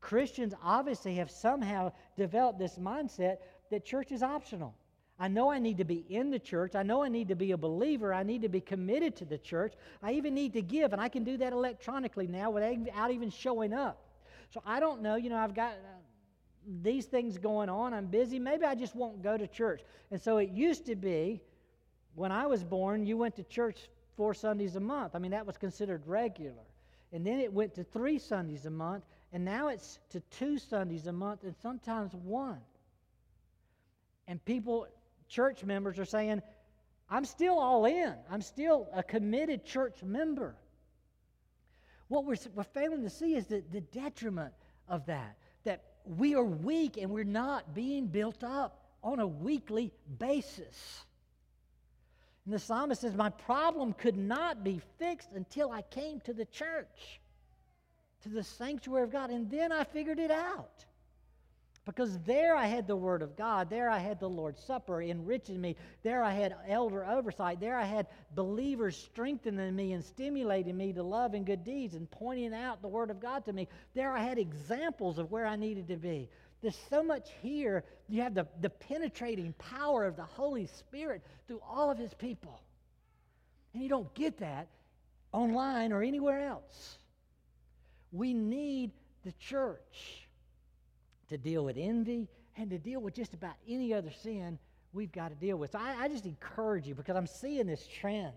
Christians 0.00 0.54
obviously 0.62 1.16
have 1.16 1.30
somehow 1.30 1.92
developed 2.16 2.58
this 2.58 2.78
mindset 2.78 3.38
that 3.70 3.84
church 3.84 4.12
is 4.12 4.22
optional. 4.22 4.74
I 5.18 5.28
know 5.28 5.50
I 5.50 5.58
need 5.58 5.78
to 5.78 5.84
be 5.84 6.04
in 6.08 6.30
the 6.30 6.38
church. 6.38 6.74
I 6.74 6.82
know 6.82 7.02
I 7.02 7.08
need 7.08 7.28
to 7.28 7.34
be 7.34 7.52
a 7.52 7.56
believer. 7.56 8.12
I 8.12 8.22
need 8.22 8.42
to 8.42 8.48
be 8.48 8.60
committed 8.60 9.16
to 9.16 9.24
the 9.24 9.38
church. 9.38 9.72
I 10.02 10.12
even 10.12 10.34
need 10.34 10.52
to 10.52 10.62
give, 10.62 10.92
and 10.92 11.00
I 11.00 11.08
can 11.08 11.24
do 11.24 11.38
that 11.38 11.52
electronically 11.52 12.26
now 12.26 12.50
without 12.50 13.10
even 13.10 13.30
showing 13.30 13.72
up. 13.72 13.98
So 14.50 14.62
I 14.66 14.78
don't 14.78 15.00
know, 15.00 15.16
you 15.16 15.30
know, 15.30 15.38
I've 15.38 15.54
got 15.54 15.72
uh, 15.72 15.76
these 16.82 17.06
things 17.06 17.38
going 17.38 17.68
on. 17.68 17.94
I'm 17.94 18.06
busy. 18.06 18.38
Maybe 18.38 18.64
I 18.64 18.74
just 18.74 18.94
won't 18.94 19.22
go 19.22 19.36
to 19.36 19.46
church. 19.46 19.82
And 20.10 20.20
so 20.20 20.36
it 20.36 20.50
used 20.50 20.86
to 20.86 20.96
be 20.96 21.40
when 22.14 22.32
I 22.32 22.46
was 22.46 22.62
born, 22.62 23.06
you 23.06 23.16
went 23.16 23.36
to 23.36 23.44
church 23.44 23.88
four 24.16 24.34
Sundays 24.34 24.76
a 24.76 24.80
month. 24.80 25.14
I 25.14 25.18
mean, 25.18 25.32
that 25.32 25.46
was 25.46 25.56
considered 25.56 26.02
regular. 26.06 26.64
And 27.12 27.26
then 27.26 27.40
it 27.40 27.52
went 27.52 27.74
to 27.74 27.84
three 27.84 28.18
Sundays 28.18 28.66
a 28.66 28.70
month, 28.70 29.04
and 29.32 29.44
now 29.44 29.68
it's 29.68 29.98
to 30.10 30.20
two 30.30 30.58
Sundays 30.58 31.06
a 31.06 31.12
month 31.12 31.44
and 31.44 31.54
sometimes 31.62 32.14
one. 32.14 32.60
And 34.26 34.44
people 34.44 34.88
church 35.28 35.64
members 35.64 35.98
are 35.98 36.04
saying, 36.04 36.42
I'm 37.08 37.24
still 37.24 37.58
all 37.58 37.84
in. 37.84 38.14
I'm 38.30 38.42
still 38.42 38.88
a 38.92 39.02
committed 39.02 39.64
church 39.64 40.02
member. 40.02 40.56
What 42.08 42.24
we're, 42.24 42.36
we're 42.54 42.64
failing 42.64 43.02
to 43.02 43.10
see 43.10 43.34
is 43.34 43.46
the, 43.46 43.62
the 43.72 43.80
detriment 43.80 44.52
of 44.88 45.06
that, 45.06 45.36
that 45.64 45.84
we 46.04 46.34
are 46.34 46.44
weak 46.44 46.96
and 46.96 47.10
we're 47.10 47.24
not 47.24 47.74
being 47.74 48.06
built 48.06 48.44
up 48.44 48.84
on 49.02 49.20
a 49.20 49.26
weekly 49.26 49.92
basis. 50.18 51.04
And 52.44 52.54
the 52.54 52.58
psalmist 52.58 53.00
says, 53.00 53.14
My 53.14 53.30
problem 53.30 53.92
could 53.92 54.16
not 54.16 54.62
be 54.62 54.80
fixed 54.98 55.30
until 55.32 55.70
I 55.70 55.82
came 55.82 56.20
to 56.20 56.32
the 56.32 56.44
church, 56.44 57.20
to 58.22 58.28
the 58.28 58.44
sanctuary 58.44 59.02
of 59.02 59.10
God, 59.10 59.30
and 59.30 59.50
then 59.50 59.72
I 59.72 59.84
figured 59.84 60.20
it 60.20 60.30
out. 60.30 60.84
Because 61.86 62.18
there 62.26 62.56
I 62.56 62.66
had 62.66 62.88
the 62.88 62.96
Word 62.96 63.22
of 63.22 63.36
God. 63.36 63.70
There 63.70 63.88
I 63.88 63.98
had 63.98 64.18
the 64.18 64.28
Lord's 64.28 64.60
Supper 64.60 65.00
enriching 65.00 65.60
me. 65.60 65.76
There 66.02 66.20
I 66.20 66.32
had 66.32 66.56
elder 66.68 67.06
oversight. 67.06 67.60
There 67.60 67.78
I 67.78 67.84
had 67.84 68.08
believers 68.34 68.96
strengthening 68.96 69.76
me 69.76 69.92
and 69.92 70.04
stimulating 70.04 70.76
me 70.76 70.92
to 70.92 71.04
love 71.04 71.34
and 71.34 71.46
good 71.46 71.62
deeds 71.62 71.94
and 71.94 72.10
pointing 72.10 72.52
out 72.52 72.82
the 72.82 72.88
Word 72.88 73.10
of 73.10 73.20
God 73.20 73.44
to 73.44 73.52
me. 73.52 73.68
There 73.94 74.12
I 74.12 74.18
had 74.18 74.36
examples 74.36 75.18
of 75.18 75.30
where 75.30 75.46
I 75.46 75.54
needed 75.54 75.86
to 75.86 75.96
be. 75.96 76.28
There's 76.60 76.78
so 76.90 77.04
much 77.04 77.30
here. 77.40 77.84
You 78.08 78.22
have 78.22 78.34
the, 78.34 78.48
the 78.60 78.70
penetrating 78.70 79.52
power 79.52 80.04
of 80.04 80.16
the 80.16 80.24
Holy 80.24 80.66
Spirit 80.66 81.22
through 81.46 81.60
all 81.64 81.88
of 81.88 81.98
His 81.98 82.12
people. 82.14 82.60
And 83.74 83.82
you 83.82 83.88
don't 83.88 84.12
get 84.14 84.38
that 84.38 84.66
online 85.30 85.92
or 85.92 86.02
anywhere 86.02 86.40
else. 86.48 86.98
We 88.10 88.34
need 88.34 88.90
the 89.24 89.32
church 89.32 90.25
to 91.28 91.38
deal 91.38 91.64
with 91.64 91.76
envy 91.78 92.28
and 92.56 92.70
to 92.70 92.78
deal 92.78 93.00
with 93.00 93.14
just 93.14 93.34
about 93.34 93.54
any 93.68 93.92
other 93.92 94.10
sin 94.10 94.58
we've 94.92 95.12
got 95.12 95.28
to 95.28 95.34
deal 95.34 95.56
with. 95.56 95.72
So 95.72 95.78
I, 95.78 96.04
I 96.04 96.08
just 96.08 96.24
encourage 96.24 96.86
you 96.86 96.94
because 96.94 97.16
I'm 97.16 97.26
seeing 97.26 97.66
this 97.66 97.86
trend. 97.86 98.32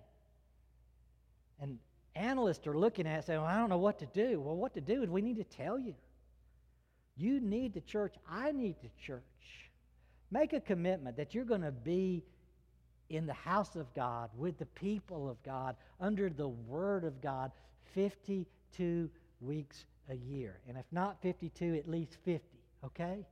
And 1.62 1.78
analysts 2.16 2.68
are 2.68 2.78
looking 2.78 3.08
at 3.08 3.20
it 3.20 3.26
saying, 3.26 3.40
well, 3.40 3.50
I 3.50 3.58
don't 3.58 3.70
know 3.70 3.78
what 3.78 4.00
to 4.00 4.06
do. 4.08 4.40
Well, 4.40 4.56
what 4.56 4.74
to 4.76 4.82
do 4.82 5.04
is 5.04 5.10
we 5.10 5.22
need 5.22 5.38
to 5.38 5.44
tell 5.44 5.80
you. 5.80 5.96
You 7.18 7.40
need 7.40 7.74
the 7.74 7.82
church. 7.82 8.16
I 8.30 8.52
need 8.52 8.76
the 8.82 8.90
church. 9.06 9.24
Make 10.32 10.54
a 10.54 10.60
commitment 10.60 11.18
that 11.18 11.34
you're 11.34 11.46
going 11.46 11.62
to 11.62 11.72
be 11.72 12.24
in 13.10 13.26
the 13.26 13.34
house 13.34 13.76
of 13.76 13.92
God, 13.96 14.30
with 14.38 14.60
the 14.60 14.68
people 14.68 15.30
of 15.30 15.42
God, 15.44 15.76
under 16.00 16.30
the 16.30 16.48
Word 16.48 17.04
of 17.04 17.20
God, 17.22 17.52
52 17.96 19.10
weeks 19.42 19.86
a 20.10 20.16
year. 20.16 20.60
And 20.68 20.78
if 20.78 20.86
not 20.92 21.20
52, 21.22 21.74
at 21.76 21.90
least 21.90 22.18
50, 22.24 22.59
okay? 22.86 23.26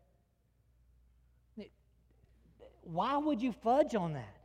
Why 2.82 3.18
would 3.18 3.42
you 3.42 3.52
fudge 3.52 3.96
on 3.96 4.14
that? 4.14 4.38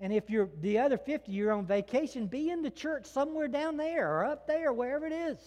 And 0.00 0.12
if 0.12 0.30
you're 0.30 0.48
the 0.60 0.78
other 0.78 0.96
50, 0.96 1.30
you're 1.30 1.52
on 1.52 1.66
vacation, 1.66 2.26
be 2.26 2.50
in 2.50 2.62
the 2.62 2.70
church 2.70 3.04
somewhere 3.04 3.48
down 3.48 3.76
there 3.76 4.10
or 4.10 4.24
up 4.24 4.46
there, 4.46 4.72
wherever 4.72 5.06
it 5.06 5.12
is. 5.12 5.38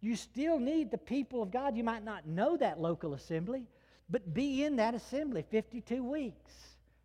You 0.00 0.16
still 0.16 0.58
need 0.58 0.90
the 0.90 0.98
people 0.98 1.42
of 1.42 1.50
God. 1.50 1.76
You 1.76 1.84
might 1.84 2.04
not 2.04 2.26
know 2.26 2.56
that 2.56 2.80
local 2.80 3.12
assembly, 3.12 3.66
but 4.08 4.32
be 4.32 4.64
in 4.64 4.76
that 4.76 4.94
assembly 4.94 5.44
52 5.50 6.02
weeks. 6.02 6.52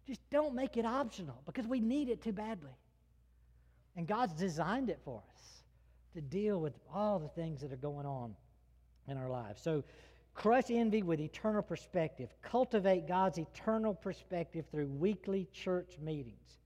Just 0.08 0.22
don't 0.30 0.56
make 0.56 0.78
it 0.78 0.86
optional 0.86 1.42
because 1.46 1.68
we 1.68 1.82
need 1.82 2.10
it 2.10 2.22
too 2.22 2.32
badly. 2.32 2.72
And 3.98 4.08
God's 4.08 4.34
designed 4.34 4.90
it 4.90 5.00
for 5.04 5.22
us 5.30 5.64
to 6.14 6.22
deal 6.22 6.60
with 6.60 6.74
all 6.94 7.20
the 7.20 7.28
things 7.30 7.62
that 7.62 7.74
are 7.74 7.78
going 7.78 8.06
on 8.06 8.36
in 9.08 9.18
our 9.18 9.30
lives. 9.30 9.62
So, 9.62 9.84
crush 10.34 10.70
envy 10.70 11.04
with 11.04 11.20
eternal 11.20 11.62
perspective. 11.62 12.30
Cultivate 12.42 13.08
God's 13.08 13.38
eternal 13.38 13.94
perspective 13.94 14.66
through 14.72 14.88
weekly 14.88 15.48
church 15.54 15.98
meetings. 16.02 16.60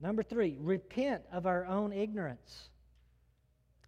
Number 0.00 0.22
three, 0.22 0.56
repent 0.60 1.22
of 1.32 1.46
our 1.46 1.64
own 1.66 1.92
ignorance. 1.92 2.70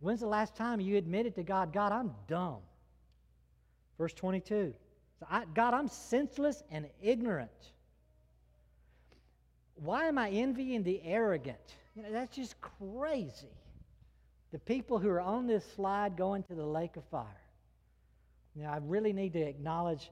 When's 0.01 0.21
the 0.21 0.27
last 0.27 0.55
time 0.55 0.81
you 0.81 0.97
admitted 0.97 1.35
to 1.37 1.43
God, 1.43 1.73
God, 1.73 1.91
I'm 1.91 2.13
dumb? 2.29 2.59
Verse 3.99 4.13
22. 4.13 4.75
So 5.19 5.27
I, 5.31 5.45
God, 5.55 5.75
I'm 5.75 5.89
senseless 5.89 6.63
and 6.71 6.87
ignorant. 7.03 7.51
Why 9.77 10.05
am 10.05 10.19
I 10.19 10.31
envying 10.31 10.83
the 10.83 11.01
arrogant? 11.05 11.75
You 11.97 12.03
know, 12.03 12.13
that's 12.13 12.35
just 12.35 12.55
crazy. 12.61 13.53
The 14.53 14.59
people 14.61 14.99
who 14.99 15.09
are 15.09 15.21
on 15.21 15.47
this 15.47 15.65
slide 15.75 16.17
going 16.17 16.43
to 16.45 16.55
the 16.55 16.67
lake 16.67 16.97
of 16.97 17.05
fire. 17.07 17.44
Now, 18.55 18.73
I 18.73 18.79
really 18.83 19.13
need 19.13 19.33
to 19.33 19.41
acknowledge 19.41 20.11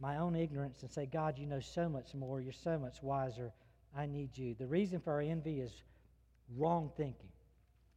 my 0.00 0.18
own 0.18 0.34
ignorance 0.34 0.82
and 0.82 0.90
say, 0.90 1.06
God, 1.06 1.38
you 1.38 1.46
know 1.46 1.60
so 1.60 1.88
much 1.88 2.14
more. 2.14 2.40
You're 2.40 2.52
so 2.52 2.78
much 2.78 3.02
wiser. 3.02 3.52
I 3.96 4.06
need 4.06 4.36
you. 4.36 4.54
The 4.58 4.66
reason 4.66 5.00
for 5.00 5.12
our 5.12 5.20
envy 5.20 5.60
is 5.60 5.82
wrong 6.56 6.90
thinking. 6.96 7.28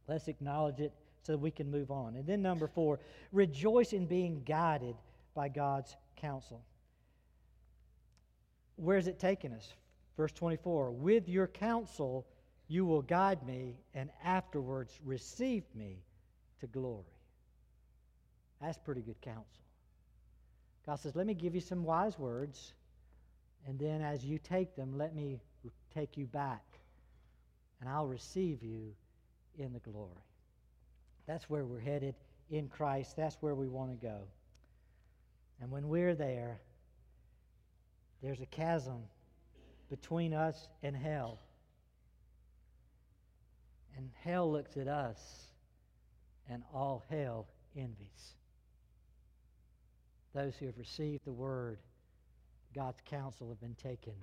Let's 0.08 0.28
acknowledge 0.28 0.80
it 0.80 0.92
so 1.22 1.36
we 1.36 1.50
can 1.50 1.70
move 1.70 1.90
on. 1.90 2.16
And 2.16 2.26
then, 2.26 2.42
number 2.42 2.66
four, 2.66 3.00
rejoice 3.32 3.92
in 3.92 4.06
being 4.06 4.42
guided 4.44 4.96
by 5.34 5.48
God's 5.48 5.96
counsel. 6.16 6.62
Where's 8.76 9.06
it 9.06 9.18
taking 9.18 9.52
us? 9.52 9.72
Verse 10.16 10.32
24 10.32 10.90
With 10.90 11.28
your 11.28 11.46
counsel 11.46 12.26
you 12.68 12.86
will 12.86 13.02
guide 13.02 13.46
me, 13.46 13.76
and 13.94 14.10
afterwards 14.22 14.98
receive 15.04 15.64
me 15.74 15.98
to 16.60 16.66
glory. 16.66 17.04
That's 18.60 18.78
pretty 18.78 19.02
good 19.02 19.20
counsel. 19.20 19.63
God 20.86 20.96
says, 20.96 21.16
Let 21.16 21.26
me 21.26 21.34
give 21.34 21.54
you 21.54 21.60
some 21.60 21.84
wise 21.84 22.18
words, 22.18 22.74
and 23.66 23.78
then 23.78 24.02
as 24.02 24.24
you 24.24 24.38
take 24.38 24.76
them, 24.76 24.98
let 24.98 25.14
me 25.14 25.40
take 25.94 26.16
you 26.16 26.26
back, 26.26 26.64
and 27.80 27.88
I'll 27.88 28.06
receive 28.06 28.62
you 28.62 28.92
in 29.58 29.72
the 29.72 29.78
glory. 29.78 30.10
That's 31.26 31.48
where 31.48 31.64
we're 31.64 31.80
headed 31.80 32.14
in 32.50 32.68
Christ. 32.68 33.16
That's 33.16 33.36
where 33.40 33.54
we 33.54 33.68
want 33.68 33.98
to 33.98 34.06
go. 34.06 34.18
And 35.60 35.70
when 35.70 35.88
we're 35.88 36.14
there, 36.14 36.60
there's 38.22 38.40
a 38.40 38.46
chasm 38.46 39.02
between 39.88 40.34
us 40.34 40.68
and 40.82 40.96
hell. 40.96 41.38
And 43.96 44.10
hell 44.22 44.50
looks 44.50 44.76
at 44.76 44.88
us, 44.88 45.18
and 46.50 46.62
all 46.74 47.04
hell 47.08 47.46
envies. 47.76 48.34
Those 50.34 50.56
who 50.56 50.66
have 50.66 50.78
received 50.78 51.24
the 51.24 51.32
word, 51.32 51.78
God's 52.74 53.00
counsel, 53.06 53.48
have 53.48 53.60
been 53.60 53.76
taken 53.76 54.14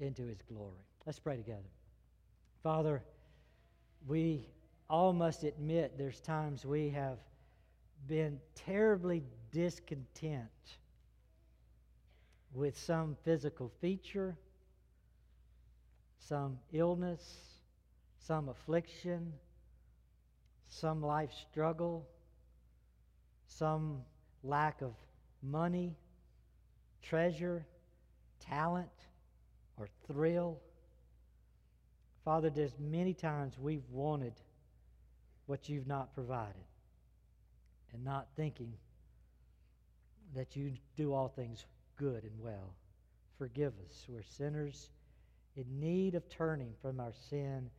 into 0.00 0.26
his 0.26 0.42
glory. 0.42 0.84
Let's 1.06 1.20
pray 1.20 1.36
together. 1.36 1.70
Father, 2.64 3.02
we 4.08 4.48
all 4.90 5.12
must 5.12 5.44
admit 5.44 5.96
there's 5.96 6.20
times 6.20 6.66
we 6.66 6.90
have 6.90 7.18
been 8.08 8.40
terribly 8.54 9.22
discontent 9.52 10.50
with 12.52 12.76
some 12.76 13.16
physical 13.24 13.70
feature, 13.80 14.36
some 16.18 16.58
illness, 16.72 17.36
some 18.18 18.48
affliction, 18.48 19.32
some 20.68 21.02
life 21.02 21.30
struggle, 21.50 22.04
some 23.46 24.02
lack 24.42 24.82
of 24.82 24.92
money, 25.42 25.96
treasure, 27.02 27.66
talent, 28.40 28.88
or 29.76 29.88
thrill. 30.06 30.58
Father, 32.24 32.50
there's 32.50 32.74
many 32.78 33.14
times 33.14 33.54
we've 33.58 33.88
wanted 33.90 34.34
what 35.46 35.68
you've 35.68 35.86
not 35.86 36.14
provided 36.14 36.64
and 37.92 38.04
not 38.04 38.26
thinking 38.36 38.72
that 40.34 40.56
you 40.56 40.72
do 40.96 41.12
all 41.14 41.28
things 41.28 41.64
good 41.96 42.24
and 42.24 42.40
well. 42.40 42.74
Forgive 43.38 43.72
us. 43.88 44.04
We're 44.08 44.22
sinners 44.22 44.90
in 45.56 45.64
need 45.80 46.14
of 46.14 46.28
turning 46.28 46.72
from 46.82 47.00
our 47.00 47.12
sin, 47.30 47.70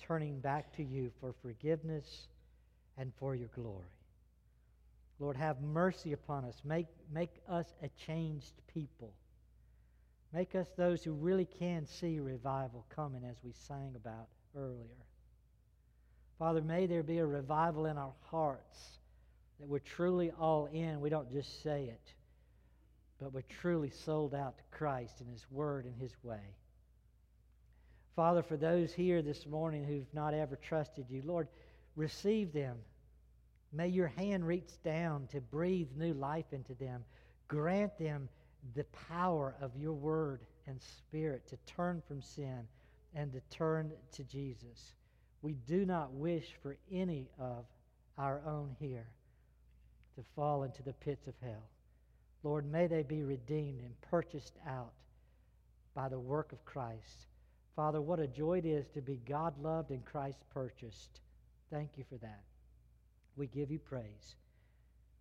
turning 0.00 0.40
back 0.40 0.72
to 0.76 0.82
you 0.82 1.10
for 1.20 1.34
forgiveness 1.42 2.28
and 2.96 3.12
for 3.18 3.34
your 3.34 3.48
glory. 3.54 3.84
Lord, 5.18 5.36
have 5.36 5.60
mercy 5.62 6.12
upon 6.12 6.44
us. 6.44 6.60
Make, 6.64 6.88
make 7.12 7.40
us 7.48 7.66
a 7.82 7.88
changed 8.06 8.52
people. 8.72 9.12
Make 10.32 10.54
us 10.54 10.68
those 10.76 11.02
who 11.02 11.12
really 11.12 11.46
can 11.46 11.86
see 11.86 12.20
revival 12.20 12.84
coming 12.94 13.24
as 13.24 13.36
we 13.42 13.52
sang 13.52 13.94
about 13.96 14.28
earlier. 14.54 15.06
Father, 16.38 16.60
may 16.60 16.86
there 16.86 17.02
be 17.02 17.18
a 17.18 17.26
revival 17.26 17.86
in 17.86 17.96
our 17.96 18.12
hearts 18.30 18.98
that 19.58 19.68
we're 19.68 19.78
truly 19.78 20.30
all 20.38 20.66
in. 20.66 21.00
We 21.00 21.08
don't 21.08 21.32
just 21.32 21.62
say 21.62 21.84
it, 21.84 22.12
but 23.18 23.32
we're 23.32 23.42
truly 23.42 23.90
sold 23.90 24.34
out 24.34 24.58
to 24.58 24.64
Christ 24.70 25.20
and 25.20 25.30
His 25.30 25.46
Word 25.50 25.86
and 25.86 25.94
His 25.96 26.12
way. 26.22 26.54
Father, 28.14 28.42
for 28.42 28.56
those 28.56 28.92
here 28.92 29.22
this 29.22 29.46
morning 29.46 29.84
who've 29.84 30.12
not 30.12 30.34
ever 30.34 30.56
trusted 30.56 31.06
you, 31.08 31.22
Lord, 31.24 31.48
receive 31.96 32.52
them. 32.52 32.76
May 33.72 33.88
your 33.88 34.08
hand 34.08 34.46
reach 34.46 34.82
down 34.84 35.26
to 35.28 35.40
breathe 35.40 35.88
new 35.96 36.14
life 36.14 36.52
into 36.52 36.74
them. 36.74 37.04
Grant 37.48 37.98
them 37.98 38.28
the 38.74 38.84
power 39.08 39.54
of 39.60 39.76
your 39.76 39.92
word 39.92 40.40
and 40.66 40.80
spirit 40.80 41.46
to 41.48 41.56
turn 41.66 42.02
from 42.06 42.22
sin 42.22 42.66
and 43.14 43.32
to 43.32 43.40
turn 43.50 43.92
to 44.12 44.24
Jesus. 44.24 44.94
We 45.42 45.54
do 45.66 45.84
not 45.84 46.12
wish 46.12 46.54
for 46.62 46.76
any 46.90 47.28
of 47.38 47.64
our 48.18 48.42
own 48.46 48.74
here 48.78 49.08
to 50.16 50.24
fall 50.34 50.62
into 50.62 50.82
the 50.82 50.94
pits 50.94 51.26
of 51.26 51.34
hell. 51.42 51.68
Lord, 52.42 52.70
may 52.70 52.86
they 52.86 53.02
be 53.02 53.22
redeemed 53.22 53.80
and 53.80 54.00
purchased 54.00 54.56
out 54.66 54.92
by 55.94 56.08
the 56.08 56.18
work 56.18 56.52
of 56.52 56.64
Christ. 56.64 57.26
Father, 57.74 58.00
what 58.00 58.20
a 58.20 58.26
joy 58.26 58.58
it 58.58 58.66
is 58.66 58.88
to 58.90 59.02
be 59.02 59.20
God 59.28 59.54
loved 59.60 59.90
and 59.90 60.04
Christ 60.04 60.38
purchased. 60.52 61.20
Thank 61.70 61.90
you 61.96 62.04
for 62.08 62.16
that. 62.18 62.42
We 63.36 63.46
give 63.46 63.70
you 63.70 63.78
praise. 63.78 64.34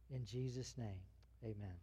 In 0.09 0.25
Jesus' 0.25 0.73
name, 0.77 0.99
amen. 1.43 1.75